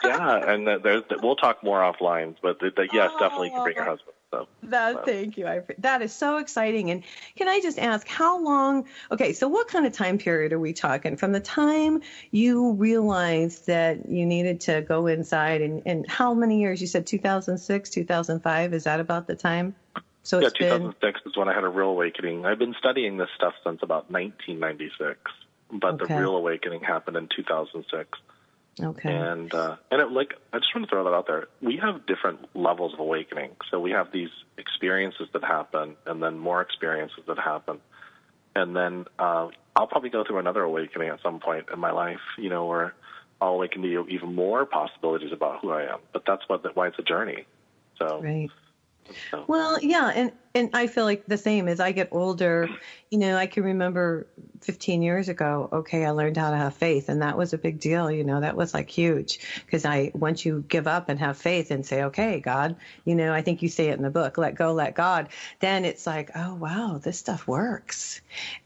yeah, 0.03 0.51
and 0.53 0.67
that 0.67 0.83
there's 0.83 1.03
we'll 1.21 1.35
talk 1.37 1.63
more 1.63 1.79
offline. 1.79 2.35
But 2.41 2.59
the, 2.59 2.71
the, 2.75 2.87
yes, 2.91 3.11
definitely 3.19 3.47
you 3.47 3.53
can 3.53 3.63
bring 3.63 3.75
your 3.75 3.87
Oh. 3.87 3.91
husband. 3.91 4.15
So 4.31 4.47
That, 4.63 5.05
thank 5.05 5.37
you. 5.37 5.47
I, 5.47 5.61
that 5.79 6.01
is 6.01 6.13
so 6.13 6.37
exciting. 6.37 6.91
And 6.91 7.03
can 7.35 7.47
I 7.47 7.59
just 7.61 7.79
ask 7.79 8.07
how 8.07 8.39
long? 8.39 8.85
Okay, 9.11 9.33
so 9.33 9.47
what 9.47 9.67
kind 9.67 9.85
of 9.85 9.93
time 9.93 10.17
period 10.19 10.53
are 10.53 10.59
we 10.59 10.73
talking? 10.73 11.17
From 11.17 11.31
the 11.31 11.39
time 11.39 12.01
you 12.31 12.73
realized 12.73 13.65
that 13.65 14.07
you 14.07 14.25
needed 14.25 14.61
to 14.61 14.81
go 14.81 15.07
inside, 15.07 15.61
and, 15.61 15.81
and 15.85 16.07
how 16.07 16.33
many 16.33 16.59
years? 16.59 16.79
You 16.79 16.87
said 16.87 17.07
2006, 17.07 17.89
2005. 17.89 18.73
Is 18.73 18.83
that 18.83 18.99
about 18.99 19.25
the 19.25 19.35
time? 19.35 19.73
So 20.21 20.39
yeah, 20.39 20.47
it's 20.47 20.57
been 20.57 20.69
2006 20.69 21.21
is 21.25 21.37
when 21.37 21.49
I 21.49 21.55
had 21.55 21.63
a 21.63 21.69
real 21.69 21.89
awakening. 21.89 22.45
I've 22.45 22.59
been 22.59 22.75
studying 22.77 23.17
this 23.17 23.29
stuff 23.35 23.53
since 23.63 23.79
about 23.81 24.11
1996, 24.11 25.17
but 25.71 25.97
the 25.97 26.05
real 26.05 26.35
awakening 26.35 26.81
happened 26.81 27.17
in 27.17 27.29
2006. 27.35 28.19
Okay. 28.81 29.13
And 29.13 29.53
uh, 29.53 29.75
and 29.91 30.01
it, 30.01 30.11
like 30.11 30.33
I 30.53 30.57
just 30.57 30.73
want 30.75 30.87
to 30.87 30.89
throw 30.89 31.03
that 31.03 31.13
out 31.13 31.27
there. 31.27 31.47
We 31.61 31.77
have 31.77 32.05
different 32.05 32.55
levels 32.55 32.93
of 32.93 32.99
awakening. 32.99 33.51
So 33.71 33.79
we 33.79 33.91
have 33.91 34.11
these 34.11 34.29
experiences 34.57 35.27
that 35.33 35.43
happen, 35.43 35.95
and 36.05 36.21
then 36.21 36.37
more 36.37 36.61
experiences 36.61 37.23
that 37.27 37.37
happen, 37.37 37.79
and 38.55 38.75
then 38.75 39.05
uh, 39.17 39.47
I'll 39.75 39.87
probably 39.87 40.09
go 40.09 40.23
through 40.23 40.39
another 40.39 40.63
awakening 40.63 41.09
at 41.09 41.21
some 41.21 41.39
point 41.39 41.65
in 41.71 41.79
my 41.79 41.91
life. 41.91 42.19
You 42.37 42.49
know, 42.49 42.65
where 42.65 42.93
I'll 43.41 43.53
awaken 43.53 43.81
to 43.83 44.07
even 44.07 44.35
more 44.35 44.65
possibilities 44.65 45.31
about 45.31 45.61
who 45.61 45.71
I 45.71 45.83
am. 45.83 45.99
But 46.11 46.23
that's 46.25 46.43
what 46.47 46.75
why 46.75 46.87
it's 46.87 46.99
a 46.99 47.03
journey. 47.03 47.45
So, 47.97 48.21
Right. 48.21 48.49
so 49.31 49.45
Well, 49.47 49.79
yeah, 49.81 50.11
and 50.15 50.31
and 50.59 50.69
I 50.73 50.87
feel 50.87 51.05
like 51.05 51.25
the 51.25 51.37
same 51.37 51.69
as 51.69 51.79
I 51.79 51.93
get 51.93 52.09
older, 52.11 52.67
you 53.09 53.17
know, 53.17 53.37
I 53.37 53.47
can 53.47 53.63
remember 53.63 54.27
15 54.61 55.01
years 55.01 55.29
ago, 55.29 55.69
okay, 55.71 56.05
I 56.05 56.11
learned 56.11 56.35
how 56.35 56.51
to 56.51 56.57
have 56.57 56.73
faith 56.73 57.07
and 57.07 57.21
that 57.21 57.37
was 57.37 57.53
a 57.53 57.57
big 57.57 57.79
deal, 57.79 58.11
you 58.11 58.25
know, 58.25 58.41
that 58.41 58.57
was 58.57 58.73
like 58.73 58.89
huge 58.89 59.39
because 59.65 59.85
I 59.85 60.11
once 60.13 60.45
you 60.45 60.65
give 60.67 60.85
up 60.85 61.07
and 61.07 61.17
have 61.19 61.37
faith 61.37 61.71
and 61.71 61.85
say, 61.85 62.03
okay, 62.03 62.41
God, 62.41 62.75
you 63.05 63.15
know, 63.15 63.33
I 63.33 63.41
think 63.41 63.61
you 63.61 63.69
say 63.69 63.87
it 63.87 63.97
in 63.97 64.03
the 64.03 64.09
book, 64.09 64.37
let 64.37 64.55
go, 64.55 64.73
let 64.73 64.95
God, 64.95 65.29
then 65.61 65.85
it's 65.85 66.05
like, 66.05 66.31
oh 66.35 66.55
wow, 66.55 66.99
this 67.01 67.17
stuff 67.17 67.47
works. 67.47 68.19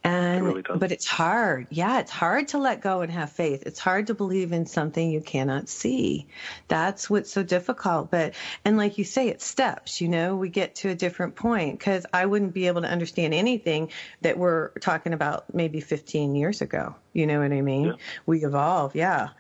And 0.04 0.46
really 0.46 0.62
does. 0.64 0.80
but 0.80 0.92
it's 0.92 1.08
hard. 1.08 1.68
Yeah, 1.70 2.00
it's 2.00 2.12
hard 2.12 2.50
to 2.50 2.58
let 2.58 2.82
go 2.82 3.02
and 3.02 3.12
have 3.12 3.32
faith. 3.32 3.64
It's 3.68 3.80
hard 3.80 4.08
to 4.08 4.16
believe 4.16 4.52
in 4.52 4.66
something 4.66 5.12
you 5.12 5.22
cannot 5.22 5.70
see. 5.70 6.26
That's 6.68 7.08
what's 7.08 7.32
so 7.32 7.44
difficult. 7.44 8.10
But 8.10 8.34
and 8.66 8.78
like 8.78 8.98
you 8.98 9.04
say, 9.04 9.28
it's 9.28 9.46
steps, 9.46 10.02
you 10.02 10.08
know, 10.08 10.36
we 10.36 10.50
get 10.50 10.76
to 10.76 10.90
a 10.90 10.96
different 10.96 11.36
point 11.36 11.80
because 11.84 12.06
I 12.14 12.26
wouldn't 12.26 12.54
be 12.54 12.68
able 12.68 12.82
to 12.84 12.88
understand 12.88 13.34
anything 13.34 13.92
that 14.22 14.38
we're 14.38 14.70
talking 14.80 15.12
about 15.12 15.54
maybe 15.54 15.82
15 15.82 16.34
years 16.34 16.62
ago. 16.62 16.96
You 17.12 17.28
know 17.28 17.42
what 17.42 17.52
I 17.52 17.60
mean? 17.60 17.88
Yeah. 17.88 17.94
We 18.26 18.46
evolve, 18.46 18.96
yeah. 18.96 19.32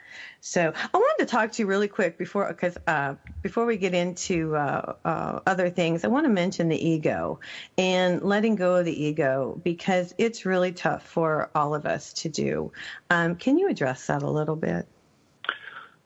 So 0.41 0.73
I 0.75 0.97
wanted 0.97 1.25
to 1.25 1.31
talk 1.31 1.53
to 1.53 1.61
you 1.61 1.67
really 1.67 1.87
quick 1.87 2.17
before, 2.17 2.49
because 2.49 2.77
uh, 2.85 3.15
before 3.41 3.65
we 3.65 3.77
get 3.77 3.93
into 3.93 4.57
uh, 4.57 4.95
uh, 5.05 5.39
other 5.47 5.69
things, 5.69 6.03
I 6.03 6.09
want 6.09 6.25
to 6.25 6.29
mention 6.29 6.67
the 6.67 6.75
ego 6.75 7.39
and 7.77 8.21
letting 8.21 8.57
go 8.57 8.75
of 8.75 8.83
the 8.83 9.03
ego 9.05 9.61
because 9.63 10.13
it's 10.17 10.45
really 10.45 10.73
tough 10.73 11.07
for 11.07 11.49
all 11.55 11.73
of 11.73 11.85
us 11.85 12.11
to 12.13 12.29
do. 12.29 12.73
Um, 13.09 13.37
can 13.37 13.57
you 13.57 13.69
address 13.69 14.07
that 14.07 14.21
a 14.21 14.29
little 14.29 14.57
bit? 14.57 14.85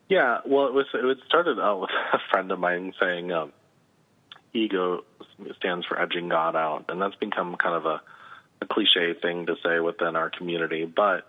Yeah, 0.07 0.37
well, 0.45 0.67
it 0.67 0.73
was 0.73 0.85
it 0.93 1.17
started 1.25 1.59
out 1.59 1.81
with 1.81 1.89
a 2.13 2.19
friend 2.29 2.51
of 2.51 2.59
mine 2.59 2.93
saying 2.99 3.31
um, 3.31 3.53
ego 4.57 5.03
stands 5.57 5.85
for 5.85 5.99
edging 5.99 6.29
God 6.29 6.55
out, 6.55 6.85
and 6.89 7.01
that's 7.01 7.15
become 7.15 7.55
kind 7.55 7.75
of 7.75 7.85
a, 7.85 8.01
a 8.61 8.65
cliche 8.65 9.13
thing 9.13 9.45
to 9.45 9.55
say 9.63 9.79
within 9.79 10.15
our 10.15 10.29
community. 10.29 10.85
But 10.85 11.25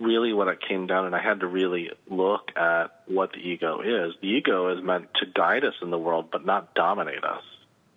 really, 0.00 0.32
what 0.32 0.48
it 0.48 0.58
came 0.60 0.86
down, 0.86 1.06
and 1.06 1.14
I 1.14 1.22
had 1.22 1.40
to 1.40 1.46
really 1.46 1.90
look 2.08 2.50
at 2.56 3.02
what 3.06 3.32
the 3.32 3.38
ego 3.38 3.80
is. 3.80 4.14
The 4.20 4.28
ego 4.28 4.76
is 4.76 4.82
meant 4.82 5.08
to 5.14 5.26
guide 5.26 5.64
us 5.64 5.74
in 5.82 5.90
the 5.90 5.98
world, 5.98 6.30
but 6.30 6.44
not 6.44 6.74
dominate 6.74 7.24
us. 7.24 7.42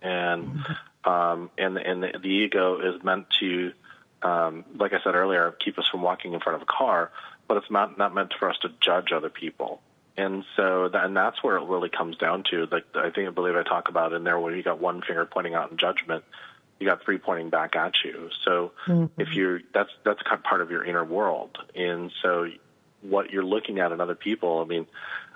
And 0.01 0.65
um, 1.03 1.49
and 1.57 1.77
and 1.77 2.03
the, 2.03 2.19
the 2.21 2.29
ego 2.29 2.79
is 2.79 3.03
meant 3.03 3.25
to, 3.39 3.71
um, 4.21 4.65
like 4.77 4.93
I 4.93 5.01
said 5.03 5.15
earlier, 5.15 5.55
keep 5.63 5.79
us 5.79 5.87
from 5.91 6.01
walking 6.01 6.33
in 6.33 6.39
front 6.39 6.57
of 6.57 6.61
a 6.61 6.71
car, 6.71 7.11
but 7.47 7.57
it's 7.57 7.71
not 7.71 7.97
not 7.97 8.13
meant 8.13 8.33
for 8.37 8.49
us 8.49 8.57
to 8.61 8.69
judge 8.79 9.11
other 9.11 9.29
people. 9.29 9.81
And 10.17 10.43
so, 10.55 10.89
that, 10.89 11.05
and 11.05 11.15
that's 11.15 11.43
where 11.43 11.57
it 11.57 11.67
really 11.67 11.89
comes 11.89 12.17
down 12.17 12.43
to. 12.49 12.67
Like 12.71 12.85
I 12.95 13.11
think 13.11 13.27
I 13.27 13.31
believe 13.31 13.55
I 13.55 13.63
talk 13.63 13.89
about 13.89 14.13
in 14.13 14.23
there 14.23 14.39
where 14.39 14.55
you 14.55 14.63
got 14.63 14.79
one 14.79 15.01
finger 15.01 15.25
pointing 15.25 15.53
out 15.53 15.69
in 15.69 15.77
judgment, 15.77 16.23
you 16.79 16.87
got 16.87 17.03
three 17.03 17.17
pointing 17.17 17.49
back 17.49 17.75
at 17.75 17.93
you. 18.03 18.29
So 18.43 18.71
if 19.17 19.33
you're 19.33 19.61
that's 19.73 19.89
that's 20.03 20.21
kind 20.23 20.37
of 20.37 20.43
part 20.43 20.61
of 20.61 20.71
your 20.71 20.83
inner 20.83 21.03
world. 21.03 21.57
And 21.75 22.11
so, 22.21 22.49
what 23.01 23.31
you're 23.31 23.45
looking 23.45 23.79
at 23.79 23.91
in 23.91 24.01
other 24.01 24.15
people, 24.15 24.59
I 24.59 24.65
mean, 24.65 24.87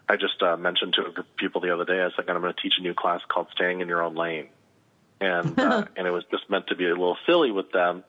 I 0.09 0.17
just 0.17 0.41
uh, 0.41 0.57
mentioned 0.57 0.93
to 0.95 1.01
a 1.05 1.11
group 1.11 1.27
of 1.27 1.35
people 1.37 1.61
the 1.61 1.73
other 1.73 1.85
day. 1.85 1.99
I 1.99 2.05
was 2.05 2.13
like, 2.17 2.29
I'm 2.29 2.41
going 2.41 2.53
to 2.53 2.61
teach 2.61 2.73
a 2.79 2.81
new 2.81 2.93
class 2.93 3.21
called 3.27 3.47
"Staying 3.53 3.81
in 3.81 3.87
Your 3.87 4.01
Own 4.03 4.15
Lane," 4.15 4.49
and 5.19 5.57
uh, 5.59 5.85
and 5.95 6.07
it 6.07 6.11
was 6.11 6.23
just 6.31 6.49
meant 6.49 6.67
to 6.67 6.75
be 6.75 6.85
a 6.85 6.89
little 6.89 7.17
silly 7.25 7.51
with 7.51 7.71
them. 7.71 8.03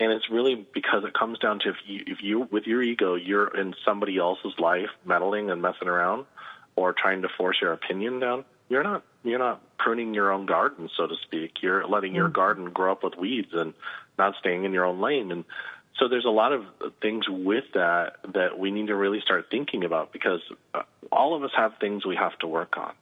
And 0.00 0.12
it's 0.12 0.30
really 0.30 0.66
because 0.72 1.04
it 1.04 1.12
comes 1.12 1.38
down 1.38 1.58
to 1.60 1.70
if 1.70 1.76
you, 1.86 2.04
if 2.06 2.18
you 2.22 2.48
with 2.50 2.66
your 2.66 2.82
ego, 2.82 3.16
you're 3.16 3.48
in 3.48 3.74
somebody 3.84 4.18
else's 4.18 4.54
life, 4.58 4.90
meddling 5.04 5.50
and 5.50 5.60
messing 5.60 5.88
around, 5.88 6.26
or 6.76 6.92
trying 6.92 7.22
to 7.22 7.28
force 7.36 7.56
your 7.60 7.72
opinion 7.72 8.20
down. 8.20 8.44
You're 8.68 8.84
not 8.84 9.02
you're 9.24 9.38
not 9.40 9.60
pruning 9.78 10.14
your 10.14 10.32
own 10.32 10.46
garden, 10.46 10.88
so 10.96 11.06
to 11.06 11.14
speak. 11.22 11.62
You're 11.62 11.86
letting 11.86 12.14
your 12.14 12.28
garden 12.28 12.70
grow 12.70 12.92
up 12.92 13.02
with 13.02 13.16
weeds 13.16 13.52
and 13.52 13.74
not 14.16 14.34
staying 14.38 14.64
in 14.64 14.72
your 14.72 14.84
own 14.84 15.00
lane. 15.00 15.32
And 15.32 15.44
so 15.98 16.06
there's 16.06 16.24
a 16.24 16.30
lot 16.30 16.52
of 16.52 16.64
things 17.02 17.28
with 17.28 17.64
that 17.74 18.16
that 18.34 18.58
we 18.58 18.70
need 18.70 18.86
to 18.88 18.94
really 18.94 19.20
start 19.20 19.46
thinking 19.50 19.84
about 19.84 20.12
because 20.12 20.40
uh, 20.74 20.82
all 21.10 21.34
of 21.34 21.42
us 21.42 21.50
have 21.56 21.72
things 21.80 22.06
we 22.06 22.16
have 22.16 22.38
to 22.38 22.46
work 22.46 22.76
on. 22.76 22.92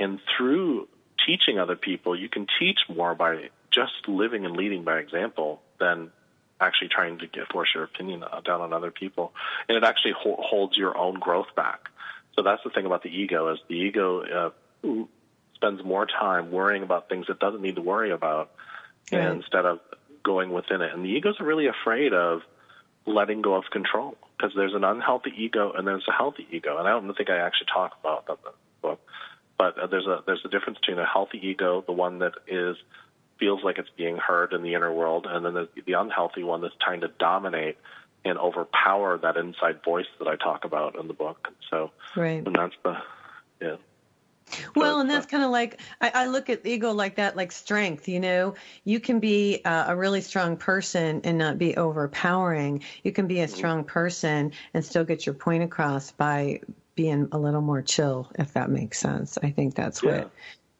And 0.00 0.20
through 0.36 0.88
teaching 1.24 1.58
other 1.58 1.76
people, 1.76 2.18
you 2.18 2.28
can 2.28 2.46
teach 2.58 2.80
more 2.88 3.14
by 3.14 3.50
just 3.70 4.08
living 4.08 4.44
and 4.44 4.56
leading 4.56 4.84
by 4.84 4.98
example 4.98 5.60
than 5.78 6.10
actually 6.60 6.88
trying 6.88 7.18
to 7.18 7.26
get 7.26 7.50
force 7.52 7.68
your 7.74 7.84
opinion 7.84 8.24
uh, 8.24 8.40
down 8.40 8.60
on 8.60 8.72
other 8.72 8.90
people. 8.90 9.32
And 9.68 9.76
it 9.76 9.84
actually 9.84 10.14
ho- 10.18 10.40
holds 10.40 10.76
your 10.76 10.96
own 10.96 11.14
growth 11.18 11.54
back. 11.54 11.88
So 12.34 12.42
that's 12.42 12.62
the 12.64 12.70
thing 12.70 12.86
about 12.86 13.02
the 13.02 13.08
ego 13.10 13.52
is 13.52 13.58
the 13.68 13.74
ego 13.74 14.52
uh, 14.84 15.04
spends 15.54 15.82
more 15.84 16.06
time 16.06 16.50
worrying 16.50 16.82
about 16.82 17.08
things 17.08 17.26
it 17.28 17.38
doesn't 17.38 17.62
need 17.62 17.76
to 17.76 17.82
worry 17.82 18.10
about 18.10 18.50
Right. 19.12 19.28
instead 19.28 19.64
of 19.64 19.78
going 20.24 20.50
within 20.50 20.80
it. 20.82 20.92
And 20.92 21.04
the 21.04 21.10
ego's 21.10 21.40
are 21.40 21.44
really 21.44 21.68
afraid 21.68 22.12
of 22.12 22.40
letting 23.06 23.40
go 23.40 23.54
of 23.54 23.64
control 23.70 24.16
because 24.36 24.52
there's 24.56 24.74
an 24.74 24.82
unhealthy 24.82 25.32
ego 25.36 25.72
and 25.72 25.86
there's 25.86 26.06
a 26.08 26.12
healthy 26.12 26.46
ego. 26.50 26.78
And 26.78 26.88
I 26.88 26.90
don't 26.90 27.16
think 27.16 27.30
I 27.30 27.36
actually 27.36 27.68
talk 27.72 27.96
about 28.00 28.26
that 28.26 28.32
in 28.32 28.38
the 28.44 28.52
book, 28.82 29.00
but 29.56 29.78
uh, 29.78 29.86
there's 29.86 30.06
a 30.06 30.22
there's 30.26 30.42
a 30.44 30.48
difference 30.48 30.78
between 30.80 30.98
a 30.98 31.06
healthy 31.06 31.38
ego, 31.40 31.84
the 31.86 31.92
one 31.92 32.18
that 32.18 32.32
is 32.48 32.76
feels 33.38 33.62
like 33.62 33.78
it's 33.78 33.90
being 33.96 34.16
heard 34.16 34.52
in 34.52 34.62
the 34.62 34.74
inner 34.74 34.92
world, 34.92 35.26
and 35.28 35.44
then 35.44 35.54
the, 35.54 35.68
the 35.86 35.92
unhealthy 35.94 36.42
one 36.42 36.60
that's 36.60 36.74
trying 36.80 37.00
to 37.00 37.08
dominate 37.18 37.76
and 38.24 38.38
overpower 38.38 39.18
that 39.18 39.36
inside 39.36 39.82
voice 39.84 40.06
that 40.18 40.26
I 40.26 40.36
talk 40.36 40.64
about 40.64 40.98
in 40.98 41.06
the 41.06 41.14
book. 41.14 41.48
So, 41.70 41.90
Right. 42.16 42.44
and 42.44 42.54
that's 42.54 42.74
the 42.82 42.96
yeah. 43.60 43.76
Well, 44.76 45.00
and 45.00 45.10
that's 45.10 45.26
kind 45.26 45.42
of 45.42 45.50
like 45.50 45.80
I, 46.00 46.10
I 46.14 46.26
look 46.26 46.48
at 46.50 46.64
ego 46.64 46.92
like 46.92 47.16
that, 47.16 47.36
like 47.36 47.50
strength. 47.50 48.08
You 48.08 48.20
know, 48.20 48.54
you 48.84 49.00
can 49.00 49.18
be 49.18 49.60
uh, 49.64 49.86
a 49.88 49.96
really 49.96 50.20
strong 50.20 50.56
person 50.56 51.20
and 51.24 51.38
not 51.38 51.58
be 51.58 51.76
overpowering. 51.76 52.82
You 53.02 53.12
can 53.12 53.26
be 53.26 53.40
a 53.40 53.48
strong 53.48 53.84
person 53.84 54.52
and 54.72 54.84
still 54.84 55.04
get 55.04 55.26
your 55.26 55.34
point 55.34 55.64
across 55.64 56.12
by 56.12 56.60
being 56.94 57.28
a 57.32 57.38
little 57.38 57.60
more 57.60 57.82
chill, 57.82 58.30
if 58.38 58.52
that 58.54 58.70
makes 58.70 58.98
sense. 58.98 59.36
I 59.42 59.50
think 59.50 59.74
that's 59.74 60.02
Yeah. 60.02 60.10
what. 60.10 60.30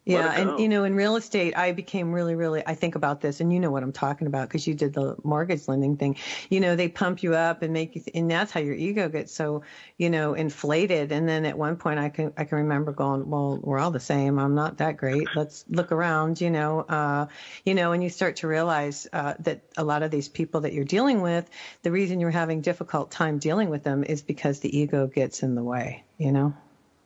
Yeah, 0.07 0.31
and 0.31 0.59
you 0.59 0.69
know, 0.69 0.85
in 0.85 0.95
real 0.95 1.17
estate, 1.17 1.57
I 1.57 1.73
became 1.73 2.13
really, 2.13 2.35
really. 2.35 2.63
I 2.65 2.75
think 2.75 2.95
about 2.95 3.19
this, 3.19 3.41
and 3.41 3.51
you 3.51 3.59
know 3.59 3.71
what 3.71 3.83
I'm 3.83 3.91
talking 3.91 4.27
about 4.27 4.47
because 4.47 4.65
you 4.65 4.73
did 4.73 4.93
the 4.93 5.15
mortgage 5.23 5.67
lending 5.67 5.97
thing. 5.97 6.15
You 6.49 6.61
know, 6.61 6.75
they 6.75 6.87
pump 6.87 7.23
you 7.23 7.35
up 7.35 7.61
and 7.61 7.73
make 7.73 7.95
you, 7.95 8.03
and 8.13 8.31
that's 8.31 8.51
how 8.51 8.61
your 8.61 8.75
ego 8.75 9.09
gets 9.09 9.33
so, 9.33 9.63
you 9.97 10.09
know, 10.09 10.33
inflated. 10.33 11.11
And 11.11 11.27
then 11.27 11.45
at 11.45 11.57
one 11.57 11.75
point, 11.75 11.99
I 11.99 12.09
can 12.09 12.31
I 12.37 12.45
can 12.45 12.59
remember 12.59 12.93
going, 12.93 13.29
well, 13.29 13.59
we're 13.61 13.79
all 13.79 13.91
the 13.91 13.99
same. 13.99 14.39
I'm 14.39 14.55
not 14.55 14.77
that 14.77 14.95
great. 14.95 15.27
Let's 15.35 15.65
look 15.67 15.91
around. 15.91 16.39
You 16.39 16.51
know, 16.51 16.81
uh, 16.81 17.27
you 17.65 17.73
know, 17.73 17.91
and 17.91 18.01
you 18.01 18.09
start 18.09 18.37
to 18.37 18.47
realize 18.47 19.07
uh, 19.11 19.33
that 19.39 19.61
a 19.75 19.83
lot 19.83 20.03
of 20.03 20.11
these 20.11 20.29
people 20.29 20.61
that 20.61 20.73
you're 20.73 20.85
dealing 20.85 21.21
with, 21.21 21.49
the 21.83 21.91
reason 21.91 22.21
you're 22.21 22.31
having 22.31 22.61
difficult 22.61 23.11
time 23.11 23.39
dealing 23.39 23.69
with 23.69 23.83
them 23.83 24.03
is 24.03 24.21
because 24.21 24.61
the 24.61 24.77
ego 24.77 25.07
gets 25.07 25.43
in 25.43 25.55
the 25.55 25.63
way. 25.63 26.05
You 26.17 26.31
know. 26.31 26.53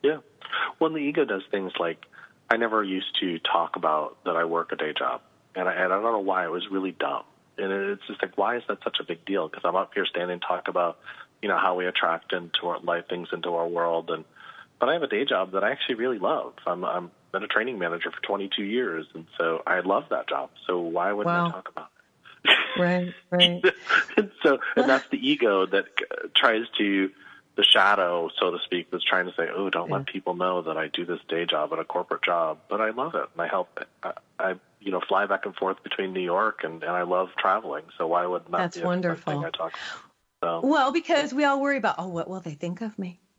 Yeah. 0.02 0.18
When 0.78 0.92
the 0.92 1.00
ego 1.00 1.24
does 1.24 1.42
things 1.50 1.72
like, 1.78 2.06
I 2.52 2.56
never 2.56 2.82
used 2.84 3.12
to 3.20 3.38
talk 3.40 3.76
about 3.76 4.16
that 4.24 4.36
I 4.36 4.44
work 4.44 4.72
a 4.72 4.76
day 4.76 4.92
job, 4.96 5.20
and 5.54 5.68
I, 5.68 5.72
and 5.72 5.92
I 5.92 5.96
don't 6.02 6.12
know 6.12 6.18
why 6.32 6.44
it 6.44 6.50
was 6.50 6.64
really 6.70 6.92
dumb. 6.92 7.24
and 7.58 7.72
it's 7.72 8.06
just 8.06 8.22
like, 8.22 8.36
why 8.36 8.56
is 8.56 8.62
that 8.68 8.78
such 8.84 8.98
a 9.00 9.04
big 9.04 9.24
deal? 9.24 9.48
Because 9.48 9.64
I'm 9.64 9.76
up 9.76 9.92
here 9.94 10.06
standing 10.06 10.34
and 10.34 10.42
talk 10.42 10.68
about, 10.68 10.98
you 11.42 11.48
know, 11.48 11.58
how 11.58 11.74
we 11.74 11.86
attract 11.86 12.32
into 12.32 12.66
our 12.70 12.80
life 12.80 13.04
things 13.08 13.28
into 13.32 13.54
our 13.54 13.66
world, 13.68 14.10
and 14.10 14.24
but 14.78 14.88
I 14.88 14.94
have 14.94 15.02
a 15.02 15.06
day 15.06 15.24
job 15.24 15.52
that 15.52 15.62
I 15.64 15.70
actually 15.70 15.96
really 15.96 16.18
love. 16.18 16.54
I'm 16.66 16.84
I'm 16.84 17.10
been 17.32 17.42
a 17.44 17.48
training 17.48 17.78
manager 17.78 18.10
for 18.10 18.20
22 18.26 18.62
years, 18.64 19.06
and 19.14 19.26
so 19.38 19.62
I 19.66 19.80
love 19.80 20.04
that 20.10 20.28
job. 20.28 20.50
So 20.66 20.80
why 20.80 21.12
wouldn't 21.12 21.34
Wow. 21.34 21.46
I 21.48 21.50
talk 21.52 21.68
about 21.70 21.88
it? 22.44 22.58
Right, 22.74 23.14
right. 23.30 23.62
and 24.16 24.30
so, 24.42 24.58
and 24.76 24.88
that's 24.88 25.08
the 25.10 25.18
ego 25.18 25.66
that 25.66 25.84
uh, 26.10 26.28
tries 26.36 26.64
to, 26.78 27.10
the 27.56 27.64
shadow, 27.64 28.30
so 28.40 28.50
to 28.50 28.58
speak, 28.64 28.90
that's 28.90 29.04
trying 29.04 29.26
to 29.26 29.32
say, 29.36 29.48
"Oh, 29.54 29.68
don't 29.70 29.90
let 29.90 30.06
people 30.06 30.34
know 30.34 30.62
that 30.62 30.76
I 30.78 30.88
do 30.88 31.04
this 31.04 31.20
day 31.28 31.44
job 31.44 31.72
at 31.72 31.78
a 31.78 31.84
corporate 31.84 32.22
job." 32.22 32.58
But 32.68 32.80
I 32.80 32.90
love 32.90 33.14
it, 33.14 33.28
and 33.32 33.42
I 33.42 33.46
help. 33.46 33.84
I, 34.02 34.12
I 34.38 34.54
you 34.80 34.90
know, 34.90 35.00
fly 35.06 35.26
back 35.26 35.46
and 35.46 35.54
forth 35.54 35.82
between 35.84 36.12
New 36.12 36.20
York, 36.20 36.64
and, 36.64 36.82
and 36.82 36.90
I 36.90 37.02
love 37.02 37.28
traveling. 37.38 37.84
So 37.98 38.06
why 38.08 38.26
would 38.26 38.48
not 38.50 38.58
That's 38.58 38.76
be 38.78 38.82
a 38.82 38.86
wonderful. 38.86 39.32
thing 39.32 39.44
I 39.44 39.50
talk 39.50 39.72
about? 40.40 40.62
So, 40.62 40.66
Well, 40.68 40.90
because 40.92 41.32
we 41.32 41.44
all 41.44 41.60
worry 41.60 41.76
about, 41.76 41.96
oh, 41.98 42.08
what 42.08 42.28
will 42.28 42.40
they 42.40 42.54
think 42.54 42.80
of 42.80 42.98
me? 42.98 43.20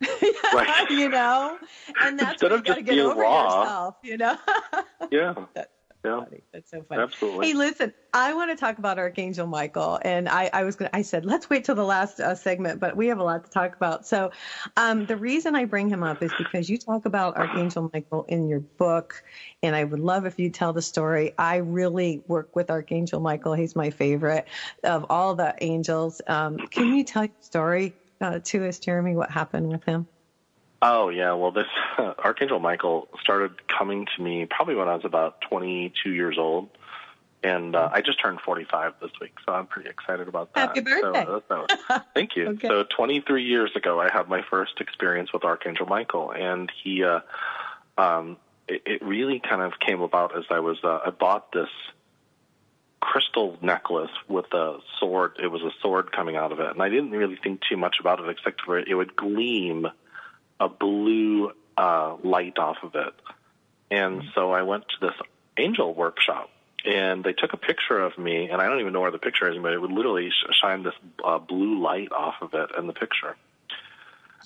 You 0.90 1.08
know, 1.08 1.58
and 2.00 2.18
that's 2.18 2.34
Instead 2.42 2.52
of 2.52 2.64
just 2.64 2.78
get 2.78 2.86
being 2.94 3.00
over 3.00 3.20
raw. 3.20 3.60
yourself. 3.60 3.96
You 4.02 4.16
know. 4.18 4.36
yeah, 5.10 5.34
That's 5.54 5.70
yeah, 6.04 6.20
funny. 6.24 6.42
That's 6.52 6.70
so 6.70 6.84
funny. 6.88 7.02
absolutely. 7.02 7.48
Hey, 7.48 7.54
listen, 7.54 7.92
I 8.12 8.34
want 8.34 8.50
to 8.50 8.56
talk 8.56 8.78
about 8.78 8.98
Archangel 8.98 9.46
Michael, 9.46 9.98
and 10.02 10.28
I, 10.28 10.50
I 10.52 10.64
was 10.64 10.76
going 10.76 10.90
I 10.92 11.02
said, 11.02 11.24
let's 11.24 11.48
wait 11.48 11.64
till 11.64 11.74
the 11.74 11.84
last 11.84 12.20
uh, 12.20 12.34
segment, 12.34 12.80
but 12.80 12.96
we 12.96 13.08
have 13.08 13.18
a 13.18 13.24
lot 13.24 13.44
to 13.44 13.50
talk 13.50 13.74
about. 13.74 14.06
So, 14.06 14.30
um, 14.76 15.06
the 15.06 15.16
reason 15.16 15.54
I 15.54 15.64
bring 15.64 15.88
him 15.88 16.02
up 16.02 16.22
is 16.22 16.32
because 16.36 16.68
you 16.68 16.76
talk 16.78 17.06
about 17.06 17.36
Archangel 17.36 17.90
Michael 17.92 18.24
in 18.28 18.48
your 18.48 18.60
book, 18.78 19.22
and 19.62 19.74
I 19.74 19.84
would 19.84 20.00
love 20.00 20.26
if 20.26 20.38
you 20.38 20.50
tell 20.50 20.72
the 20.72 20.82
story. 20.82 21.32
I 21.38 21.56
really 21.56 22.22
work 22.26 22.54
with 22.54 22.70
Archangel 22.70 23.20
Michael. 23.20 23.54
He's 23.54 23.74
my 23.74 23.90
favorite 23.90 24.46
of 24.82 25.06
all 25.10 25.34
the 25.34 25.54
angels. 25.60 26.20
Um, 26.26 26.58
can 26.58 26.94
you 26.94 27.04
tell 27.04 27.22
your 27.24 27.30
story 27.40 27.94
uh, 28.20 28.40
to 28.44 28.66
us, 28.66 28.78
Jeremy, 28.78 29.16
what 29.16 29.30
happened 29.30 29.68
with 29.68 29.84
him? 29.84 30.06
Oh 30.86 31.08
yeah, 31.08 31.32
well 31.32 31.50
this 31.50 31.64
uh, 31.96 32.12
Archangel 32.18 32.60
Michael 32.60 33.08
started 33.22 33.52
coming 33.68 34.06
to 34.16 34.22
me 34.22 34.44
probably 34.44 34.74
when 34.74 34.86
I 34.86 34.94
was 34.94 35.04
about 35.06 35.40
22 35.48 36.10
years 36.10 36.36
old, 36.38 36.68
and 37.42 37.74
uh, 37.74 37.88
I 37.90 38.02
just 38.02 38.20
turned 38.20 38.42
45 38.42 38.92
this 39.00 39.10
week, 39.18 39.32
so 39.46 39.54
I'm 39.54 39.66
pretty 39.66 39.88
excited 39.88 40.28
about 40.28 40.52
that. 40.52 40.68
Happy 40.68 40.82
birthday. 40.82 41.24
So, 41.24 41.42
so- 41.48 41.66
thank 42.14 42.36
you. 42.36 42.48
Okay. 42.50 42.68
So 42.68 42.84
23 42.84 43.44
years 43.44 43.74
ago, 43.74 43.98
I 43.98 44.10
had 44.12 44.28
my 44.28 44.42
first 44.50 44.78
experience 44.78 45.32
with 45.32 45.42
Archangel 45.42 45.86
Michael, 45.86 46.32
and 46.32 46.70
he, 46.82 47.02
uh, 47.02 47.20
um, 47.96 48.36
it, 48.68 48.82
it 48.84 49.02
really 49.02 49.40
kind 49.40 49.62
of 49.62 49.80
came 49.80 50.02
about 50.02 50.36
as 50.36 50.44
I 50.50 50.60
was 50.60 50.76
uh, 50.84 50.98
I 51.06 51.10
bought 51.10 51.50
this 51.50 51.70
crystal 53.00 53.56
necklace 53.62 54.10
with 54.28 54.52
a 54.52 54.80
sword. 55.00 55.36
It 55.42 55.46
was 55.46 55.62
a 55.62 55.70
sword 55.80 56.12
coming 56.12 56.36
out 56.36 56.52
of 56.52 56.60
it, 56.60 56.66
and 56.68 56.82
I 56.82 56.90
didn't 56.90 57.12
really 57.12 57.36
think 57.42 57.60
too 57.70 57.78
much 57.78 57.96
about 58.00 58.20
it 58.20 58.28
except 58.28 58.60
for 58.60 58.78
it 58.78 58.94
would 58.94 59.16
gleam 59.16 59.86
a 60.60 60.68
blue 60.68 61.52
uh, 61.76 62.16
light 62.22 62.58
off 62.58 62.78
of 62.82 62.94
it. 62.94 63.14
And 63.90 64.22
so 64.34 64.52
I 64.52 64.62
went 64.62 64.84
to 64.88 65.06
this 65.06 65.14
angel 65.56 65.94
workshop, 65.94 66.50
and 66.84 67.22
they 67.22 67.32
took 67.32 67.52
a 67.52 67.56
picture 67.56 67.98
of 67.98 68.18
me, 68.18 68.48
and 68.50 68.60
I 68.60 68.68
don't 68.68 68.80
even 68.80 68.92
know 68.92 69.00
where 69.00 69.10
the 69.10 69.18
picture 69.18 69.50
is, 69.50 69.56
but 69.58 69.72
it 69.72 69.80
would 69.80 69.92
literally 69.92 70.30
shine 70.60 70.82
this 70.82 70.94
uh, 71.24 71.38
blue 71.38 71.80
light 71.80 72.12
off 72.12 72.36
of 72.40 72.54
it 72.54 72.70
in 72.76 72.86
the 72.86 72.92
picture. 72.92 73.36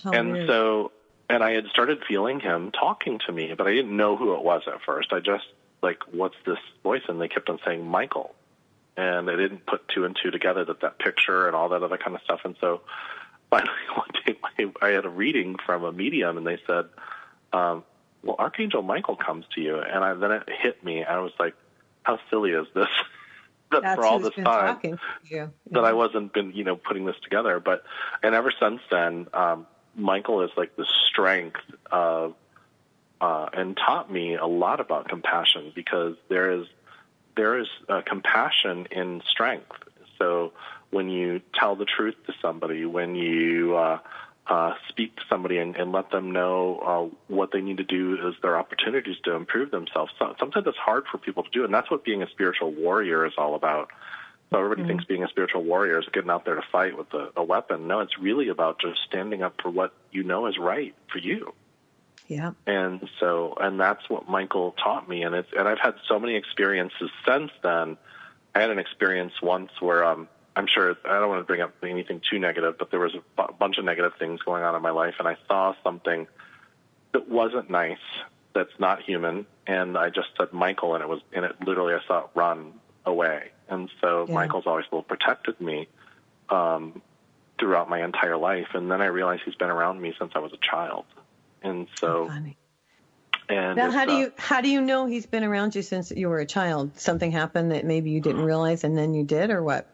How 0.02 0.10
and 0.10 0.32
weird. 0.32 0.48
so, 0.48 0.92
and 1.28 1.42
I 1.42 1.52
had 1.52 1.66
started 1.66 2.02
feeling 2.06 2.40
him 2.40 2.70
talking 2.70 3.20
to 3.26 3.32
me, 3.32 3.54
but 3.56 3.66
I 3.66 3.74
didn't 3.74 3.96
know 3.96 4.16
who 4.16 4.34
it 4.34 4.42
was 4.42 4.62
at 4.66 4.82
first. 4.84 5.12
I 5.12 5.20
just 5.20 5.44
like, 5.82 5.98
what's 6.12 6.36
this 6.46 6.58
voice? 6.82 7.02
And 7.08 7.20
they 7.20 7.28
kept 7.28 7.48
on 7.48 7.58
saying 7.64 7.86
Michael, 7.86 8.34
and 8.96 9.30
I 9.30 9.36
didn't 9.36 9.66
put 9.66 9.88
two 9.88 10.04
and 10.04 10.16
two 10.20 10.30
together 10.30 10.64
that 10.64 10.80
that 10.80 10.98
picture 10.98 11.46
and 11.46 11.56
all 11.56 11.70
that 11.70 11.82
other 11.82 11.98
kind 11.98 12.16
of 12.16 12.22
stuff. 12.22 12.40
And 12.44 12.56
so, 12.60 12.82
finally 13.50 13.72
one 13.94 14.08
day 14.26 14.72
I 14.82 14.86
I 14.86 14.90
had 14.90 15.04
a 15.04 15.10
reading 15.10 15.56
from 15.64 15.84
a 15.84 15.92
medium, 15.92 16.36
and 16.36 16.46
they 16.46 16.58
said, 16.66 16.86
um, 17.52 17.84
"Well, 18.22 18.36
Archangel 18.38 18.82
Michael 18.82 19.16
comes 19.16 19.46
to 19.54 19.60
you," 19.60 19.78
and 19.78 20.04
I, 20.04 20.14
then 20.14 20.32
it 20.32 20.48
hit 20.62 20.84
me. 20.84 21.04
I 21.04 21.18
was 21.18 21.32
like, 21.38 21.54
"How 22.02 22.18
silly 22.30 22.52
is 22.52 22.66
this?" 22.74 22.88
that 23.70 23.82
That's 23.82 23.96
for 23.96 24.04
all 24.04 24.18
this 24.18 24.34
time 24.34 24.80
to 24.80 24.98
that 25.72 25.84
I 25.84 25.92
wasn't 25.92 26.32
been 26.32 26.52
you 26.52 26.64
know 26.64 26.76
putting 26.76 27.04
this 27.04 27.16
together. 27.22 27.60
But 27.60 27.84
and 28.22 28.34
ever 28.34 28.52
since 28.58 28.80
then, 28.90 29.26
um, 29.32 29.66
Michael 29.94 30.42
is 30.42 30.50
like 30.56 30.76
the 30.76 30.86
strength 31.08 31.60
of 31.90 32.34
uh, 33.20 33.48
and 33.52 33.76
taught 33.76 34.10
me 34.10 34.36
a 34.36 34.46
lot 34.46 34.80
about 34.80 35.08
compassion 35.08 35.72
because 35.74 36.16
there 36.28 36.52
is 36.52 36.66
there 37.36 37.58
is 37.58 37.68
uh, 37.88 38.02
compassion 38.04 38.86
in 38.90 39.22
strength. 39.28 39.72
So 40.18 40.52
when 40.90 41.08
you 41.08 41.40
tell 41.54 41.76
the 41.76 41.84
truth 41.84 42.16
to 42.26 42.32
somebody, 42.40 42.84
when 42.84 43.14
you 43.14 43.76
uh, 43.76 43.98
uh, 44.46 44.74
speak 44.88 45.16
to 45.16 45.22
somebody 45.28 45.58
and, 45.58 45.76
and 45.76 45.92
let 45.92 46.10
them 46.10 46.32
know 46.32 46.78
uh, 46.78 47.16
what 47.32 47.52
they 47.52 47.60
need 47.60 47.76
to 47.76 47.84
do 47.84 48.28
as 48.28 48.34
their 48.42 48.58
opportunities 48.58 49.16
to 49.24 49.32
improve 49.34 49.70
themselves. 49.70 50.12
So, 50.18 50.34
sometimes 50.38 50.66
it's 50.66 50.78
hard 50.78 51.04
for 51.10 51.18
people 51.18 51.42
to 51.42 51.50
do, 51.50 51.64
and 51.64 51.72
that's 51.72 51.90
what 51.90 52.04
being 52.04 52.22
a 52.22 52.30
spiritual 52.30 52.72
warrior 52.72 53.26
is 53.26 53.34
all 53.36 53.54
about. 53.54 53.90
So 54.50 54.58
everybody 54.58 54.88
thinks 54.88 55.04
being 55.04 55.22
a 55.22 55.28
spiritual 55.28 55.62
warrior 55.62 55.98
is 55.98 56.06
getting 56.10 56.30
out 56.30 56.46
there 56.46 56.54
to 56.54 56.62
fight 56.72 56.96
with 56.96 57.12
a, 57.12 57.30
a 57.36 57.44
weapon. 57.44 57.86
No, 57.86 58.00
it's 58.00 58.18
really 58.18 58.48
about 58.48 58.80
just 58.80 59.00
standing 59.06 59.42
up 59.42 59.60
for 59.60 59.68
what 59.68 59.92
you 60.10 60.22
know 60.22 60.46
is 60.46 60.56
right 60.58 60.94
for 61.12 61.18
you. 61.18 61.52
Yeah. 62.28 62.52
And 62.66 63.08
so, 63.20 63.56
and 63.60 63.78
that's 63.78 64.08
what 64.08 64.28
Michael 64.28 64.72
taught 64.72 65.08
me. 65.08 65.22
And 65.22 65.34
it's, 65.34 65.48
and 65.56 65.68
I've 65.68 65.78
had 65.78 65.94
so 66.08 66.18
many 66.18 66.36
experiences 66.36 67.10
since 67.26 67.50
then. 67.62 67.98
I 68.54 68.60
had 68.60 68.70
an 68.70 68.78
experience 68.78 69.32
once 69.42 69.70
where, 69.80 70.04
um, 70.04 70.28
I'm 70.58 70.66
sure 70.66 70.96
I 71.04 71.20
don't 71.20 71.28
want 71.28 71.40
to 71.40 71.44
bring 71.44 71.60
up 71.60 71.72
anything 71.84 72.20
too 72.28 72.40
negative, 72.40 72.74
but 72.80 72.90
there 72.90 72.98
was 72.98 73.14
a 73.14 73.52
bunch 73.52 73.78
of 73.78 73.84
negative 73.84 74.14
things 74.18 74.42
going 74.42 74.64
on 74.64 74.74
in 74.74 74.82
my 74.82 74.90
life, 74.90 75.14
and 75.20 75.28
I 75.28 75.36
saw 75.46 75.72
something 75.84 76.26
that 77.12 77.28
wasn't 77.28 77.70
nice, 77.70 77.96
that's 78.56 78.72
not 78.80 79.00
human, 79.00 79.46
and 79.68 79.96
I 79.96 80.10
just 80.10 80.30
said 80.36 80.52
Michael, 80.52 80.96
and 80.96 81.02
it 81.04 81.08
was, 81.08 81.20
and 81.32 81.44
it 81.44 81.52
literally 81.64 81.94
I 81.94 82.00
saw 82.08 82.24
it 82.24 82.30
run 82.34 82.72
away. 83.06 83.52
And 83.68 83.88
so 84.00 84.26
Yeah. 84.28 84.34
Michael's 84.34 84.66
always 84.66 84.86
well 84.90 85.02
protected 85.02 85.60
me 85.60 85.86
um, 86.48 87.02
throughout 87.60 87.88
my 87.88 88.02
entire 88.02 88.36
life, 88.36 88.74
and 88.74 88.90
then 88.90 89.00
I 89.00 89.06
realized 89.06 89.42
he's 89.44 89.54
been 89.54 89.70
around 89.70 90.00
me 90.00 90.12
since 90.18 90.32
I 90.34 90.40
was 90.40 90.52
a 90.52 90.58
child, 90.60 91.04
and 91.62 91.86
so 92.00 92.28
and 93.48 93.76
Now, 93.76 93.92
how 93.92 94.06
do 94.06 94.12
uh, 94.12 94.18
you 94.18 94.32
how 94.36 94.60
do 94.60 94.68
you 94.68 94.80
know 94.80 95.06
he's 95.06 95.26
been 95.26 95.44
around 95.44 95.76
you 95.76 95.82
since 95.82 96.10
you 96.10 96.28
were 96.28 96.40
a 96.40 96.46
child? 96.46 96.98
Something 96.98 97.30
happened 97.30 97.70
that 97.70 97.84
maybe 97.84 98.10
you 98.10 98.20
didn't 98.20 98.44
realize, 98.44 98.82
and 98.82 98.98
then 98.98 99.14
you 99.14 99.22
did, 99.22 99.50
or 99.50 99.62
what? 99.62 99.86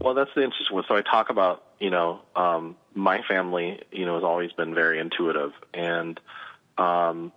Well, 0.00 0.14
that's 0.14 0.30
the 0.34 0.42
interesting 0.42 0.74
one. 0.74 0.84
So 0.88 0.96
I 0.96 1.02
talk 1.02 1.30
about, 1.30 1.62
you 1.78 1.90
know, 1.90 2.20
um, 2.36 2.76
my 2.94 3.22
family, 3.22 3.80
you 3.90 4.04
know, 4.06 4.14
has 4.14 4.24
always 4.24 4.52
been 4.52 4.74
very 4.74 4.98
intuitive, 4.98 5.52
and 5.72 6.20
um, 6.76 7.32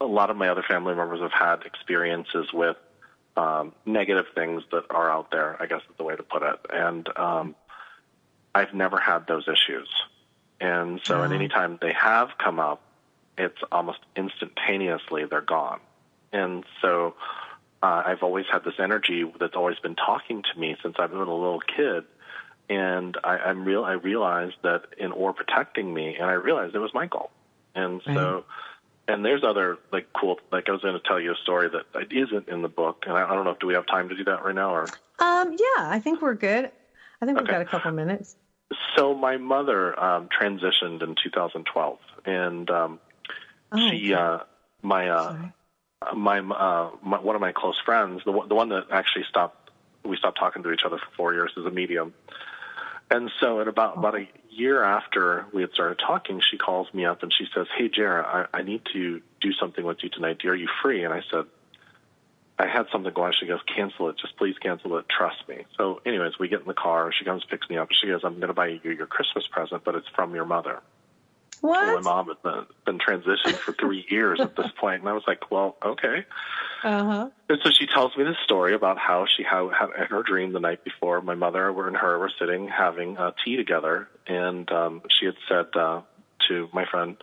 a 0.00 0.04
lot 0.04 0.30
of 0.30 0.36
my 0.36 0.48
other 0.48 0.62
family 0.62 0.94
members 0.94 1.20
have 1.20 1.32
had 1.32 1.62
experiences 1.64 2.52
with 2.52 2.76
um, 3.36 3.72
negative 3.86 4.26
things 4.34 4.62
that 4.70 4.84
are 4.90 5.10
out 5.10 5.30
there. 5.30 5.56
I 5.60 5.66
guess 5.66 5.80
is 5.80 5.96
the 5.96 6.04
way 6.04 6.14
to 6.14 6.22
put 6.22 6.42
it. 6.42 6.60
And 6.70 7.08
um, 7.16 7.54
I've 8.54 8.74
never 8.74 8.98
had 8.98 9.26
those 9.26 9.48
issues, 9.48 9.88
and 10.60 11.00
so, 11.04 11.22
and 11.22 11.32
Oh. 11.32 11.36
anytime 11.36 11.78
they 11.80 11.92
have 11.94 12.28
come 12.38 12.60
up, 12.60 12.80
it's 13.38 13.58
almost 13.72 13.98
instantaneously 14.14 15.24
they're 15.24 15.40
gone. 15.40 15.80
And 16.32 16.64
so 16.82 17.14
uh, 17.84 18.02
I've 18.06 18.22
always 18.22 18.46
had 18.50 18.64
this 18.64 18.74
energy 18.78 19.30
that's 19.38 19.56
always 19.56 19.78
been 19.78 19.94
talking 19.94 20.42
to 20.42 20.58
me 20.58 20.74
since 20.82 20.94
I've 20.98 21.10
been 21.10 21.18
a 21.18 21.34
little 21.34 21.60
kid. 21.60 22.04
And 22.70 23.14
I, 23.22 23.36
I'm 23.36 23.64
real. 23.66 23.84
I 23.84 23.92
realized 23.92 24.56
that 24.62 24.84
in 24.96 25.12
or 25.12 25.34
protecting 25.34 25.92
me, 25.92 26.16
and 26.18 26.24
I 26.24 26.32
realized 26.32 26.74
it 26.74 26.78
was 26.78 26.94
Michael. 26.94 27.30
And 27.74 28.00
so, 28.06 28.44
and 29.06 29.22
there's 29.22 29.44
other 29.44 29.76
like 29.92 30.06
cool. 30.18 30.38
Like 30.50 30.66
I 30.70 30.72
was 30.72 30.80
going 30.80 30.94
to 30.94 31.06
tell 31.06 31.20
you 31.20 31.32
a 31.32 31.36
story 31.42 31.68
that 31.68 32.10
isn't 32.10 32.48
in 32.48 32.62
the 32.62 32.68
book, 32.68 33.04
and 33.06 33.14
I, 33.14 33.28
I 33.30 33.34
don't 33.34 33.44
know 33.44 33.50
if 33.50 33.58
do 33.58 33.66
we 33.66 33.74
have 33.74 33.86
time 33.86 34.08
to 34.08 34.16
do 34.16 34.24
that 34.24 34.42
right 34.42 34.54
now 34.54 34.74
or. 34.74 34.88
Um, 35.18 35.52
yeah, 35.52 35.88
I 35.90 36.00
think 36.02 36.22
we're 36.22 36.34
good. 36.34 36.70
I 37.20 37.26
think 37.26 37.36
we've 37.38 37.44
Okay. 37.44 37.52
got 37.52 37.60
a 37.60 37.66
couple 37.66 37.90
minutes. 37.92 38.34
So 38.96 39.14
my 39.14 39.36
mother 39.36 39.98
um, 40.02 40.28
transitioned 40.30 41.02
in 41.02 41.16
2012, 41.22 41.98
and 42.24 42.70
um, 42.70 42.98
Oh, 43.72 43.90
she, 43.90 44.14
uh, 44.14 44.38
my, 44.82 45.10
uh, 45.10 45.32
sorry. 45.32 45.52
My, 46.14 46.40
uh, 46.40 46.90
my, 47.02 47.20
one 47.20 47.34
of 47.34 47.40
my 47.40 47.52
close 47.52 47.78
friends, 47.84 48.22
the 48.24 48.32
the 48.48 48.54
one 48.54 48.68
that 48.70 48.86
actually 48.90 49.24
stopped, 49.28 49.70
we 50.04 50.16
stopped 50.16 50.38
talking 50.38 50.62
to 50.62 50.72
each 50.72 50.82
other 50.84 50.98
for 50.98 51.16
four 51.16 51.34
years, 51.34 51.52
is 51.56 51.64
a 51.64 51.70
medium. 51.70 52.14
And 53.10 53.30
so, 53.40 53.60
at 53.60 53.68
about 53.68 53.98
about 53.98 54.14
a 54.14 54.26
year 54.50 54.82
after 54.82 55.46
we 55.52 55.62
had 55.62 55.72
started 55.72 55.98
talking, 55.98 56.40
she 56.40 56.56
calls 56.56 56.92
me 56.94 57.04
up 57.04 57.22
and 57.22 57.32
she 57.32 57.46
says, 57.54 57.66
"Hey, 57.76 57.88
Jared, 57.88 58.24
I, 58.24 58.46
I 58.52 58.62
need 58.62 58.82
to 58.92 59.20
do 59.40 59.52
something 59.52 59.84
with 59.84 59.98
you 60.02 60.08
tonight. 60.08 60.44
Are 60.44 60.54
you 60.54 60.68
free?" 60.82 61.04
And 61.04 61.12
I 61.12 61.22
said, 61.30 61.44
"I 62.58 62.66
had 62.66 62.86
something 62.90 63.12
going." 63.12 63.34
She 63.38 63.46
goes, 63.46 63.60
"Cancel 63.74 64.08
it. 64.08 64.16
Just 64.18 64.36
please 64.36 64.56
cancel 64.58 64.96
it. 64.96 65.06
Trust 65.08 65.46
me." 65.48 65.64
So, 65.76 66.00
anyways, 66.06 66.38
we 66.38 66.48
get 66.48 66.60
in 66.60 66.66
the 66.66 66.74
car. 66.74 67.12
She 67.12 67.24
comes, 67.24 67.44
picks 67.44 67.68
me 67.68 67.76
up. 67.76 67.88
She 67.92 68.08
goes, 68.08 68.22
"I'm 68.24 68.36
going 68.36 68.48
to 68.48 68.54
buy 68.54 68.68
you 68.82 68.90
your 68.90 69.06
Christmas 69.06 69.46
present, 69.46 69.84
but 69.84 69.94
it's 69.94 70.08
from 70.08 70.34
your 70.34 70.46
mother." 70.46 70.80
Well, 71.64 71.94
my 71.94 72.00
mom 72.02 72.26
had 72.28 72.42
been, 72.42 72.66
been 72.84 72.98
transitioned 72.98 73.54
for 73.54 73.72
three 73.72 74.04
years 74.10 74.38
at 74.38 74.54
this 74.54 74.70
point, 74.78 75.00
and 75.00 75.08
I 75.08 75.14
was 75.14 75.22
like, 75.26 75.50
"Well, 75.50 75.76
okay." 75.82 76.26
Uh-huh. 76.82 77.30
And 77.48 77.58
so 77.64 77.70
she 77.70 77.86
tells 77.86 78.14
me 78.18 78.24
this 78.24 78.36
story 78.44 78.74
about 78.74 78.98
how 78.98 79.24
she 79.24 79.42
had, 79.42 79.70
had 79.72 79.88
in 79.98 80.06
her 80.08 80.22
dream 80.22 80.52
the 80.52 80.60
night 80.60 80.84
before, 80.84 81.22
my 81.22 81.34
mother 81.34 81.70
and 81.86 81.96
her 81.96 82.18
were 82.18 82.30
sitting 82.38 82.68
having 82.68 83.16
uh, 83.16 83.30
tea 83.42 83.56
together, 83.56 84.10
and 84.26 84.70
um, 84.70 85.00
she 85.08 85.24
had 85.24 85.36
said 85.48 85.74
uh, 85.74 86.02
to 86.48 86.68
my 86.74 86.84
friend, 86.84 87.16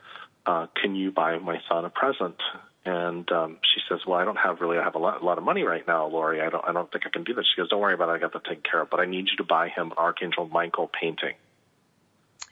uh, 0.48 0.66
"Can 0.74 0.96
you 0.96 1.12
buy 1.12 1.38
my 1.38 1.62
son 1.70 1.86
a 1.86 1.92
present?" 1.92 2.42
And 2.84 3.32
um, 3.32 3.60
she 3.62 3.80
says, 3.88 4.00
"Well, 4.08 4.18
I 4.18 4.26
don't 4.26 4.40
have 4.40 4.60
really. 4.60 4.80
I 4.80 4.84
have 4.84 4.96
a 4.96 5.00
lot, 5.00 5.22
a 5.22 5.24
lot 5.24 5.38
of 5.38 5.44
money 5.44 5.62
right 5.62 5.86
now, 5.88 6.08
Lori. 6.08 6.42
I 6.42 6.50
don't. 6.50 6.68
I 6.68 6.74
don't 6.74 6.92
think 6.92 7.06
I 7.06 7.10
can 7.10 7.24
do 7.24 7.36
this." 7.36 7.46
She 7.46 7.62
goes, 7.62 7.70
"Don't 7.70 7.80
worry 7.80 7.94
about 7.94 8.10
it. 8.10 8.14
I 8.14 8.18
got 8.18 8.34
that 8.34 8.44
taken 8.44 8.64
care 8.64 8.82
of. 8.82 8.90
But 8.90 9.02
I 9.02 9.06
need 9.06 9.28
you 9.30 9.38
to 9.38 9.44
buy 9.44 9.70
him 9.70 9.92
an 9.92 9.98
Archangel 10.00 10.48
Michael 10.48 10.90
painting." 11.00 11.36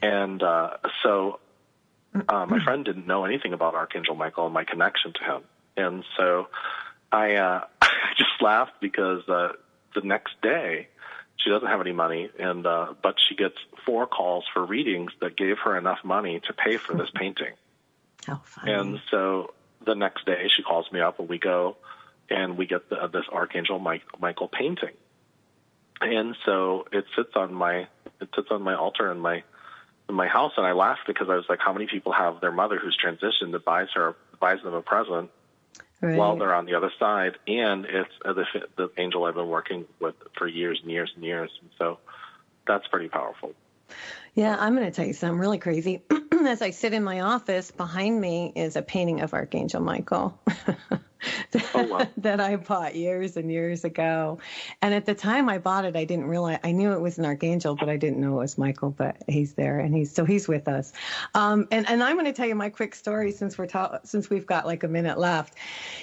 And 0.03 0.43
uh, 0.43 0.77
so, 1.03 1.39
uh, 2.28 2.45
my 2.45 2.60
friend 2.64 2.86
didn't 2.86 3.07
know 3.07 3.26
anything 3.26 3.53
about 3.53 3.76
Archangel 3.76 4.16
Michael 4.16 4.45
and 4.45 4.53
my 4.53 4.64
connection 4.64 5.14
to 5.14 5.24
him, 5.24 5.43
and 5.78 6.03
so 6.18 6.47
I 7.12 7.36
uh, 7.36 7.66
I 7.82 8.14
just 8.18 8.41
laughed 8.41 8.82
because 8.82 9.28
uh, 9.28 9.53
the 9.95 10.01
next 10.01 10.34
day 10.41 10.88
she 11.38 11.49
doesn't 11.49 11.68
have 11.68 11.82
any 11.82 11.93
money, 11.93 12.30
and 12.38 12.66
uh, 12.66 12.93
but 13.01 13.16
she 13.28 13.36
gets 13.36 13.55
four 13.86 14.07
calls 14.07 14.45
for 14.53 14.66
readings 14.66 15.12
that 15.22 15.38
gave 15.38 15.57
her 15.64 15.78
enough 15.78 15.99
money 16.03 16.41
to 16.47 16.53
pay 16.53 16.78
for 16.78 16.95
this 16.95 17.10
painting. 17.14 17.53
How 18.26 18.41
funny. 18.43 18.74
And 18.74 18.99
so 19.10 19.53
the 19.86 19.95
next 19.95 20.26
day 20.26 20.49
she 20.55 20.64
calls 20.64 20.91
me 20.91 20.99
up 20.99 21.20
and 21.20 21.30
we 21.30 21.39
go 21.39 21.78
and 22.30 22.57
we 22.57 22.68
get 22.68 22.89
the, 22.89 23.07
this 23.12 23.26
Archangel 23.32 23.80
Mike, 23.80 24.03
Michael 24.20 24.47
painting. 24.47 24.93
And 26.01 26.36
so 26.45 26.86
it 26.91 27.05
sits 27.16 27.32
on 27.36 27.53
my 27.53 27.88
it 28.22 28.30
sits 28.36 28.49
on 28.51 28.62
my 28.62 28.76
altar 28.76 29.12
in 29.12 29.20
my 29.20 29.43
my 30.14 30.28
house 30.28 30.53
and 30.57 30.66
I 30.66 30.74
laughed 30.74 31.01
because 31.07 31.30
I 31.30 31.36
was 31.36 31.45
like, 31.49 31.60
how 31.60 31.74
many 31.74 31.88
people 31.88 32.12
have 32.12 32.41
their 32.41 32.51
mother 32.51 32.80
who's 32.80 32.97
transitioned 32.97 33.51
that 33.51 33.66
buys 33.66 33.88
her 33.95 34.16
buys 34.39 34.62
them 34.64 34.74
a 34.74 34.82
present 34.82 35.30
right. 36.01 36.18
while 36.18 36.38
they're 36.38 36.53
on 36.53 36.66
the 36.66 36.76
other 36.76 36.91
side, 36.99 37.38
and 37.47 37.86
it's 37.86 38.10
uh, 38.26 38.34
the 38.34 38.45
the 38.76 38.89
angel 38.97 39.26
I've 39.26 39.36
been 39.36 39.49
working 39.49 39.86
with 39.99 40.16
for 40.38 40.47
years 40.47 40.80
and 40.82 40.91
years 40.91 41.12
and 41.16 41.24
years, 41.24 41.51
and 41.62 41.70
so 41.78 41.99
that's 42.68 42.88
pretty 42.88 43.10
powerful. 43.10 43.53
Yeah, 44.36 44.55
I'm 44.60 44.76
going 44.76 44.86
to 44.86 44.91
tell 44.91 45.05
you 45.05 45.14
something 45.14 45.39
really 45.39 45.57
crazy. 45.57 46.03
As 46.45 46.62
I 46.62 46.70
sit 46.70 46.93
in 46.93 47.03
my 47.03 47.22
office, 47.22 47.72
behind 47.72 48.22
me 48.22 48.53
is 48.55 48.76
a 48.76 48.82
painting 48.82 49.22
of 49.22 49.34
Archangel 49.34 49.82
Michael 49.82 50.39
that, 51.51 51.65
Oh, 51.74 51.84
wow. 51.84 52.07
that 52.17 52.39
I 52.39 52.55
bought 52.55 52.95
years 52.95 53.38
and 53.38 53.51
years 53.51 53.84
ago. 53.84 54.39
And 54.82 54.93
at 54.93 55.05
the 55.05 55.15
time 55.15 55.49
I 55.49 55.57
bought 55.57 55.86
it, 55.86 55.95
I 55.95 56.05
didn't 56.05 56.28
realize, 56.28 56.59
I 56.63 56.72
knew 56.72 56.93
it 56.93 57.01
was 57.01 57.17
an 57.17 57.26
Archangel, 57.26 57.76
but 57.76 57.89
I 57.89 57.97
didn't 57.97 58.20
know 58.20 58.34
it 58.36 58.41
was 58.41 58.57
Michael, 58.57 58.91
but 58.91 59.17
he's 59.28 59.53
there 59.53 59.80
and 59.80 59.93
he's, 59.93 60.13
so 60.13 60.26
he's 60.26 60.47
with 60.47 60.67
us. 60.67 60.93
Um, 61.36 61.67
and, 61.72 61.88
and 61.89 62.03
I'm 62.03 62.15
going 62.15 62.26
to 62.26 62.34
tell 62.34 62.47
you 62.47 62.55
my 62.55 62.70
quick 62.70 62.95
story 62.95 63.32
since 63.32 63.57
we're, 63.57 63.67
ta- 63.67 63.99
since 64.03 64.30
we've 64.30 64.45
got 64.45 64.65
like 64.65 64.84
a 64.84 64.88
minute 64.88 65.17
left. 65.17 65.55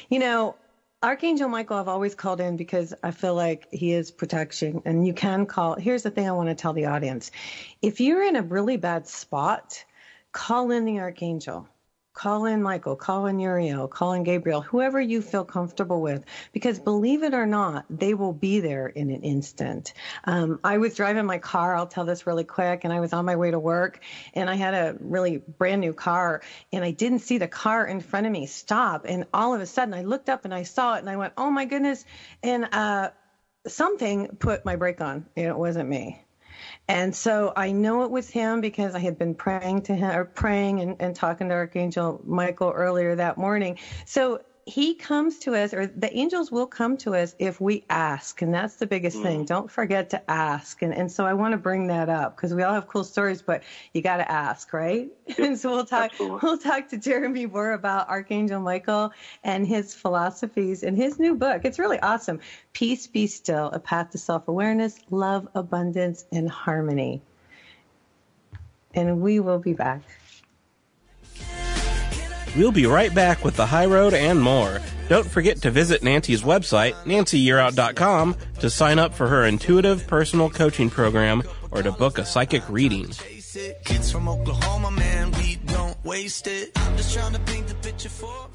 You 0.09 0.19
know, 0.19 0.57
Archangel 1.03 1.49
Michael, 1.49 1.77
I've 1.77 1.89
always 1.89 2.15
called 2.15 2.41
in 2.41 2.57
because 2.57 2.95
I 3.03 3.11
feel 3.11 3.35
like 3.35 3.69
he 3.71 3.93
is 3.93 4.11
protection. 4.11 4.83
And 4.85 5.07
you 5.07 5.13
can 5.13 5.47
call. 5.47 5.77
Here's 5.77 6.03
the 6.03 6.11
thing 6.11 6.29
I 6.29 6.33
want 6.33 6.49
to 6.49 6.55
tell 6.55 6.73
the 6.73 6.87
audience 6.87 7.31
if 7.83 8.01
you're 8.01 8.23
in 8.23 8.37
a 8.37 8.43
really 8.43 8.77
bad 8.77 9.07
spot, 9.07 9.85
call 10.33 10.71
in 10.71 10.85
the 10.85 10.99
Archangel. 11.01 11.69
Call 12.17 12.47
in 12.47 12.63
Michael, 12.63 12.97
call 12.97 13.27
in 13.27 13.39
Uriel, 13.39 13.89
call 13.89 14.15
in 14.15 14.23
Gabriel, 14.23 14.63
whoever 14.63 14.99
you 14.99 15.21
feel 15.21 15.45
comfortable 15.45 16.01
with, 16.01 16.25
because 16.51 16.79
believe 16.79 17.23
it 17.23 17.35
or 17.35 17.45
not, 17.45 17.85
they 17.91 18.15
will 18.15 18.33
be 18.33 18.61
there 18.61 18.87
in 18.87 19.11
an 19.11 19.21
instant. 19.21 19.93
Um, 20.25 20.59
I 20.65 20.79
was 20.79 20.95
driving 20.95 21.27
my 21.27 21.37
car, 21.37 21.77
I'll 21.77 21.87
tell 21.87 22.07
this 22.07 22.27
really 22.27 22.45
quick, 22.45 22.85
and 22.85 22.93
I 22.93 23.01
was 23.01 23.13
on 23.13 23.27
my 23.27 23.37
way 23.37 23.51
to 23.51 23.59
work, 23.59 24.01
and 24.33 24.49
I 24.49 24.55
had 24.55 24.73
a 24.73 24.97
really 24.99 25.37
brand 25.37 25.83
new 25.83 25.93
car, 25.93 26.41
and 26.73 26.83
I 26.83 26.91
didn't 26.91 27.19
see 27.19 27.37
the 27.37 27.49
car 27.49 27.87
in 27.87 28.01
front 28.01 28.25
of 28.25 28.33
me 28.33 28.47
stop, 28.47 29.05
and 29.07 29.27
all 29.35 29.55
of 29.55 29.61
a 29.61 29.67
sudden 29.67 29.93
I 29.93 30.01
looked 30.01 30.31
up 30.31 30.47
and 30.47 30.55
I 30.55 30.63
saw 30.63 30.95
it, 30.95 31.01
and 31.01 31.11
I 31.11 31.19
went, 31.19 31.35
oh 31.37 31.51
my 31.51 31.67
goodness, 31.67 32.03
and 32.43 32.67
uh, 32.73 33.11
something 33.67 34.29
put 34.39 34.65
my 34.65 34.77
brake 34.77 35.03
on, 35.03 35.27
and 35.37 35.49
it 35.49 35.57
wasn't 35.59 35.91
me. 35.91 36.26
And 36.89 37.15
so 37.15 37.53
I 37.57 37.73
know 37.73 38.05
it 38.05 38.11
was 38.11 38.31
him 38.31 38.61
because 38.61 38.95
I 38.95 39.01
had 39.01 39.19
been 39.19 39.35
praying 39.35 39.83
to 39.83 39.95
him 39.95 40.11
or 40.17 40.25
praying 40.25 40.81
and, 40.81 40.97
and 41.01 41.17
talking 41.17 41.49
to 41.49 41.55
Archangel 41.55 42.21
Michael 42.25 42.71
earlier 42.71 43.17
that 43.17 43.39
morning. 43.39 43.79
So 44.05 44.41
he 44.69 44.95
comes 44.95 45.39
to 45.39 45.55
us, 45.55 45.73
or 45.73 45.87
the 45.87 46.13
angels 46.17 46.51
will 46.51 46.67
come 46.67 46.97
to 46.97 47.15
us 47.15 47.37
if 47.39 47.61
we 47.61 47.85
ask. 47.89 48.43
And 48.43 48.53
that's 48.53 48.75
the 48.75 48.87
biggest 48.87 49.23
thing. 49.23 49.45
Mm. 49.45 49.47
Don't 49.47 49.71
forget 49.71 50.11
to 50.11 50.31
ask. 50.31 50.83
And, 50.83 50.93
and 50.93 51.11
so 51.11 51.25
I 51.25 51.35
want 51.35 51.53
to 51.53 51.57
bring 51.57 51.87
that 51.87 52.09
up 52.09 52.35
because 52.35 52.53
we 52.53 52.65
all 52.65 52.75
have 52.75 52.89
cool 52.89 53.05
stories, 53.05 53.41
but 53.41 53.63
you 53.95 54.03
got 54.03 54.17
to 54.17 54.31
ask, 54.31 54.73
right? 54.73 55.09
and 55.39 55.57
so 55.57 55.71
we'll 55.71 55.85
talk, 55.85 56.11
absolutely. 56.11 56.41
we'll 56.43 56.59
talk 56.59 56.89
to 56.89 56.99
Jeremy 56.99 57.47
more 57.47 57.75
about 57.75 58.09
Archangel 58.09 58.61
Michael 58.61 59.13
and 59.45 59.65
his 59.65 59.95
philosophies 59.95 60.83
in 60.83 60.97
his 60.97 61.21
new 61.21 61.37
book. 61.37 61.61
It's 61.65 61.79
really 61.79 62.01
awesome. 62.01 62.41
Peace 62.73 63.07
Be 63.07 63.29
Still, 63.29 63.67
a 63.69 63.79
path 63.79 64.11
to 64.11 64.19
self 64.19 64.49
awareness, 64.49 64.99
love, 65.11 65.47
abundance, 65.55 66.25
and 66.33 66.51
harmony. 66.51 67.23
And 68.95 69.21
we 69.21 69.39
will 69.39 69.61
be 69.61 69.75
back. 69.75 70.03
We'll 72.57 72.73
be 72.73 72.87
right 72.87 73.15
back 73.15 73.45
with 73.45 73.57
the 73.57 73.67
high 73.67 73.85
road 73.85 74.15
and 74.15 74.41
more. 74.41 74.81
Don't 75.09 75.27
forget 75.27 75.61
to 75.63 75.71
visit 75.71 76.03
Nancy's 76.03 76.43
website, 76.43 76.95
nancyyearout.com, 77.05 78.37
to 78.61 78.71
sign 78.71 78.99
up 78.99 79.15
for 79.15 79.29
her 79.29 79.45
intuitive 79.45 80.07
personal 80.07 80.49
coaching 80.49 80.89
program 80.89 81.43
or 81.71 81.83
to 81.83 81.93
book 81.93 82.17
a 82.17 82.25
psychic 82.25 82.67
reading. 82.71 83.11
Kids 83.85 84.11
from 84.11 84.27
Oklahoma, 84.27 84.91
man, 84.91 85.33
we 85.33 85.57
don't 85.67 86.03
waste 86.03 86.47
it. 86.47 86.73
I'm 86.77 86.97
just 86.97 87.13
trying 87.15 87.35
to 87.35 87.41
paint 87.41 87.67
the 87.69 87.75
picture 87.75 88.09
for 88.09 88.49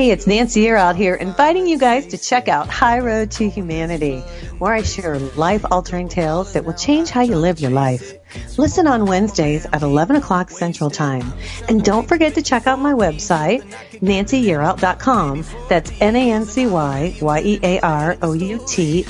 Hey, 0.00 0.12
it's 0.12 0.26
Nancy 0.26 0.64
Yearout 0.64 0.96
here 0.96 1.14
inviting 1.14 1.66
you 1.66 1.76
guys 1.76 2.06
to 2.06 2.16
check 2.16 2.48
out 2.48 2.70
High 2.70 3.00
Road 3.00 3.30
to 3.32 3.50
Humanity, 3.50 4.20
where 4.58 4.72
I 4.72 4.80
share 4.80 5.18
life 5.18 5.62
altering 5.70 6.08
tales 6.08 6.54
that 6.54 6.64
will 6.64 6.72
change 6.72 7.10
how 7.10 7.20
you 7.20 7.36
live 7.36 7.60
your 7.60 7.70
life. 7.70 8.14
Listen 8.56 8.86
on 8.86 9.04
Wednesdays 9.04 9.66
at 9.66 9.82
11 9.82 10.16
o'clock 10.16 10.48
Central 10.48 10.88
Time. 10.88 11.30
And 11.68 11.84
don't 11.84 12.08
forget 12.08 12.34
to 12.36 12.40
check 12.40 12.66
out 12.66 12.78
my 12.78 12.94
website, 12.94 13.60
nancyyearout.com. 14.00 15.44
That's 15.68 15.92
N-A-N-C-Y-Y-E-A-R-O-U-T 16.00 16.72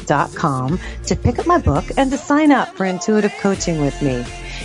dot 0.06 0.34
com 0.34 0.80
to 1.06 1.14
pick 1.14 1.38
up 1.38 1.46
my 1.46 1.58
book 1.58 1.84
and 1.98 2.10
to 2.10 2.18
sign 2.18 2.50
up 2.50 2.76
for 2.76 2.84
intuitive 2.84 3.32
coaching 3.38 3.80
with 3.80 4.02
me. 4.02 4.22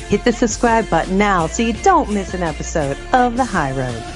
Hit 0.09 0.23
the 0.23 0.33
subscribe 0.33 0.89
button 0.89 1.19
now 1.19 1.45
so 1.45 1.61
you 1.61 1.73
don't 1.83 2.11
miss 2.11 2.33
an 2.33 2.41
episode 2.41 2.97
of 3.13 3.37
The 3.37 3.45
High 3.45 3.73
Road. 3.73 4.14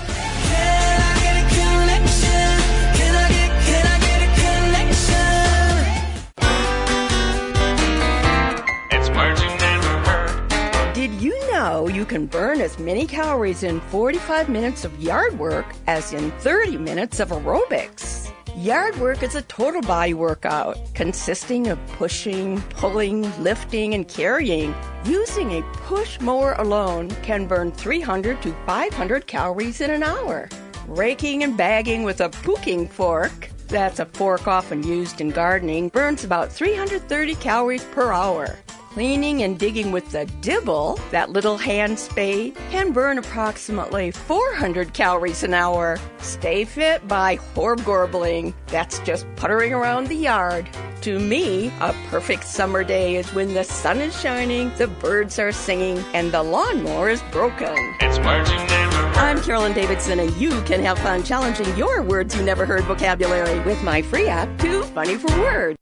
You 11.69 11.87
you 11.87 12.03
can 12.03 12.25
burn 12.25 12.61
as 12.61 12.79
many 12.79 13.05
calories 13.05 13.61
in 13.61 13.79
45 13.91 14.49
minutes 14.49 14.85
of 14.85 14.99
yard 14.99 15.37
work 15.37 15.67
as 15.85 16.13
in 16.13 16.31
30 16.39 16.77
minutes 16.77 17.19
of 17.19 17.29
aerobics? 17.29 18.31
Yard 18.57 18.97
work 18.99 19.21
is 19.21 19.35
a 19.35 19.43
total 19.43 19.81
body 19.81 20.15
workout 20.15 20.77
consisting 20.95 21.67
of 21.67 21.77
pushing, 21.89 22.59
pulling, 22.69 23.21
lifting, 23.43 23.93
and 23.93 24.07
carrying. 24.07 24.73
Using 25.05 25.51
a 25.51 25.61
push 25.73 26.19
mower 26.19 26.53
alone 26.53 27.09
can 27.21 27.45
burn 27.45 27.71
300 27.71 28.41
to 28.41 28.51
500 28.65 29.27
calories 29.27 29.79
in 29.79 29.91
an 29.91 30.01
hour. 30.01 30.49
Raking 30.87 31.43
and 31.43 31.55
bagging 31.55 32.03
with 32.03 32.19
a 32.19 32.29
pooking 32.29 32.87
fork 32.87 33.51
That's 33.67 33.99
a 33.99 34.05
fork 34.05 34.47
often 34.47 34.81
used 34.81 35.21
in 35.21 35.29
gardening, 35.29 35.89
burns 35.89 36.23
about 36.23 36.51
330 36.51 37.35
calories 37.35 37.83
per 37.83 38.11
hour. 38.11 38.57
Cleaning 38.99 39.43
and 39.43 39.57
digging 39.57 39.93
with 39.93 40.11
the 40.11 40.25
dibble, 40.41 40.99
that 41.11 41.29
little 41.29 41.57
hand 41.57 41.97
spade, 41.97 42.57
can 42.69 42.91
burn 42.91 43.17
approximately 43.17 44.11
400 44.11 44.93
calories 44.93 45.41
an 45.41 45.53
hour. 45.53 45.97
Stay 46.17 46.65
fit 46.65 47.07
by 47.07 47.37
horb 47.55 47.79
gorbling. 47.83 48.53
That's 48.67 48.99
just 48.99 49.25
puttering 49.37 49.73
around 49.73 50.07
the 50.07 50.15
yard. 50.15 50.69
To 51.03 51.17
me, 51.17 51.71
a 51.79 51.95
perfect 52.09 52.43
summer 52.43 52.83
day 52.83 53.15
is 53.15 53.33
when 53.33 53.53
the 53.53 53.63
sun 53.63 53.99
is 53.99 54.19
shining, 54.19 54.69
the 54.77 54.87
birds 54.87 55.39
are 55.39 55.53
singing, 55.53 56.03
and 56.13 56.33
the 56.33 56.43
lawnmower 56.43 57.07
is 57.07 57.21
broken. 57.31 57.77
It's 58.01 58.17
words 58.17 58.51
you 58.51 58.57
never 58.57 58.97
heard. 58.97 59.17
I'm 59.17 59.41
Carolyn 59.41 59.71
Davidson, 59.71 60.19
and 60.19 60.35
you 60.35 60.61
can 60.63 60.83
have 60.83 60.99
fun 60.99 61.23
challenging 61.23 61.73
your 61.77 62.03
words 62.03 62.35
you 62.35 62.43
never 62.43 62.65
heard 62.65 62.83
vocabulary 62.83 63.61
with 63.61 63.81
my 63.81 64.01
free 64.01 64.27
app, 64.27 64.59
Too 64.59 64.83
Funny 64.83 65.15
for 65.15 65.31
Words. 65.39 65.77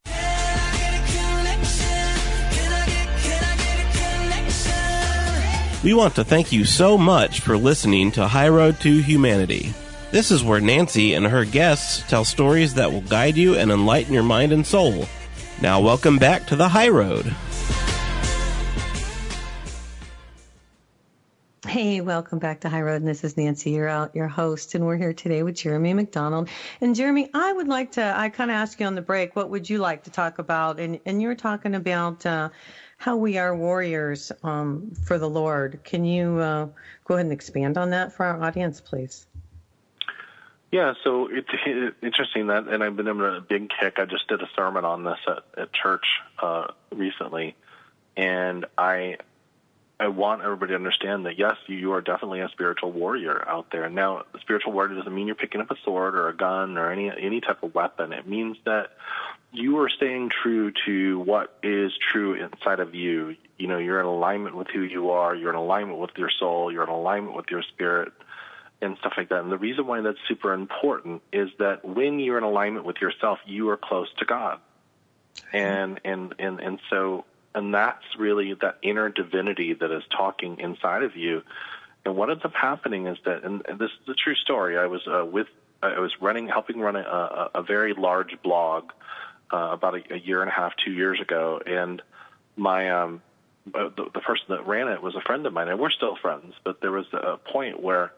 We 5.87 5.93
want 5.93 6.15
to 6.15 6.25
thank 6.25 6.51
you 6.51 6.65
so 6.65 6.97
much 6.97 7.39
for 7.39 7.57
listening 7.57 8.11
to 8.11 8.27
High 8.27 8.49
Road 8.49 8.77
to 8.81 8.97
Humanity. 8.97 9.73
This 10.11 10.31
is 10.31 10.43
where 10.43 10.59
Nancy 10.59 11.13
and 11.13 11.25
her 11.25 11.45
guests 11.45 12.03
tell 12.09 12.25
stories 12.25 12.73
that 12.73 12.91
will 12.91 12.99
guide 12.99 13.37
you 13.37 13.55
and 13.55 13.71
enlighten 13.71 14.13
your 14.13 14.23
mind 14.23 14.51
and 14.51 14.67
soul. 14.67 15.05
Now, 15.61 15.79
welcome 15.79 16.17
back 16.17 16.45
to 16.47 16.57
the 16.57 16.67
High 16.67 16.89
Road. 16.89 17.33
Hey, 21.65 22.01
welcome 22.01 22.39
back 22.39 22.59
to 22.61 22.69
High 22.69 22.81
Road. 22.81 22.97
And 22.97 23.07
this 23.07 23.23
is 23.23 23.37
Nancy, 23.37 23.71
Yearout, 23.71 24.13
your 24.13 24.27
host, 24.27 24.75
and 24.75 24.85
we're 24.85 24.97
here 24.97 25.13
today 25.13 25.41
with 25.41 25.55
Jeremy 25.55 25.93
McDonald. 25.93 26.49
And 26.81 26.95
Jeremy, 26.95 27.29
I 27.33 27.53
would 27.53 27.69
like 27.69 27.93
to. 27.93 28.13
I 28.13 28.27
kind 28.27 28.51
of 28.51 28.55
asked 28.55 28.77
you 28.81 28.87
on 28.87 28.95
the 28.95 29.01
break, 29.01 29.37
what 29.37 29.49
would 29.51 29.69
you 29.69 29.77
like 29.77 30.03
to 30.03 30.09
talk 30.09 30.37
about? 30.37 30.81
And 30.81 30.99
and 31.05 31.21
you 31.21 31.29
were 31.29 31.35
talking 31.35 31.75
about 31.75 32.25
uh, 32.25 32.49
how 32.97 33.15
we 33.15 33.37
are 33.37 33.55
warriors 33.55 34.31
um, 34.43 34.91
for 35.05 35.17
the 35.17 35.29
Lord. 35.29 35.79
Can 35.83 36.03
you 36.03 36.39
uh, 36.39 36.67
go 37.05 37.13
ahead 37.13 37.25
and 37.25 37.33
expand 37.33 37.77
on 37.77 37.91
that 37.91 38.11
for 38.11 38.25
our 38.25 38.41
audience, 38.43 38.81
please? 38.81 39.27
Yeah, 40.71 40.93
so 41.03 41.29
it's 41.31 41.47
interesting 42.01 42.47
that, 42.47 42.67
and 42.67 42.83
I've 42.83 42.97
been 42.97 43.07
in 43.07 43.21
a 43.21 43.39
big 43.39 43.69
kick. 43.79 43.99
I 43.99 44.05
just 44.05 44.27
did 44.27 44.41
a 44.41 44.49
sermon 44.55 44.83
on 44.83 45.05
this 45.05 45.19
at, 45.25 45.43
at 45.57 45.73
church 45.73 46.03
uh, 46.41 46.67
recently, 46.91 47.55
and 48.17 48.65
I 48.77 49.17
I 49.99 50.09
want 50.09 50.43
everybody 50.43 50.71
to 50.71 50.75
understand 50.75 51.25
that 51.25 51.39
yes, 51.39 51.55
you 51.67 51.93
are 51.93 52.01
definitely 52.01 52.41
a 52.41 52.49
spiritual 52.49 52.91
warrior 52.91 53.47
out 53.47 53.71
there. 53.71 53.89
Now, 53.89 54.25
spiritual 54.41 54.73
warrior 54.73 54.95
doesn't 54.95 55.13
mean 55.13 55.25
you're 55.25 55.35
picking 55.35 55.61
up 55.61 55.71
a 55.71 55.77
sword 55.83 56.15
or 56.15 56.27
a 56.27 56.35
gun 56.35 56.77
or 56.77 56.91
any 56.91 57.09
any 57.09 57.39
type 57.39 57.63
of 57.63 57.73
weapon. 57.73 58.11
It 58.11 58.27
means 58.27 58.57
that 58.65 58.89
you 59.57 59.79
are 59.79 59.89
staying 59.89 60.29
true 60.41 60.71
to 60.85 61.19
what 61.19 61.57
is 61.63 61.91
true 62.11 62.35
inside 62.35 62.79
of 62.79 62.95
you. 62.95 63.35
You 63.57 63.67
know, 63.67 63.77
you're 63.77 63.99
in 63.99 64.05
alignment 64.05 64.55
with 64.55 64.67
who 64.67 64.81
you 64.81 65.11
are. 65.11 65.35
You're 65.35 65.49
in 65.49 65.55
alignment 65.55 65.99
with 65.99 66.11
your 66.17 66.29
soul. 66.29 66.71
You're 66.71 66.83
in 66.83 66.89
alignment 66.89 67.35
with 67.35 67.47
your 67.49 67.63
spirit 67.63 68.13
and 68.81 68.97
stuff 68.99 69.13
like 69.17 69.29
that. 69.29 69.41
And 69.41 69.51
the 69.51 69.57
reason 69.57 69.87
why 69.87 70.01
that's 70.01 70.19
super 70.27 70.53
important 70.53 71.23
is 71.33 71.49
that 71.59 71.83
when 71.83 72.19
you're 72.19 72.37
in 72.37 72.43
alignment 72.43 72.85
with 72.85 72.97
yourself, 73.01 73.39
you 73.45 73.69
are 73.69 73.77
close 73.77 74.07
to 74.19 74.25
God. 74.25 74.59
And 75.53 75.99
and 76.03 76.33
and 76.39 76.59
and 76.59 76.79
so 76.89 77.25
and 77.57 77.73
that's 77.73 78.05
really 78.17 78.53
that 78.61 78.77
inner 78.83 79.09
divinity 79.09 79.73
that 79.73 79.91
is 79.91 80.03
talking 80.15 80.59
inside 80.59 81.03
of 81.03 81.15
you. 81.15 81.41
And 82.05 82.15
what 82.15 82.29
ends 82.29 82.45
up 82.45 82.53
happening 82.53 83.07
is 83.07 83.17
that, 83.25 83.43
and, 83.43 83.63
and 83.67 83.79
this 83.79 83.89
is 84.03 84.09
a 84.09 84.13
true 84.13 84.35
story. 84.35 84.77
I 84.77 84.85
was 84.85 85.01
uh, 85.07 85.25
with, 85.25 85.47
I 85.81 85.99
was 85.99 86.13
running, 86.21 86.47
helping 86.47 86.79
run 86.79 86.95
a, 86.95 86.99
a, 86.99 87.51
a 87.55 87.63
very 87.63 87.93
large 87.93 88.41
blog 88.43 88.91
uh, 89.51 89.69
about 89.71 89.95
a, 89.95 90.13
a 90.13 90.17
year 90.17 90.41
and 90.41 90.49
a 90.49 90.53
half, 90.53 90.73
two 90.83 90.91
years 90.91 91.19
ago, 91.21 91.61
and 91.65 92.01
my 92.55 92.89
um, 92.89 93.21
uh, 93.73 93.89
the, 93.95 94.05
the 94.13 94.19
person 94.19 94.45
that 94.49 94.67
ran 94.67 94.87
it 94.87 95.01
was 95.01 95.15
a 95.15 95.21
friend 95.21 95.45
of 95.45 95.53
mine, 95.53 95.67
and 95.67 95.79
we're 95.79 95.89
still 95.89 96.15
friends. 96.15 96.53
But 96.63 96.81
there 96.81 96.91
was 96.91 97.05
a 97.13 97.37
point 97.37 97.81
where 97.81 98.13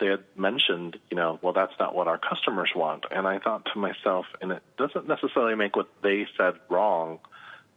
they 0.00 0.06
had 0.06 0.24
mentioned, 0.36 0.98
you 1.10 1.16
know, 1.16 1.38
well, 1.42 1.52
that's 1.52 1.74
not 1.78 1.94
what 1.94 2.08
our 2.08 2.18
customers 2.18 2.70
want. 2.74 3.04
And 3.10 3.26
I 3.26 3.38
thought 3.38 3.66
to 3.72 3.78
myself, 3.78 4.26
and 4.40 4.52
it 4.52 4.62
doesn't 4.76 5.06
necessarily 5.06 5.54
make 5.54 5.76
what 5.76 5.88
they 6.02 6.26
said 6.36 6.54
wrong, 6.68 7.20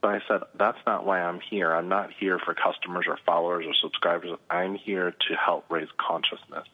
but 0.01 0.09
I 0.09 0.21
said, 0.27 0.41
that's 0.57 0.79
not 0.85 1.05
why 1.05 1.21
I'm 1.21 1.39
here. 1.39 1.71
I'm 1.71 1.89
not 1.89 2.11
here 2.11 2.39
for 2.39 2.53
customers 2.53 3.05
or 3.07 3.17
followers 3.25 3.65
or 3.67 3.73
subscribers. 3.73 4.37
I'm 4.49 4.75
here 4.75 5.11
to 5.11 5.35
help 5.35 5.65
raise 5.69 5.89
consciousness. 5.97 6.67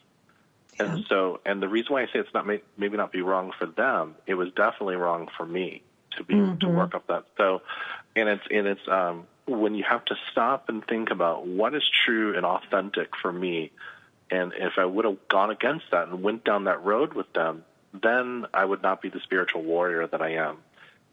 Yeah. 0.79 0.86
And 0.86 1.05
so, 1.07 1.39
and 1.45 1.61
the 1.61 1.69
reason 1.69 1.93
why 1.93 2.03
I 2.03 2.05
say 2.07 2.19
it's 2.19 2.34
not 2.34 2.47
maybe 2.47 2.97
not 2.97 3.11
be 3.11 3.21
wrong 3.21 3.51
for 3.57 3.65
them, 3.65 4.15
it 4.25 4.34
was 4.34 4.49
definitely 4.55 4.95
wrong 4.95 5.29
for 5.38 5.45
me 5.45 5.84
to 6.18 6.24
be 6.24 6.36
to 6.59 6.68
work 6.68 6.95
up 6.95 7.07
that. 7.07 7.26
So, 7.38 7.61
and 8.16 8.30
it's 8.30 8.43
and 8.49 8.68
it's 8.68 8.88
um, 8.88 9.28
when 9.45 9.76
you 9.76 9.84
have 9.84 10.05
to 10.05 10.16
stop 10.32 10.70
and 10.70 10.86
think 10.86 11.11
about 11.11 11.47
what 11.47 11.76
is 11.76 11.84
true 12.05 12.36
and 12.36 12.45
authentic 12.45 13.09
for 13.22 13.32
me, 13.32 13.72
and 14.30 14.53
if 14.55 14.74
I 14.78 14.86
would 14.86 15.05
have 15.05 15.28
gone 15.28 15.51
against 15.51 15.86
that 15.91 16.07
and 16.07 16.24
went 16.24 16.43
down 16.43 16.66
that 16.66 16.84
road 16.84 17.14
with 17.14 17.32
them, 17.34 17.66
then 17.93 18.45
I 18.53 18.66
would 18.66 18.82
not 18.82 19.01
be 19.01 19.09
the 19.09 19.20
spiritual 19.20 19.64
warrior 19.64 20.07
that 20.07 20.22
I 20.22 20.36
am. 20.36 20.57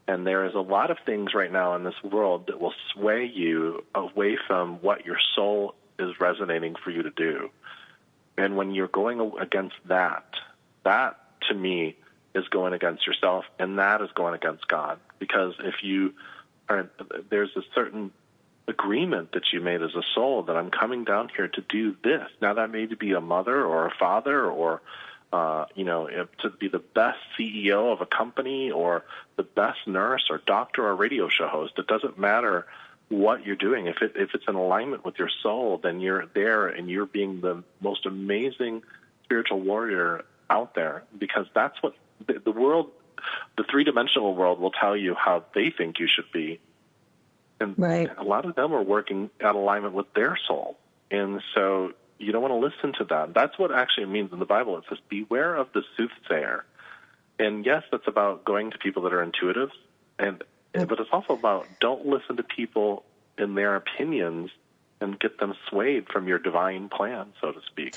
And 0.09 0.27
there 0.27 0.45
is 0.47 0.55
a 0.55 0.61
lot 0.61 0.91
of 0.91 0.99
things 1.07 1.35
right 1.35 1.53
now 1.53 1.77
in 1.77 1.85
this 1.85 2.03
world 2.03 2.47
that 2.49 2.61
will 2.61 2.75
sway 2.93 3.27
you 3.27 3.85
away 3.95 4.39
from 4.47 4.81
what 4.81 5.07
your 5.07 5.19
soul 5.37 5.75
is 5.99 6.19
resonating 6.19 6.75
for 6.83 6.91
you 6.91 7.03
to 7.03 7.11
do. 7.11 7.51
And 8.37 8.57
when 8.57 8.73
you're 8.73 8.89
going 8.89 9.21
against 9.39 9.77
that, 9.87 10.25
that 10.85 11.19
to 11.49 11.55
me 11.55 11.97
is 12.35 12.47
going 12.49 12.73
against 12.73 13.07
yourself, 13.07 13.45
and 13.59 13.79
that 13.79 14.01
is 14.01 14.11
going 14.15 14.35
against 14.35 14.69
God. 14.69 14.99
Because 15.19 15.55
if 15.61 15.83
you 15.83 16.15
are, 16.69 16.91
there's 17.29 17.51
a 17.57 17.63
certain 17.75 18.13
agreement 18.69 19.33
that 19.33 19.43
you 19.53 19.61
made 19.61 19.83
as 19.83 19.95
a 19.95 20.03
soul 20.15 20.45
that 20.45 20.57
I'm 20.57 20.71
coming 20.71 21.05
down 21.05 21.31
here 21.35 21.49
to 21.49 21.61
do 21.69 21.97
this. 22.05 22.29
Now 22.41 22.55
that 22.55 22.71
may 22.71 22.87
be 22.87 23.13
a 23.13 23.21
mother 23.21 23.65
or 23.65 23.87
a 23.87 23.95
father 23.99 24.47
or 24.47 24.81
uh, 25.33 25.67
you 25.77 25.85
know, 25.85 26.09
to 26.39 26.51
be 26.51 26.69
the 26.69 26.81
best 26.81 27.19
CEO 27.39 27.93
of 27.93 28.01
a 28.01 28.07
company 28.07 28.71
or 28.71 29.05
the 29.37 29.45
best 29.45 29.79
nurse 29.87 30.25
or 30.29 30.39
doctor 30.45 30.85
or 30.85 30.97
radio 30.97 31.29
show 31.29 31.47
host. 31.47 31.75
It 31.79 31.87
doesn't 31.87 32.19
matter 32.19 32.67
what 33.09 33.47
you're 33.47 33.57
doing. 33.57 33.87
If 33.87 34.03
it 34.03 34.13
if 34.17 34.31
it's 34.35 34.45
in 34.49 34.57
alignment 34.57 35.05
with 35.05 35.19
your 35.19 35.31
soul, 35.43 35.79
then 35.83 36.01
you're 36.01 36.27
there 36.35 36.67
and 36.67 36.91
you're 36.91 37.07
being 37.07 37.41
the 37.41 37.63
most 37.81 38.07
amazing 38.07 38.83
spiritual 39.25 39.61
warrior 39.61 40.25
out 40.49 40.75
there 40.75 41.05
because 41.17 41.47
that's 41.55 41.81
what 41.81 41.95
the, 42.27 42.41
the 42.45 42.53
world, 42.53 42.91
the 43.57 43.65
three 43.71 43.85
dimensional 43.85 44.35
world, 44.35 44.61
will 44.61 44.71
tell 44.73 44.97
you 44.97 45.15
how 45.15 45.45
they 45.55 45.71
think 45.71 45.99
you 45.99 46.07
should 46.07 46.31
be. 46.33 46.61
And 47.61 47.75
Right. 47.79 48.11
a 48.17 48.25
lot 48.25 48.45
of 48.47 48.55
them 48.55 48.73
are 48.73 48.83
working 48.83 49.31
at 49.41 49.55
alignment 49.55 49.95
with 49.95 50.13
their 50.15 50.39
soul. 50.49 50.79
And 51.11 51.43
so 51.55 51.93
you 52.19 52.33
don't 52.33 52.43
want 52.43 52.53
to 52.53 52.59
listen 52.59 52.93
to 52.99 53.05
that. 53.15 53.35
That's 53.35 53.59
what 53.59 53.73
actually 53.73 54.07
means 54.07 54.33
in 54.33 54.39
the 54.39 54.47
Bible. 54.47 54.79
It 54.79 54.85
says, 54.89 54.99
beware 55.09 55.55
of 55.55 55.69
the 55.73 55.83
soothsayer. 55.97 56.65
And 57.39 57.65
yes, 57.65 57.85
that's 57.91 58.07
about 58.07 58.45
going 58.45 58.71
to 58.71 58.79
people 58.79 59.03
that 59.05 59.15
are 59.15 59.23
intuitive, 59.23 59.71
and 60.19 60.45
but 60.73 61.01
it's 61.01 61.09
also 61.11 61.33
about 61.33 61.81
don't 61.81 62.05
listen 62.07 62.37
to 62.37 62.43
people 62.43 63.03
in 63.39 63.55
their 63.55 63.77
opinions 63.77 64.51
and 65.01 65.19
get 65.19 65.39
them 65.39 65.55
swayed 65.69 66.07
from 66.09 66.29
your 66.29 66.39
divine 66.39 66.91
plan, 66.91 67.33
so 67.41 67.51
to 67.51 67.61
speak. 67.67 67.97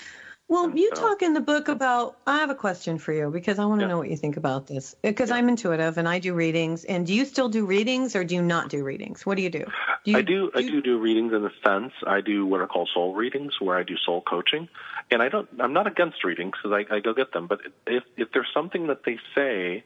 Well, 0.50 0.66
And 0.66 0.78
you 0.78 0.90
so- 0.94 1.02
talk 1.02 1.22
in 1.22 1.34
the 1.34 1.42
book 1.42 1.68
about. 1.68 2.18
I 2.28 2.40
have 2.40 2.50
a 2.50 2.56
question 2.56 2.98
for 3.00 3.12
you 3.14 3.30
because 3.32 3.60
I 3.60 3.66
want 3.66 3.80
to 3.80 3.86
Yeah. 3.86 3.92
know 3.92 3.98
what 3.98 4.10
you 4.10 4.18
think 4.18 4.38
about 4.38 4.68
this. 4.68 4.96
Because 5.02 5.32
I'm 5.32 5.48
intuitive 5.50 5.98
and 5.98 6.08
I 6.08 6.20
do 6.20 6.34
readings. 6.34 6.84
And 6.86 7.08
do 7.08 7.14
you 7.14 7.26
still 7.26 7.50
do 7.50 7.66
readings 7.66 8.16
or 8.16 8.24
do 8.24 8.36
you 8.36 8.42
not 8.42 8.70
do 8.70 8.84
readings? 8.84 9.26
What 9.26 9.38
do 9.38 9.44
you 9.44 9.50
do? 9.50 9.66
do 10.06 10.12
you, 10.12 10.18
I 10.18 10.22
do 10.22 10.52
I 10.54 10.62
do 10.62 10.82
do 10.82 11.00
readings 11.00 11.32
in 11.34 11.46
a 11.46 11.52
sense. 11.66 11.94
I 12.06 12.20
do 12.22 12.46
what 12.46 12.60
are 12.60 12.68
called 12.68 12.90
soul 12.94 13.16
readings, 13.16 13.54
where 13.62 13.78
I 13.78 13.84
do 13.84 13.96
soul 14.06 14.22
coaching, 14.22 14.68
and 15.10 15.22
I 15.24 15.30
don't. 15.30 15.48
I'm 15.60 15.72
not 15.74 15.88
against 15.88 16.24
readings 16.26 16.54
because 16.62 16.86
I, 16.92 16.96
I 16.96 17.00
go 17.00 17.14
get 17.14 17.32
them. 17.32 17.48
But 17.48 17.62
if 17.88 18.04
if 18.18 18.32
there's 18.34 18.50
something 18.54 18.88
that 18.88 19.06
they 19.06 19.18
say 19.34 19.84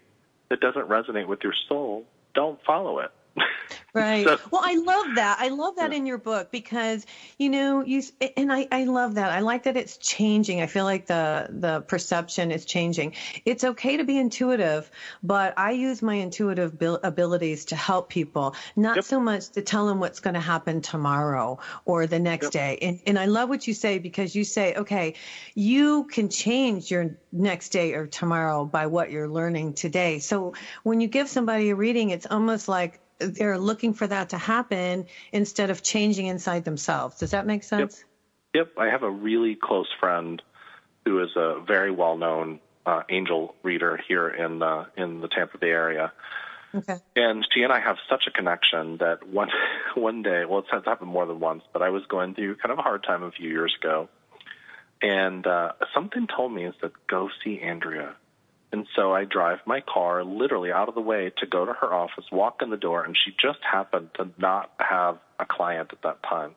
that 0.50 0.60
doesn't 0.60 0.90
resonate 0.90 1.28
with 1.28 1.44
your 1.44 1.54
soul, 1.70 2.06
don't 2.34 2.60
follow 2.66 3.00
it. 3.00 3.12
Right. 3.94 4.26
So- 4.26 4.38
well, 4.52 4.62
I 4.64 4.76
love 4.76 5.16
that. 5.16 5.38
I 5.40 5.50
love 5.50 5.76
that 5.78 5.92
in 5.92 6.06
your 6.06 6.18
book 6.20 6.52
because 6.52 7.06
you 7.40 7.50
know 7.50 7.84
you 7.84 8.04
and 8.36 8.52
I 8.54 8.68
I 8.72 8.84
love 8.84 9.16
that. 9.16 9.32
I 9.32 9.40
like 9.40 9.64
that 9.64 9.76
it's 9.76 9.98
changing. 9.98 10.62
I 10.62 10.68
feel 10.68 10.84
like 10.84 11.08
the 11.08 11.48
the 11.50 11.82
perception 11.82 12.52
is 12.52 12.66
changing. 12.66 13.14
It's 13.46 13.64
okay 13.64 13.98
to 13.98 14.04
be 14.04 14.18
intuitive, 14.20 14.92
but 15.24 15.54
I 15.58 15.72
use 15.72 16.02
my 16.04 16.16
intuitive 16.16 16.78
bil- 16.78 17.00
abilities 17.04 17.66
to 17.66 17.76
help 17.76 18.10
people, 18.10 18.56
not 18.76 18.98
Yep. 18.98 19.06
so 19.06 19.20
much 19.20 19.50
to 19.52 19.62
tell 19.62 19.88
them 19.88 20.00
what's 20.00 20.20
going 20.20 20.36
to 20.36 20.40
happen 20.42 20.82
tomorrow 20.82 21.58
or 21.86 22.06
the 22.06 22.20
next 22.20 22.46
Yep. 22.46 22.52
day. 22.54 22.78
And 22.82 23.00
and 23.08 23.18
I 23.18 23.26
love 23.26 23.50
what 23.50 23.68
you 23.68 23.74
say 23.74 23.98
because 24.00 24.36
you 24.36 24.44
say, 24.44 24.76
okay, 24.76 25.16
you 25.56 26.04
can 26.06 26.30
change 26.30 26.92
your 26.92 27.18
next 27.32 27.70
day 27.70 27.94
or 27.94 28.06
tomorrow 28.06 28.66
by 28.66 28.86
what 28.86 29.10
you're 29.10 29.30
learning 29.30 29.74
today. 29.74 30.20
So 30.20 30.54
when 30.84 31.02
you 31.02 31.08
give 31.08 31.28
somebody 31.30 31.70
a 31.72 31.76
reading, 31.76 32.12
it's 32.12 32.28
almost 32.30 32.68
like 32.68 33.00
they're 33.20 33.58
looking 33.58 33.94
for 33.94 34.08
that 34.08 34.30
to 34.30 34.38
happen 34.38 35.06
instead 35.32 35.70
of 35.70 35.84
changing 35.84 36.28
inside 36.28 36.64
themselves. 36.66 37.20
Does 37.20 37.32
that 37.32 37.46
make 37.46 37.64
sense? 37.64 38.04
Yep, 38.54 38.68
yep. 38.68 38.78
I 38.78 38.90
have 38.90 39.04
a 39.04 39.10
really 39.10 39.56
close 39.56 39.88
friend 40.00 40.42
who 41.06 41.22
is 41.22 41.30
a 41.36 41.62
very 41.66 41.92
well 41.92 42.18
known 42.18 42.60
uh, 42.86 43.04
angel 43.10 43.56
reader 43.64 44.00
here 44.08 44.30
in 44.30 44.62
uh, 44.62 44.86
in 44.96 45.22
the 45.22 45.28
Tampa 45.28 45.58
Bay 45.58 45.70
area. 45.70 46.12
Okay. 46.76 46.98
And 47.16 47.48
she 47.54 47.64
and 47.64 47.72
I 47.72 47.80
have 47.80 47.98
such 48.10 48.26
a 48.28 48.32
connection 48.32 48.98
that 48.98 49.28
one 49.28 49.50
one 49.96 50.24
day, 50.24 50.46
well, 50.46 50.60
it's 50.60 50.86
happened 50.86 51.10
more 51.10 51.26
than 51.26 51.40
once, 51.40 51.64
but 51.74 51.82
I 51.82 51.90
was 51.90 52.04
going 52.08 52.36
through 52.36 52.56
kind 52.58 52.72
of 52.72 52.80
a 52.80 52.82
hard 52.82 53.04
time 53.04 53.24
a 53.24 53.32
few 53.32 53.50
years 53.50 53.76
ago, 53.80 54.10
and 55.02 55.46
uh, 55.46 55.74
something 55.94 56.28
told 56.28 56.54
me 56.54 56.66
is 56.66 56.76
that 56.82 56.92
go 57.08 57.30
see 57.44 57.60
Andrea. 57.60 58.16
And 58.72 58.86
so 58.96 59.14
I 59.14 59.24
drive 59.24 59.60
my 59.66 59.82
car 59.82 60.24
literally 60.24 60.72
out 60.72 60.90
of 60.90 60.96
the 60.96 61.02
way 61.02 61.32
to 61.38 61.46
go 61.46 61.66
to 61.66 61.74
her 61.74 61.94
office, 61.94 62.26
walk 62.32 62.62
in 62.62 62.70
the 62.70 62.78
door, 62.78 63.04
and 63.04 63.16
she 63.18 63.32
just 63.42 63.60
happened 63.64 64.10
to 64.16 64.30
not 64.38 64.72
have 64.80 65.20
a 65.40 65.46
client 65.46 65.90
at 65.94 66.02
that 66.02 66.22
time. 66.24 66.54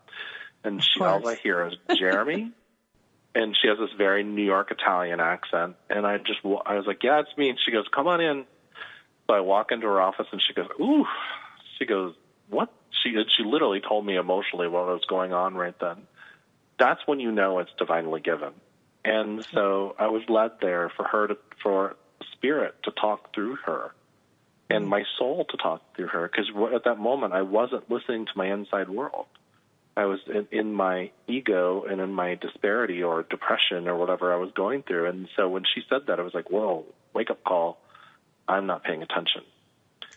And 0.64 0.82
she, 0.82 1.00
all 1.00 1.26
I 1.26 1.36
hear 1.36 1.66
is 1.66 1.74
Jeremy, 1.96 2.50
and 3.34 3.56
she 3.60 3.68
has 3.68 3.78
this 3.78 3.90
very 3.96 4.24
New 4.24 4.44
York 4.44 4.72
Italian 4.72 5.20
accent. 5.20 5.76
And 5.88 6.04
I 6.04 6.18
just, 6.18 6.40
I 6.44 6.74
was 6.74 6.84
like, 6.86 7.02
yeah, 7.04 7.20
it's 7.20 7.36
me. 7.38 7.48
And 7.48 7.58
she 7.64 7.70
goes, 7.70 7.86
come 7.94 8.08
on 8.08 8.20
in. 8.20 8.44
So 9.28 9.34
I 9.34 9.40
walk 9.40 9.70
into 9.70 9.86
her 9.86 10.00
office, 10.00 10.26
and 10.32 10.42
she 10.46 10.52
goes, 10.52 10.68
ooh. 10.80 11.04
She 11.78 11.86
goes, 11.86 12.14
what? 12.48 12.72
She 13.02 13.14
she 13.36 13.44
literally 13.44 13.80
told 13.80 14.04
me 14.04 14.16
emotionally 14.16 14.68
what 14.68 14.86
was 14.86 15.04
going 15.08 15.32
on 15.32 15.54
right 15.54 15.78
then. 15.80 16.02
That's 16.78 17.00
when 17.06 17.20
you 17.20 17.30
know 17.30 17.60
it's 17.60 17.70
divinely 17.78 18.20
given. 18.20 18.52
And 19.04 19.46
so 19.52 19.94
I 19.98 20.08
was 20.08 20.22
led 20.28 20.52
there 20.60 20.90
for 20.94 21.04
her 21.04 21.28
to, 21.28 21.38
for 21.62 21.96
spirit 22.32 22.74
to 22.84 22.90
talk 22.90 23.34
through 23.34 23.56
her 23.66 23.92
and 24.70 24.86
my 24.86 25.04
soul 25.18 25.44
to 25.50 25.56
talk 25.56 25.82
through 25.96 26.08
her 26.08 26.30
because 26.30 26.48
at 26.74 26.84
that 26.84 26.98
moment 26.98 27.32
I 27.32 27.42
wasn't 27.42 27.90
listening 27.90 28.26
to 28.26 28.32
my 28.36 28.52
inside 28.52 28.88
world. 28.88 29.26
I 29.96 30.04
was 30.04 30.20
in, 30.26 30.46
in 30.52 30.72
my 30.72 31.10
ego 31.26 31.84
and 31.88 32.00
in 32.00 32.12
my 32.12 32.36
disparity 32.36 33.02
or 33.02 33.24
depression 33.24 33.88
or 33.88 33.96
whatever 33.96 34.32
I 34.32 34.36
was 34.36 34.50
going 34.52 34.82
through. 34.82 35.06
And 35.06 35.28
so 35.36 35.48
when 35.48 35.64
she 35.74 35.82
said 35.88 36.02
that, 36.06 36.20
I 36.20 36.22
was 36.22 36.32
like, 36.32 36.48
whoa, 36.50 36.84
wake 37.12 37.30
up 37.30 37.42
call. 37.42 37.78
I'm 38.48 38.66
not 38.66 38.84
paying 38.84 39.02
attention. 39.02 39.42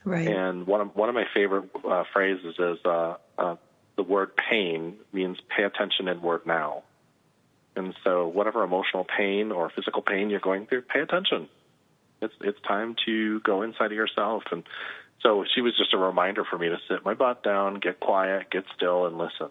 Right. 0.06 0.28
And 0.28 0.68
one 0.68 0.82
of, 0.82 0.95
one 0.95 1.10
of 1.10 1.16
my 1.16 1.26
favorite 1.34 1.70
uh, 1.84 2.04
phrases 2.14 2.56
is 2.60 2.78
uh, 2.86 3.16
uh, 3.38 3.56
the 3.95 4.04
word 4.04 4.32
pain 4.36 4.95
means 5.12 5.38
pay 5.56 5.64
attention 5.64 6.08
and 6.08 6.22
word 6.22 6.45
now. 6.45 6.84
And 7.76 7.95
so, 8.04 8.28
whatever 8.28 8.64
emotional 8.64 9.04
pain 9.04 9.51
or 9.51 9.72
physical 9.76 10.04
pain 10.04 10.30
you're 10.30 10.39
going 10.39 10.68
through, 10.68 10.84
pay 10.84 10.99
attention. 10.99 11.49
It's 12.24 12.34
it's 12.41 12.59
time 12.61 12.95
to 13.05 13.39
go 13.41 13.61
inside 13.61 13.88
of 13.88 13.93
yourself. 13.93 14.43
And 14.51 14.63
so, 15.21 15.45
she 15.55 15.61
was 15.61 15.78
just 15.78 15.93
a 15.93 15.97
reminder 15.97 16.43
for 16.43 16.57
me 16.57 16.69
to 16.69 16.78
sit 16.89 17.05
my 17.05 17.13
butt 17.13 17.43
down, 17.43 17.76
get 17.76 17.99
quiet, 17.99 18.49
get 18.51 18.65
still, 18.76 19.05
and 19.05 19.17
listen. 19.17 19.49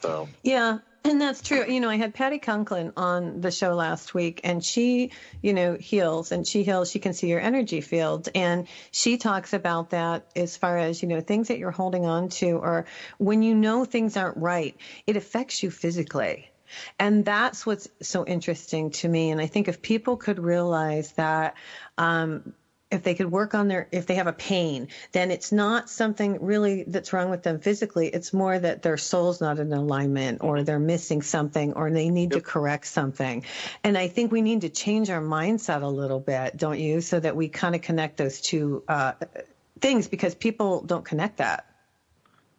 So 0.00 0.28
Yeah, 0.42 0.78
and 1.02 1.20
that's 1.20 1.40
true. 1.40 1.64
You 1.66 1.80
know, 1.80 1.88
I 1.88 1.96
had 1.96 2.12
Patty 2.12 2.38
Conklin 2.38 2.92
on 2.96 3.40
the 3.40 3.50
show 3.50 3.74
last 3.74 4.12
week, 4.12 4.42
and 4.44 4.62
she, 4.62 5.12
you 5.40 5.54
know, 5.54 5.74
heals 5.74 6.30
and 6.30 6.46
she 6.46 6.62
heals. 6.62 6.90
She 6.90 6.98
can 6.98 7.14
see 7.14 7.28
your 7.28 7.40
energy 7.40 7.80
field. 7.80 8.28
and 8.34 8.68
she 8.92 9.16
talks 9.16 9.52
about 9.52 9.90
that 9.90 10.26
as 10.36 10.56
far 10.56 10.76
as 10.76 11.02
you 11.02 11.08
know 11.08 11.20
things 11.20 11.48
that 11.48 11.58
you're 11.58 11.70
holding 11.70 12.04
on 12.04 12.28
to, 12.40 12.52
or 12.52 12.86
when 13.18 13.42
you 13.42 13.54
know 13.54 13.84
things 13.84 14.16
aren't 14.16 14.36
right, 14.36 14.76
it 15.06 15.16
affects 15.16 15.62
you 15.62 15.70
physically. 15.70 16.50
And 16.98 17.24
that's 17.24 17.66
what's 17.66 17.88
so 18.02 18.26
interesting 18.26 18.90
to 18.90 19.08
me. 19.08 19.30
And 19.30 19.40
I 19.40 19.46
think 19.46 19.68
if 19.68 19.82
people 19.82 20.16
could 20.16 20.38
realize 20.38 21.12
that, 21.12 21.56
um, 21.98 22.54
if 22.90 23.04
they 23.04 23.14
could 23.14 23.30
work 23.30 23.54
on 23.54 23.68
their 23.68 23.88
if 23.92 24.06
they 24.06 24.16
have 24.16 24.26
a 24.26 24.32
pain 24.32 24.88
then 25.12 25.30
it's 25.30 25.52
not 25.52 25.88
something 25.88 26.44
really 26.44 26.82
that's 26.88 27.12
wrong 27.12 27.30
with 27.30 27.44
them 27.44 27.60
physically 27.60 28.08
it's 28.08 28.32
more 28.32 28.58
that 28.58 28.82
their 28.82 28.96
soul's 28.96 29.40
not 29.40 29.60
in 29.60 29.72
alignment 29.72 30.42
or 30.42 30.64
they're 30.64 30.80
missing 30.80 31.22
something 31.22 31.72
or 31.74 31.90
they 31.92 32.08
need 32.08 32.32
to 32.32 32.40
correct 32.40 32.86
something 32.86 33.44
and 33.84 33.96
i 33.96 34.08
think 34.08 34.32
we 34.32 34.42
need 34.42 34.62
to 34.62 34.68
change 34.68 35.08
our 35.08 35.22
mindset 35.22 35.82
a 35.82 35.86
little 35.86 36.18
bit 36.18 36.56
don't 36.56 36.80
you 36.80 37.00
so 37.00 37.20
that 37.20 37.36
we 37.36 37.48
kind 37.48 37.76
of 37.76 37.80
connect 37.80 38.16
those 38.16 38.40
two 38.40 38.82
uh, 38.88 39.12
things 39.80 40.08
because 40.08 40.34
people 40.34 40.82
don't 40.82 41.04
connect 41.04 41.36
that 41.36 41.70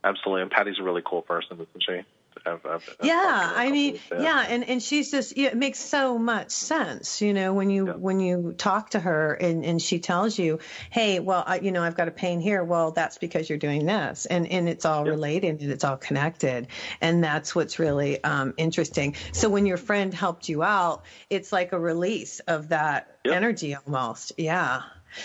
absolutely. 0.03 0.41
And 0.41 0.51
Patty's 0.51 0.80
a 0.80 0.84
really 0.84 1.01
cool 1.05 1.22
person, 1.22 1.55
isn't 1.55 1.84
she? 1.84 2.01
I've, 2.46 2.66
I've, 2.66 2.89
I've 3.00 3.08
yeah 3.08 3.22
talked 3.22 3.44
to 3.44 3.48
her 3.48 3.56
a 3.56 3.60
i 3.60 3.64
couple 3.66 3.72
mean 3.72 4.00
yeah. 4.18 4.46
and 4.50 4.64
and 4.64 4.82
she's 4.84 5.12
just 5.12 5.38
it 5.38 5.56
makes 5.56 5.80
so 5.80 6.18
much 6.18 6.52
sense 6.52 7.22
you 7.22 7.34
know 7.34 7.54
when 7.54 7.70
you 7.70 7.86
Yeah. 7.86 7.94
when 7.94 8.20
you 8.20 8.54
talk 8.58 8.89
to 8.92 9.00
her 9.00 9.34
and 9.34 9.64
and 9.66 9.82
she 9.82 10.00
tells 10.00 10.38
you 10.39 10.60
hey 10.89 11.20
well 11.20 11.44
I, 11.46 11.60
you 11.60 11.72
know 11.72 11.84
i've 11.84 11.96
got 11.96 12.08
a 12.08 12.12
pain 12.12 12.39
here 12.39 12.64
well 12.64 12.92
that's 12.92 13.18
because 13.18 13.50
you're 13.50 13.58
doing 13.58 13.86
this 13.86 14.26
and 14.26 14.48
and 14.52 14.68
it's 14.70 14.86
all 14.86 15.06
Yeah. 15.06 15.12
related 15.12 15.62
and 15.62 15.72
it's 15.72 15.84
all 15.84 15.98
connected 15.98 16.68
and 17.00 17.24
that's 17.24 17.54
what's 17.56 17.80
really 17.80 18.24
um 18.24 18.54
interesting 18.58 19.16
so 19.32 19.50
when 19.50 19.66
your 19.66 19.78
friend 19.78 20.14
helped 20.14 20.50
you 20.50 20.64
out 20.64 21.06
it's 21.30 21.52
like 21.52 21.74
a 21.74 21.80
release 21.80 22.39
of 22.42 22.70
that 22.70 23.18
Yeah. 23.24 23.34
energy 23.34 23.76
almost 23.76 24.34
yeah 24.38 24.82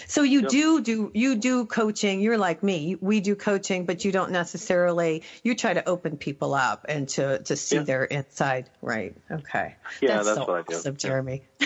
so 0.07 0.23
you 0.23 0.43
Yep. 0.43 0.51
do 0.51 0.81
do 0.81 1.11
you 1.15 1.37
do 1.37 1.67
coaching. 1.67 2.21
You're 2.21 2.39
like 2.39 2.63
me. 2.63 2.97
We 3.01 3.21
do 3.21 3.37
coaching, 3.37 3.87
but 3.87 4.05
you 4.05 4.13
don't 4.13 4.31
necessarily. 4.33 5.23
You 5.43 5.55
try 5.55 5.75
to 5.75 5.89
open 5.89 6.17
people 6.17 6.55
up 6.55 6.85
and 6.89 7.09
to 7.11 7.39
to 7.45 7.57
see 7.57 7.77
Yeah. 7.77 7.83
their 7.83 8.05
inside. 8.05 8.71
Right. 8.83 9.15
Okay. 9.31 9.77
Yeah, 10.01 10.23
that's 10.23 10.35
so 10.35 10.45
what 10.45 10.51
I 10.51 10.63
do. 10.63 10.77
awesome, 10.77 10.95
Yeah. 10.95 11.09
Jeremy. 11.09 11.43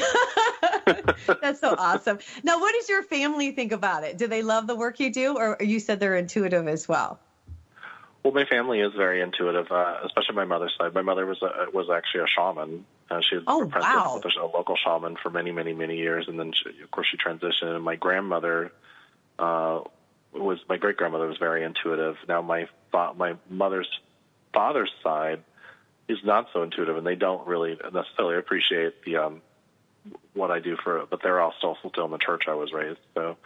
that's 1.42 1.60
so 1.60 1.74
awesome. 1.76 2.18
Now, 2.42 2.58
what 2.60 2.74
does 2.74 2.88
your 2.88 3.02
family 3.02 3.52
think 3.52 3.72
about 3.72 4.04
it? 4.04 4.18
Do 4.18 4.26
they 4.26 4.42
love 4.42 4.66
the 4.66 4.74
work 4.76 5.00
you 5.00 5.12
do, 5.12 5.36
or 5.36 5.56
you 5.60 5.80
said 5.80 6.00
they're 6.00 6.16
intuitive 6.16 6.66
as 6.68 6.88
well? 6.88 7.20
Well, 8.22 8.34
my 8.34 8.44
family 8.44 8.80
is 8.80 8.92
very 8.94 9.22
intuitive, 9.22 9.70
uh, 9.70 10.00
especially 10.04 10.34
my 10.34 10.44
mother's 10.44 10.74
side. 10.78 10.92
My 10.92 11.00
mother 11.02 11.24
was 11.24 11.40
a, 11.42 11.70
was 11.72 11.88
actually 11.90 12.24
a 12.24 12.26
shaman. 12.26 12.84
Uh, 13.10 13.20
she 13.22 13.36
was 13.36 13.44
Oh, 13.46 13.62
apprentice 13.62 13.88
wow. 13.94 14.20
with 14.22 14.24
a, 14.36 14.40
a 14.40 14.46
local 14.46 14.76
shaman 14.76 15.16
for 15.22 15.30
many, 15.30 15.52
many, 15.52 15.72
many 15.72 15.96
years, 15.96 16.26
and 16.28 16.38
then 16.38 16.52
she, 16.52 16.82
of 16.82 16.90
course 16.90 17.06
she 17.10 17.16
transitioned. 17.16 17.74
And 17.74 17.82
my 17.84 17.96
grandmother 17.96 18.72
uh, 19.38 19.80
was 20.34 20.58
my 20.68 20.76
great 20.76 20.96
grandmother 20.98 21.26
was 21.26 21.38
very 21.38 21.64
intuitive. 21.64 22.16
Now 22.28 22.42
my 22.42 22.68
fa- 22.92 23.14
my 23.16 23.36
mother's 23.48 23.88
father's 24.52 24.90
side 25.02 25.42
is 26.08 26.18
not 26.22 26.48
so 26.52 26.62
intuitive, 26.62 26.98
and 26.98 27.06
they 27.06 27.16
don't 27.16 27.46
really 27.46 27.78
necessarily 27.92 28.36
appreciate 28.36 29.02
the 29.04 29.16
um, 29.16 29.42
what 30.34 30.50
I 30.50 30.58
do 30.60 30.76
for. 30.84 31.06
But 31.10 31.20
they're 31.22 31.40
all 31.40 31.54
still 31.56 31.78
still 31.88 32.04
in 32.04 32.10
the 32.10 32.18
church 32.18 32.42
I 32.48 32.54
was 32.54 32.72
raised, 32.72 33.00
so. 33.14 33.36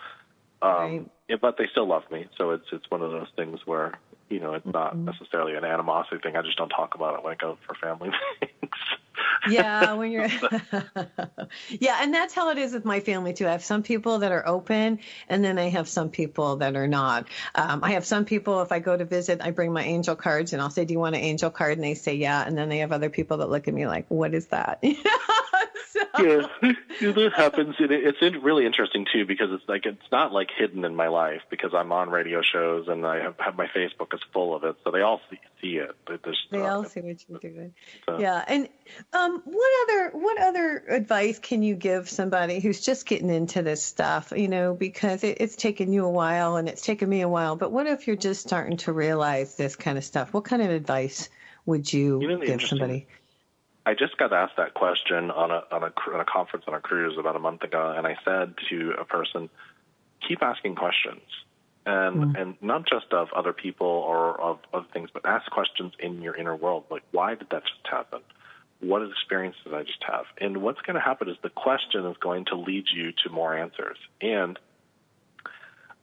Um, 0.63 0.71
Right. 0.73 1.07
yeah, 1.29 1.37
but 1.43 1.59
they 1.59 1.67
still 1.73 1.87
love 1.87 2.05
me, 2.11 2.27
so 2.39 2.51
it's 2.51 2.65
it's 2.73 2.91
one 2.91 3.03
of 3.03 3.11
those 3.11 3.29
things 3.37 3.61
where 3.67 3.99
you 4.29 4.41
know 4.41 4.55
it's 4.55 4.67
not 4.73 4.97
Mm-hmm. 4.97 5.07
necessarily 5.07 5.55
an 5.55 5.65
animosity 5.65 6.19
thing. 6.23 6.37
I 6.37 6.43
just 6.43 6.57
don't 6.59 6.69
talk 6.71 6.95
about 6.95 7.19
it 7.19 7.25
when 7.25 7.33
I 7.33 7.37
go 7.37 7.59
for 7.67 7.75
family 7.75 8.11
things. 8.41 8.71
yeah 9.45 9.93
when 9.95 10.11
you're 10.11 10.27
yeah 11.81 11.99
and 12.01 12.13
that's 12.15 12.35
how 12.35 12.51
it 12.51 12.59
is 12.59 12.73
with 12.73 12.85
my 12.85 13.01
family 13.01 13.33
too 13.33 13.47
i 13.47 13.51
have 13.51 13.63
some 13.65 13.83
people 13.83 14.19
that 14.21 14.33
are 14.33 14.47
open 14.47 14.99
and 15.29 15.45
then 15.45 15.59
i 15.59 15.69
have 15.69 15.89
some 15.89 16.09
people 16.11 16.57
that 16.57 16.77
are 16.77 16.89
not 16.89 17.29
um, 17.55 17.83
i 17.85 17.93
have 17.93 18.05
some 18.07 18.25
people 18.25 18.63
if 18.63 18.73
i 18.73 18.79
go 18.79 18.97
to 18.97 19.05
visit 19.05 19.41
i 19.43 19.51
bring 19.51 19.73
my 19.73 19.83
angel 19.85 20.17
cards 20.17 20.53
and 20.53 20.63
i'll 20.63 20.71
say 20.71 20.85
do 20.85 20.93
you 20.95 20.99
want 20.99 21.15
an 21.15 21.21
angel 21.21 21.51
card 21.51 21.73
and 21.75 21.85
they 21.85 21.95
say 21.95 22.15
yeah 22.15 22.45
and 22.47 22.57
then 22.57 22.69
they 22.69 22.79
have 22.79 22.93
other 22.93 23.11
people 23.11 23.37
that 23.39 23.51
look 23.51 23.69
at 23.69 23.75
me 23.75 23.87
like 23.87 24.07
what 24.09 24.35
is 24.35 24.47
that 24.47 24.83
yeah, 27.01 27.13
that 27.13 27.33
happens. 27.35 27.77
It- 27.79 27.91
it's 27.91 28.21
really 28.43 28.67
interesting 28.67 29.07
too 29.13 29.27
because 29.27 29.51
it's 29.53 29.69
like 29.69 29.87
it's 29.87 30.11
not 30.13 30.33
like 30.33 30.49
hidden 30.57 30.85
in 30.85 30.95
my 30.95 31.09
life 31.09 31.43
because 31.51 31.73
I'm 31.75 31.93
on 31.93 32.11
radio 32.11 32.43
shows 32.43 32.89
and 32.89 33.07
I 33.07 33.21
have, 33.23 33.35
have 33.39 33.57
my 33.57 33.67
Facebook 33.67 34.15
is 34.15 34.21
full 34.33 34.55
of 34.55 34.65
it, 34.65 34.77
so 34.85 34.91
they 34.91 35.01
all 35.01 35.21
see, 35.31 35.39
see 35.61 35.77
it. 35.77 35.91
They 36.51 36.61
all 36.61 36.85
see 36.85 37.01
what 37.01 37.17
you're 37.29 37.39
doing. 37.39 37.75
So- 38.07 38.19
yeah. 38.19 38.45
And 38.47 38.69
um, 39.13 39.43
what 39.45 39.71
other 39.83 40.11
what 40.13 40.41
other 40.41 40.85
advice 40.89 41.39
can 41.39 41.63
you 41.63 41.75
give 41.75 42.09
somebody 42.09 42.61
who's 42.61 42.81
just 42.85 43.07
getting 43.07 43.31
into 43.31 43.63
this 43.63 43.83
stuff 43.83 44.33
you 44.37 44.49
know 44.49 44.75
because 44.75 45.25
it, 45.25 45.39
it's 45.41 45.57
taken 45.57 45.93
you 45.93 46.05
a 46.05 46.11
while 46.11 46.57
and 46.57 46.69
it's 46.69 46.83
taken 46.83 47.09
me 47.09 47.23
a 47.23 47.29
while 47.29 47.57
but 47.57 47.73
what 47.73 47.87
if 47.87 48.07
you're 48.07 48.17
just 48.17 48.41
starting 48.41 48.77
to 48.79 48.93
realize 48.93 49.57
this 49.57 49.77
kind 49.77 49.99
of 49.99 50.05
stuff? 50.05 50.33
What 50.33 50.45
kind 50.45 50.63
of 50.63 50.71
advice 50.71 51.29
would 51.67 51.91
you, 51.93 52.21
You 52.21 52.29
know, 52.29 52.39
give 52.39 52.61
somebody 52.63 53.07
I 53.87 53.95
just 53.95 54.17
got 54.17 54.33
asked 54.33 54.57
that 54.57 54.75
question 54.75 55.31
on 55.31 55.51
a 55.51 55.63
on 55.71 55.83
a 55.83 55.93
on 56.13 56.21
a 56.21 56.25
conference 56.25 56.65
on 56.67 56.75
a 56.75 56.81
cruise 56.81 57.17
about 57.19 57.37
a 57.37 57.39
month 57.39 57.63
ago, 57.63 57.95
and 57.97 58.07
I 58.07 58.17
said 58.25 58.55
to 58.71 58.95
a 58.99 59.05
person, 59.05 59.51
"Keep 60.27 60.43
asking 60.43 60.77
questions, 60.77 61.23
and 61.87 62.17
mm. 62.35 62.41
and 62.41 62.57
not 62.63 62.87
just 62.87 63.13
of 63.13 63.29
other 63.35 63.53
people 63.53 63.87
or 63.87 64.41
of 64.41 64.59
other 64.73 64.87
things, 64.93 65.11
but 65.13 65.27
ask 65.27 65.51
questions 65.51 65.93
in 65.99 66.23
your 66.23 66.35
inner 66.35 66.57
world. 66.57 66.85
Like, 66.91 67.03
why 67.13 67.35
did 67.35 67.51
that 67.51 67.63
just 67.63 67.87
happen? 67.91 68.21
What 68.81 69.03
experience 69.03 69.57
did 69.65 69.75
I 69.75 69.83
just 69.83 70.03
have? 70.07 70.25
And 70.41 70.59
what's 70.59 70.81
going 70.81 70.95
to 70.95 71.01
happen 71.01 71.29
is 71.29 71.37
the 71.43 71.51
question 71.51 72.07
is 72.07 72.17
going 72.19 72.47
to 72.47 72.57
lead 72.57 72.85
you 72.95 73.13
to 73.25 73.31
more 73.31 73.57
answers. 73.57 73.97
And 74.21 74.59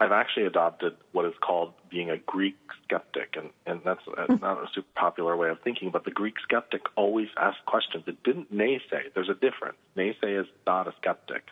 I've 0.02 0.12
actually 0.12 0.48
adopted 0.48 0.94
what 1.12 1.26
is 1.26 1.34
called 1.42 1.74
being 1.92 2.10
a 2.10 2.18
Greek 2.18 2.58
skeptic, 2.84 3.36
and, 3.38 3.52
and 3.68 3.82
that's 3.86 4.02
uh, 4.08 4.34
not 4.42 4.58
a 4.58 4.66
super 4.74 4.88
popular 4.96 5.38
way 5.38 5.50
of 5.50 5.60
thinking, 5.62 5.92
but 5.92 6.06
the 6.06 6.12
Greek 6.12 6.40
skeptic 6.42 6.82
always 6.96 7.28
asked 7.38 7.64
questions. 7.68 8.06
It 8.08 8.24
didn't 8.24 8.52
naysay. 8.52 9.14
There's 9.14 9.30
a 9.30 9.36
difference. 9.36 9.78
Naysay 9.96 10.42
is 10.42 10.48
not 10.66 10.88
a 10.88 10.94
skeptic. 11.00 11.44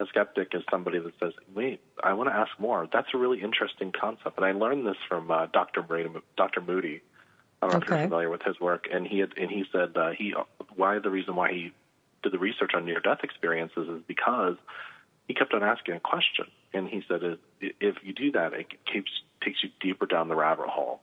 A 0.00 0.06
skeptic 0.06 0.48
is 0.52 0.62
somebody 0.70 0.98
that 0.98 1.14
says, 1.18 1.32
wait, 1.54 1.80
I 2.04 2.12
want 2.12 2.28
to 2.28 2.34
ask 2.34 2.50
more. 2.58 2.86
That's 2.92 3.08
a 3.14 3.16
really 3.16 3.40
interesting 3.40 3.90
concept. 3.98 4.36
And 4.36 4.44
I 4.44 4.52
learned 4.52 4.86
this 4.86 4.98
from 5.08 5.30
uh, 5.30 5.46
Dr. 5.46 5.80
Brady, 5.80 6.10
Dr. 6.36 6.60
Moody. 6.60 7.00
I 7.62 7.68
don't 7.68 7.72
know 7.72 7.82
if 7.82 7.88
you're 7.88 8.06
familiar 8.06 8.28
with 8.28 8.42
his 8.42 8.60
work. 8.60 8.88
And 8.92 9.06
he 9.06 9.20
had, 9.20 9.30
and 9.38 9.50
he 9.50 9.64
said 9.72 9.96
uh, 9.96 10.10
he 10.10 10.34
why 10.76 10.98
the 10.98 11.10
reason 11.10 11.36
why 11.36 11.52
he 11.52 11.72
did 12.22 12.32
the 12.32 12.38
research 12.38 12.72
on 12.74 12.84
near 12.84 13.00
death 13.00 13.20
experiences 13.22 13.88
is 13.88 14.02
because 14.06 14.56
he 15.28 15.34
kept 15.34 15.52
on 15.54 15.62
asking 15.62 15.94
a 15.94 16.00
question, 16.00 16.46
and 16.72 16.88
he 16.88 17.04
said, 17.06 17.20
if 17.60 17.96
you 18.02 18.14
do 18.14 18.32
that, 18.32 18.54
it 18.54 18.66
keeps 18.90 19.10
takes 19.44 19.62
you 19.62 19.70
deeper 19.80 20.06
down 20.06 20.28
the 20.28 20.34
rabbit 20.34 20.66
hole. 20.66 21.00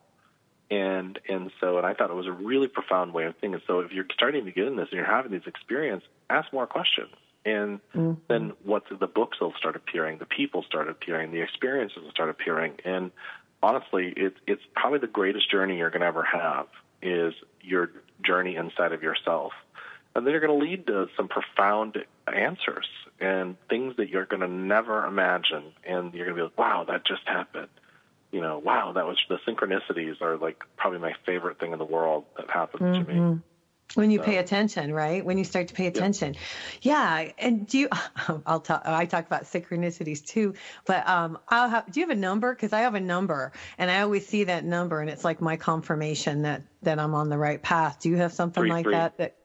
And 0.72 1.20
and 1.30 1.52
so 1.62 1.78
and 1.78 1.86
I 1.86 1.94
thought 1.94 2.10
it 2.10 2.16
was 2.16 2.26
a 2.26 2.32
really 2.32 2.68
profound 2.68 3.14
way 3.14 3.26
of 3.26 3.36
thinking. 3.38 3.62
So 3.68 3.82
if 3.82 3.92
you're 3.92 4.08
starting 4.14 4.46
to 4.46 4.52
get 4.52 4.66
in 4.66 4.76
this 4.76 4.88
and 4.90 4.98
you're 4.98 5.06
having 5.06 5.32
these 5.32 5.46
experiences, 5.46 6.10
ask 6.30 6.52
more 6.52 6.66
questions. 6.66 7.14
And 7.46 7.80
mm-hmm. 7.94 8.14
then 8.28 8.54
what 8.64 8.84
the 8.90 9.06
books 9.06 9.40
will 9.40 9.54
start 9.60 9.76
appearing, 9.76 10.18
the 10.18 10.26
people 10.26 10.64
start 10.64 10.90
appearing, 10.90 11.32
the 11.32 11.42
experiences 11.42 12.00
will 12.02 12.10
start 12.10 12.30
appearing. 12.30 12.74
And 12.84 13.12
honestly, 13.62 14.12
it's 14.18 14.38
it's 14.48 14.64
probably 14.76 15.00
the 15.00 15.08
greatest 15.08 15.52
journey 15.52 15.78
you're 15.78 15.92
going 15.92 16.02
to 16.02 16.08
ever 16.08 16.24
have 16.24 16.66
is 17.04 17.36
your 17.62 17.92
journey 18.24 18.56
inside 18.56 18.92
of 18.92 19.04
yourself. 19.04 19.54
And 20.16 20.26
then 20.26 20.32
you're 20.32 20.42
going 20.42 20.60
to 20.60 20.66
lead 20.66 20.88
to 20.88 21.08
some 21.16 21.28
profound 21.28 21.98
answers 22.34 22.88
and 23.20 23.56
things 23.70 23.96
that 23.98 24.10
you're 24.10 24.26
going 24.26 24.42
to 24.42 24.48
never 24.48 25.06
imagine. 25.06 25.74
And 25.88 26.14
you're 26.14 26.26
going 26.26 26.38
to 26.38 26.42
be 26.42 26.44
like, 26.44 26.58
wow, 26.58 26.86
that 26.88 27.06
just 27.06 27.22
happened. 27.26 27.70
You 28.32 28.42
know, 28.42 28.60
wow, 28.60 28.92
that 28.94 29.06
was 29.06 29.18
the 29.30 29.38
synchronicities 29.48 30.22
are 30.22 30.38
like 30.38 30.64
probably 30.76 31.00
my 31.00 31.14
favorite 31.26 31.60
thing 31.60 31.72
in 31.72 31.80
the 31.80 31.86
world 31.86 32.26
that 32.38 32.50
happened 32.50 32.82
mm-hmm. 32.82 33.04
to 33.04 33.08
me. 33.08 33.20
Mm-hmm. 33.20 33.40
When 33.94 34.10
you 34.10 34.20
pay 34.20 34.38
attention, 34.38 34.92
right? 34.92 35.24
When 35.24 35.38
you 35.38 35.44
start 35.44 35.68
to 35.68 35.74
pay 35.76 35.86
attention, 35.86 36.36
yeah. 36.82 37.22
yeah. 37.22 37.32
And 37.38 37.68
do 37.68 37.78
you? 37.78 37.90
I'll 38.46 38.60
talk. 38.60 38.82
I 38.84 39.06
talk 39.06 39.28
about 39.28 39.44
synchronicities 39.44 40.26
too, 40.26 40.56
but 40.86 41.08
um, 41.08 41.38
I'll 41.48 41.70
have. 41.70 41.90
Do 41.92 42.00
you 42.00 42.08
have 42.08 42.18
a 42.18 42.20
number? 42.20 42.54
Because 42.54 42.74
I 42.74 42.80
have 42.80 42.96
a 42.96 43.00
number, 43.00 43.54
and 43.78 43.92
I 43.92 44.02
always 44.02 44.28
see 44.28 44.46
that 44.46 44.66
number, 44.66 45.00
and 45.02 45.10
it's 45.10 45.24
like 45.24 45.40
my 45.40 45.56
confirmation 45.56 46.42
that 46.42 46.64
that 46.82 47.00
I'm 47.00 47.14
on 47.14 47.30
the 47.30 47.38
right 47.38 47.62
path. 47.62 48.00
Do 48.02 48.10
you 48.10 48.18
have 48.18 48.34
something 48.34 48.64
three, 48.64 48.72
like 48.72 48.86
three. 48.86 48.96
that? 48.96 49.18
That 49.20 49.38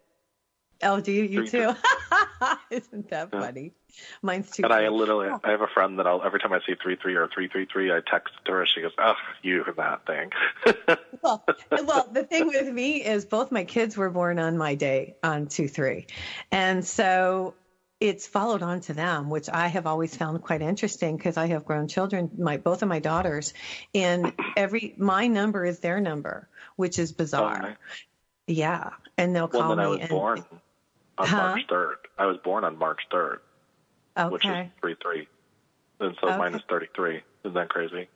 oh, 0.83 1.01
do 1.01 1.13
you? 1.13 1.25
You 1.25 1.47
three, 1.47 1.61
too? 1.61 1.75
Isn't 2.81 3.11
that 3.11 3.31
yeah. 3.33 3.41
funny? 3.41 3.73
Mine's 4.23 4.51
too. 4.51 4.63
And 4.63 4.73
I 4.73 4.89
literally, 4.89 5.29
oh. 5.29 5.41
I 5.43 5.51
have 5.51 5.61
a 5.61 5.67
friend 5.67 5.99
that 5.99 6.07
I'll 6.07 6.23
every 6.23 6.39
time 6.39 6.53
I 6.53 6.61
see 6.65 6.77
three 6.81 6.97
three 6.97 7.17
or 7.17 7.29
three 7.29 7.49
three 7.49 7.67
three, 7.67 7.93
I 7.93 8.01
text 8.09 8.33
her. 8.47 8.65
She 8.67 8.81
goes, 8.81 8.93
"Oh, 8.99 9.15
you 9.43 9.65
that 9.77 10.07
thing." 10.07 10.31
well, 11.23 11.45
well, 11.71 12.09
the 12.13 12.23
thing 12.23 12.47
with 12.47 12.69
me 12.69 13.05
is 13.05 13.25
both 13.25 13.51
my 13.51 13.65
kids 13.65 13.97
were 13.97 14.11
born 14.11 14.39
on 14.39 14.57
my 14.57 14.77
day 14.77 15.17
on 15.25 15.49
two 15.49 15.67
three, 15.67 16.07
and 16.53 16.85
so 16.85 17.55
it's 17.99 18.27
followed 18.27 18.63
on 18.63 18.81
to 18.83 18.95
them, 18.95 19.29
which 19.31 19.49
I 19.51 19.67
have 19.67 19.87
always 19.87 20.17
found 20.17 20.41
quite 20.43 20.63
interesting 20.63 21.17
because 21.17 21.37
I 21.37 21.49
have 21.49 21.65
grown 21.65 21.89
children, 21.89 22.31
my 22.39 22.57
both 22.57 22.83
of 22.83 22.89
my 22.89 23.01
daughters, 23.01 23.53
and 23.95 24.33
every 24.57 24.95
my 24.97 25.27
number 25.27 25.65
is 25.65 25.81
their 25.81 26.01
number, 26.01 26.49
which 26.77 27.01
is 27.01 27.11
bizarre. 27.11 27.77
Oh, 27.77 27.85
yeah, 28.47 28.91
and 29.19 29.35
they'll 29.35 29.49
well, 29.49 29.63
call 29.63 29.77
then 29.77 29.79
me. 29.79 29.85
I 29.85 29.89
was 29.89 30.01
and, 30.01 30.09
born 30.09 30.45
on 31.21 31.27
huh? 31.29 31.37
March 31.37 31.61
third. 31.69 31.97
I 32.19 32.27
was 32.27 32.39
born 32.39 32.65
on 32.65 32.77
March 32.79 33.01
third 33.11 33.41
okay. 34.17 34.29
which 34.33 34.45
is 34.45 34.71
three 34.81 34.97
three, 35.03 35.29
and 36.01 36.17
so 36.21 36.29
Okay. 36.29 36.59
thirty 36.69 36.87
three. 36.95 37.23
Isn't 37.45 37.55
that 37.55 37.69
crazy? 37.69 38.09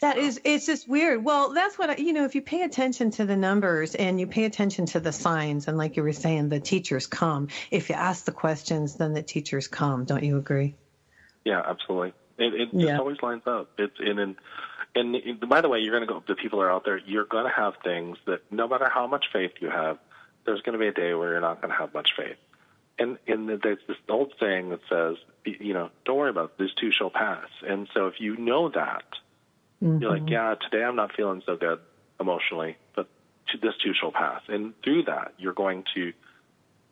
That 0.00 0.18
is, 0.18 0.38
it's 0.44 0.66
just 0.66 0.86
weird. 0.86 1.24
Well, 1.24 1.54
that's 1.54 1.78
what, 1.78 1.88
I, 1.88 1.96
you 1.96 2.12
know, 2.12 2.24
if 2.24 2.34
you 2.34 2.42
pay 2.42 2.62
attention 2.62 3.12
to 3.12 3.24
the 3.24 3.36
numbers 3.36 3.94
and 3.94 4.20
you 4.20 4.26
pay 4.26 4.44
attention 4.44 4.84
to 4.86 5.00
the 5.00 5.12
signs, 5.12 5.68
and 5.68 5.78
like 5.78 5.96
you 5.96 6.02
were 6.02 6.12
saying, 6.12 6.50
the 6.50 6.60
teachers 6.60 7.06
come. 7.06 7.48
If 7.70 7.88
you 7.88 7.94
ask 7.94 8.26
the 8.26 8.32
questions, 8.32 8.96
then 8.96 9.14
the 9.14 9.22
teachers 9.22 9.68
come. 9.68 10.04
Don't 10.04 10.22
you 10.22 10.36
agree? 10.36 10.74
Yeah, 11.46 11.62
absolutely. 11.66 12.12
It, 12.36 12.54
it 12.54 12.68
Yeah. 12.72 12.88
just 12.88 13.00
always 13.00 13.22
lines 13.22 13.42
up. 13.46 13.68
It's 13.78 13.94
in 14.00 14.18
and 14.18 14.36
and 14.94 15.14
and 15.14 15.48
by 15.48 15.62
the 15.62 15.68
way, 15.70 15.78
you're 15.78 15.96
going 15.96 16.06
to 16.06 16.12
go. 16.12 16.22
The 16.26 16.34
people 16.34 16.60
are 16.60 16.70
out 16.70 16.84
there. 16.84 16.98
You're 16.98 17.24
going 17.24 17.44
to 17.44 17.50
have 17.50 17.74
things 17.82 18.18
that 18.26 18.40
no 18.50 18.68
matter 18.68 18.88
how 18.92 19.06
much 19.06 19.26
faith 19.32 19.52
you 19.60 19.70
have, 19.70 19.96
there's 20.44 20.60
going 20.62 20.72
to 20.74 20.78
be 20.78 20.88
a 20.88 20.92
day 20.92 21.14
where 21.14 21.32
you're 21.32 21.40
not 21.40 21.60
going 21.60 21.72
to 21.72 21.78
have 21.78 21.92
much 21.94 22.10
faith. 22.16 22.36
And 22.98 23.18
and 23.26 23.48
there's 23.48 23.78
this 23.88 23.96
old 24.08 24.34
saying 24.38 24.70
that 24.70 24.80
says, 24.88 25.16
you 25.44 25.72
know, 25.72 25.90
don't 26.04 26.18
worry 26.18 26.30
about 26.30 26.52
it. 26.52 26.58
This 26.58 26.74
too 26.74 26.90
shall 26.90 27.10
pass. 27.10 27.46
And 27.66 27.88
so 27.94 28.06
if 28.08 28.20
you 28.20 28.36
know 28.36 28.68
that, 28.68 29.04
you're 29.80 30.10
like, 30.10 30.22
mm-hmm. 30.22 30.28
yeah, 30.28 30.54
today 30.60 30.84
I'm 30.84 30.96
not 30.96 31.14
feeling 31.16 31.42
so 31.46 31.56
good 31.56 31.78
emotionally, 32.20 32.76
but 32.94 33.08
this 33.62 33.74
too 33.82 33.94
shall 33.98 34.12
pass. 34.12 34.42
And 34.48 34.74
through 34.82 35.04
that, 35.04 35.32
you're 35.38 35.54
going 35.54 35.84
to 35.94 36.12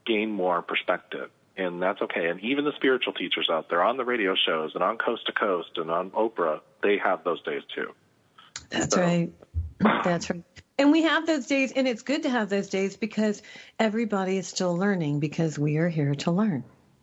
gain 0.07 0.31
more 0.33 0.63
perspective. 0.63 1.31
And 1.57 1.83
that's 1.83 2.01
okay. 2.01 2.29
And 2.29 2.41
even 2.41 2.65
the 2.65 2.73
spiritual 2.77 3.13
teachers 3.13 3.49
out 3.51 3.69
there 3.69 3.83
on 3.83 3.97
the 3.99 4.05
radio 4.05 4.35
shows 4.35 4.71
and 4.75 4.83
on 4.83 4.97
Coast 4.97 5.27
to 5.27 5.33
Coast 5.33 5.71
and 5.77 5.91
on 5.91 6.11
Oprah, 6.13 6.61
they 6.83 6.97
have 6.99 7.25
those 7.25 7.43
days 7.43 7.63
too. 7.75 7.93
That's 8.71 8.95
So- 8.95 9.03
right. 9.03 9.31
That's 10.05 10.31
right. 10.31 10.43
And 10.79 10.93
we 10.93 11.03
have 11.03 11.27
those 11.27 11.47
days, 11.47 11.73
and 11.73 11.89
it's 11.89 12.03
good 12.03 12.23
to 12.23 12.31
have 12.31 12.49
those 12.49 12.69
days 12.69 12.97
because 12.97 13.43
everybody 13.81 14.39
is 14.39 14.47
still 14.47 14.77
learning 14.77 15.19
because 15.19 15.59
we 15.59 15.79
are 15.79 15.89
here 15.89 16.15
to 16.17 16.31
learn. 16.31 16.63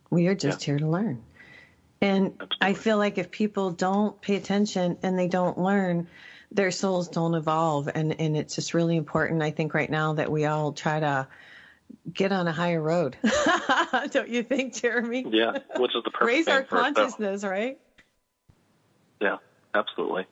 We 0.10 0.28
are 0.28 0.36
just 0.36 0.64
here 0.64 0.80
to 0.80 0.88
learn. 0.88 1.22
And 2.02 2.42
I 2.62 2.74
feel 2.74 2.98
like 2.98 3.18
if 3.18 3.32
people 3.32 3.72
don't 3.72 4.20
pay 4.22 4.36
attention 4.36 4.98
and 5.04 5.20
they 5.20 5.28
don't 5.28 5.58
learn, 5.58 6.08
their 6.52 6.72
souls 6.72 7.10
don't 7.10 7.36
evolve. 7.36 7.90
And, 7.94 8.20
and 8.20 8.38
it's 8.38 8.56
just 8.56 8.74
really 8.74 8.96
important, 8.96 9.42
I 9.42 9.52
think, 9.52 9.74
right 9.74 9.90
now 9.90 10.14
that 10.14 10.32
we 10.32 10.46
all 10.46 10.72
try 10.72 11.00
to 11.00 11.28
get 12.14 12.32
on 12.32 12.48
a 12.48 12.52
higher 12.52 12.82
road. 12.82 13.18
don't 14.12 14.30
you 14.30 14.44
think, 14.44 14.76
Jeremy? 14.76 15.26
Yeah, 15.30 15.58
which 15.78 15.96
is 15.96 16.04
the 16.04 16.12
perfect 16.12 16.26
Raise 16.26 16.48
our 16.48 16.64
for 16.64 16.78
us 16.78 16.88
to- 16.88 16.94
consciousness, 16.94 17.44
right? 17.44 17.78
Yeah, 19.20 19.38
absolutely. 19.74 20.28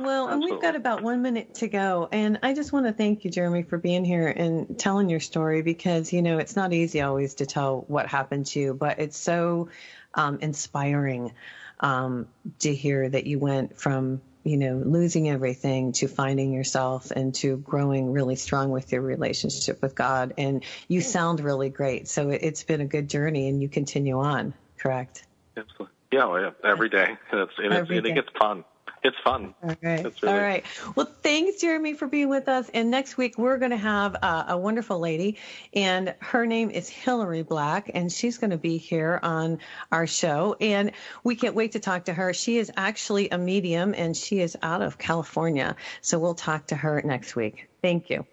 Well, 0.00 0.28
and 0.28 0.42
we've 0.42 0.60
got 0.60 0.76
about 0.76 1.02
one 1.02 1.22
minute 1.22 1.54
to 1.56 1.68
go. 1.68 2.08
And 2.12 2.38
I 2.42 2.54
just 2.54 2.72
want 2.72 2.86
to 2.86 2.92
thank 2.92 3.24
you, 3.24 3.30
Jeremy, 3.30 3.62
for 3.62 3.78
being 3.78 4.04
here 4.04 4.28
and 4.28 4.78
telling 4.78 5.08
your 5.08 5.20
story 5.20 5.62
because, 5.62 6.12
you 6.12 6.22
know, 6.22 6.38
it's 6.38 6.54
not 6.54 6.72
easy 6.72 7.00
always 7.00 7.34
to 7.34 7.46
tell 7.46 7.84
what 7.88 8.06
happened 8.06 8.46
to 8.46 8.60
you, 8.60 8.74
but 8.74 9.00
it's 9.00 9.16
so 9.16 9.70
um, 10.14 10.38
inspiring 10.40 11.32
um, 11.80 12.28
to 12.60 12.74
hear 12.74 13.08
that 13.08 13.26
you 13.26 13.38
went 13.38 13.78
from, 13.78 14.20
you 14.44 14.56
know, 14.56 14.76
losing 14.84 15.28
everything 15.28 15.92
to 15.92 16.06
finding 16.06 16.52
yourself 16.52 17.10
and 17.10 17.34
to 17.36 17.56
growing 17.56 18.12
really 18.12 18.36
strong 18.36 18.70
with 18.70 18.92
your 18.92 19.02
relationship 19.02 19.82
with 19.82 19.94
God. 19.94 20.34
And 20.38 20.64
you 20.86 21.00
sound 21.00 21.40
really 21.40 21.70
great. 21.70 22.08
So 22.08 22.30
it, 22.30 22.40
it's 22.42 22.62
been 22.62 22.80
a 22.80 22.86
good 22.86 23.08
journey 23.08 23.48
and 23.48 23.60
you 23.60 23.68
continue 23.68 24.20
on, 24.20 24.54
correct? 24.78 25.24
Absolutely. 25.56 25.94
Yeah, 26.12 26.40
yeah, 26.40 26.50
every 26.64 26.88
day. 26.88 27.16
And 27.32 27.40
it's, 27.40 27.52
and, 27.58 27.72
it's, 27.74 27.90
and 27.90 28.06
it 28.06 28.14
gets 28.14 28.30
fun. 28.38 28.64
It's 29.02 29.16
fun. 29.24 29.54
All 29.62 29.76
right. 29.82 30.02
That's 30.02 30.22
really- 30.22 30.34
All 30.34 30.40
right. 30.40 30.64
Well, 30.94 31.06
thanks, 31.22 31.60
Jeremy, 31.60 31.94
for 31.94 32.06
being 32.08 32.28
with 32.28 32.48
us. 32.48 32.68
And 32.74 32.90
next 32.90 33.16
week, 33.16 33.38
we're 33.38 33.58
going 33.58 33.70
to 33.70 33.76
have 33.76 34.16
uh, 34.22 34.44
a 34.48 34.58
wonderful 34.58 34.98
lady, 34.98 35.36
and 35.72 36.14
her 36.20 36.46
name 36.46 36.70
is 36.70 36.88
Hillary 36.88 37.42
Black, 37.42 37.90
and 37.94 38.10
she's 38.12 38.38
going 38.38 38.50
to 38.50 38.58
be 38.58 38.76
here 38.78 39.20
on 39.22 39.58
our 39.92 40.06
show. 40.06 40.56
And 40.60 40.92
we 41.24 41.36
can't 41.36 41.54
wait 41.54 41.72
to 41.72 41.80
talk 41.80 42.06
to 42.06 42.12
her. 42.14 42.32
She 42.34 42.58
is 42.58 42.70
actually 42.76 43.30
a 43.30 43.38
medium, 43.38 43.94
and 43.96 44.16
she 44.16 44.40
is 44.40 44.56
out 44.62 44.82
of 44.82 44.98
California. 44.98 45.76
So 46.00 46.18
we'll 46.18 46.34
talk 46.34 46.68
to 46.68 46.76
her 46.76 47.00
next 47.04 47.36
week. 47.36 47.68
Thank 47.82 48.10
you. 48.10 48.26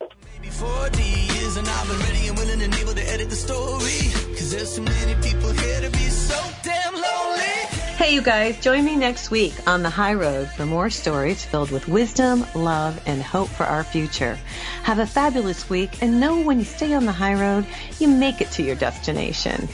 Maybe 0.00 0.48
40 0.50 1.02
years 1.02 1.56
and 1.56 1.66
I've 1.68 1.88
been 1.88 1.98
ready 2.00 2.28
and 2.28 2.36
willing 2.36 2.62
and 2.62 2.74
able 2.74 2.94
to 2.94 3.10
edit 3.12 3.30
the 3.30 3.36
story. 3.36 4.34
Cause 4.36 4.50
there's 4.50 4.74
so 4.74 4.82
many 4.82 5.14
people 5.22 5.50
here 5.52 5.80
to 5.82 5.90
be 5.90 5.98
so 5.98 6.04
damn 6.04 6.04
lonely. 6.04 6.13
Hey, 7.96 8.12
you 8.12 8.22
guys, 8.22 8.58
join 8.58 8.84
me 8.84 8.96
next 8.96 9.30
week 9.30 9.54
on 9.68 9.84
the 9.84 9.88
high 9.88 10.14
road 10.14 10.50
for 10.50 10.66
more 10.66 10.90
stories 10.90 11.44
filled 11.44 11.70
with 11.70 11.86
wisdom, 11.86 12.44
love, 12.52 13.00
and 13.06 13.22
hope 13.22 13.48
for 13.48 13.62
our 13.62 13.84
future. 13.84 14.36
Have 14.82 14.98
a 14.98 15.06
fabulous 15.06 15.70
week 15.70 16.02
and 16.02 16.18
know 16.18 16.40
when 16.40 16.58
you 16.58 16.64
stay 16.64 16.92
on 16.92 17.06
the 17.06 17.12
high 17.12 17.34
road, 17.34 17.64
you 18.00 18.08
make 18.08 18.40
it 18.40 18.50
to 18.50 18.64
your 18.64 18.74
destination. 18.74 19.68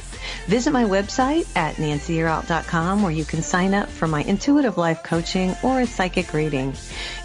Visit 0.46 0.72
my 0.72 0.84
website 0.84 1.46
at 1.56 1.76
nancyyearout.com 1.76 3.02
where 3.02 3.12
you 3.12 3.24
can 3.24 3.42
sign 3.42 3.74
up 3.74 3.88
for 3.88 4.06
my 4.08 4.22
intuitive 4.22 4.78
life 4.78 5.02
coaching 5.02 5.54
or 5.62 5.80
a 5.80 5.86
psychic 5.86 6.32
reading. 6.32 6.74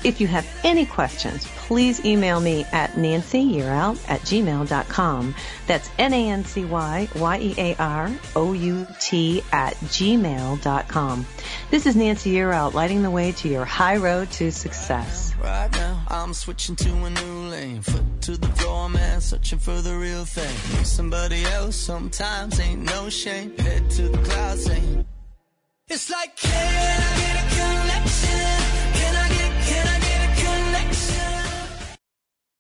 If 0.03 0.19
you 0.21 0.27
have 0.27 0.47
any 0.63 0.85
questions, 0.85 1.47
please 1.67 2.05
email 2.05 2.39
me 2.39 2.65
at 2.71 2.91
nancyyearout 2.91 3.97
at 4.07 4.21
gmail.com. 4.21 5.35
That's 5.67 5.89
N-A-N-C-Y-Y-E-A-R-O-U-T 5.97 6.45
at 9.51 9.75
gmail.com. 9.75 11.25
This 11.71 11.85
is 11.85 11.95
Nancy 11.95 12.33
Yearout, 12.33 12.73
lighting 12.73 13.01
the 13.01 13.09
way 13.09 13.31
to 13.33 13.47
your 13.47 13.65
high 13.65 13.97
road 13.97 14.29
to 14.31 14.51
success. 14.51 15.33
Right 15.41 15.71
now, 15.73 16.03
I'm 16.07 16.33
switching 16.33 16.75
to 16.77 16.89
a 16.89 17.09
new 17.09 17.49
lane. 17.49 17.81
Foot 17.81 18.21
to 18.21 18.37
the 18.37 18.47
floor, 18.47 18.89
man, 18.89 19.21
searching 19.21 19.59
for 19.59 19.81
the 19.81 19.95
real 19.95 20.25
thing. 20.25 20.85
Somebody 20.85 21.43
else, 21.45 21.75
sometimes 21.75 22.59
ain't 22.59 22.83
no 22.85 23.09
shame. 23.09 23.55
Head 23.57 23.89
to 23.91 24.09
the 24.09 24.17
clouds, 24.17 24.65
saying 24.65 25.05
it's 25.87 26.09
like, 26.09 26.35
can 26.35 26.51
I 26.51 27.19
get 27.19 27.35
a 27.41 27.55
connection? 27.55 28.64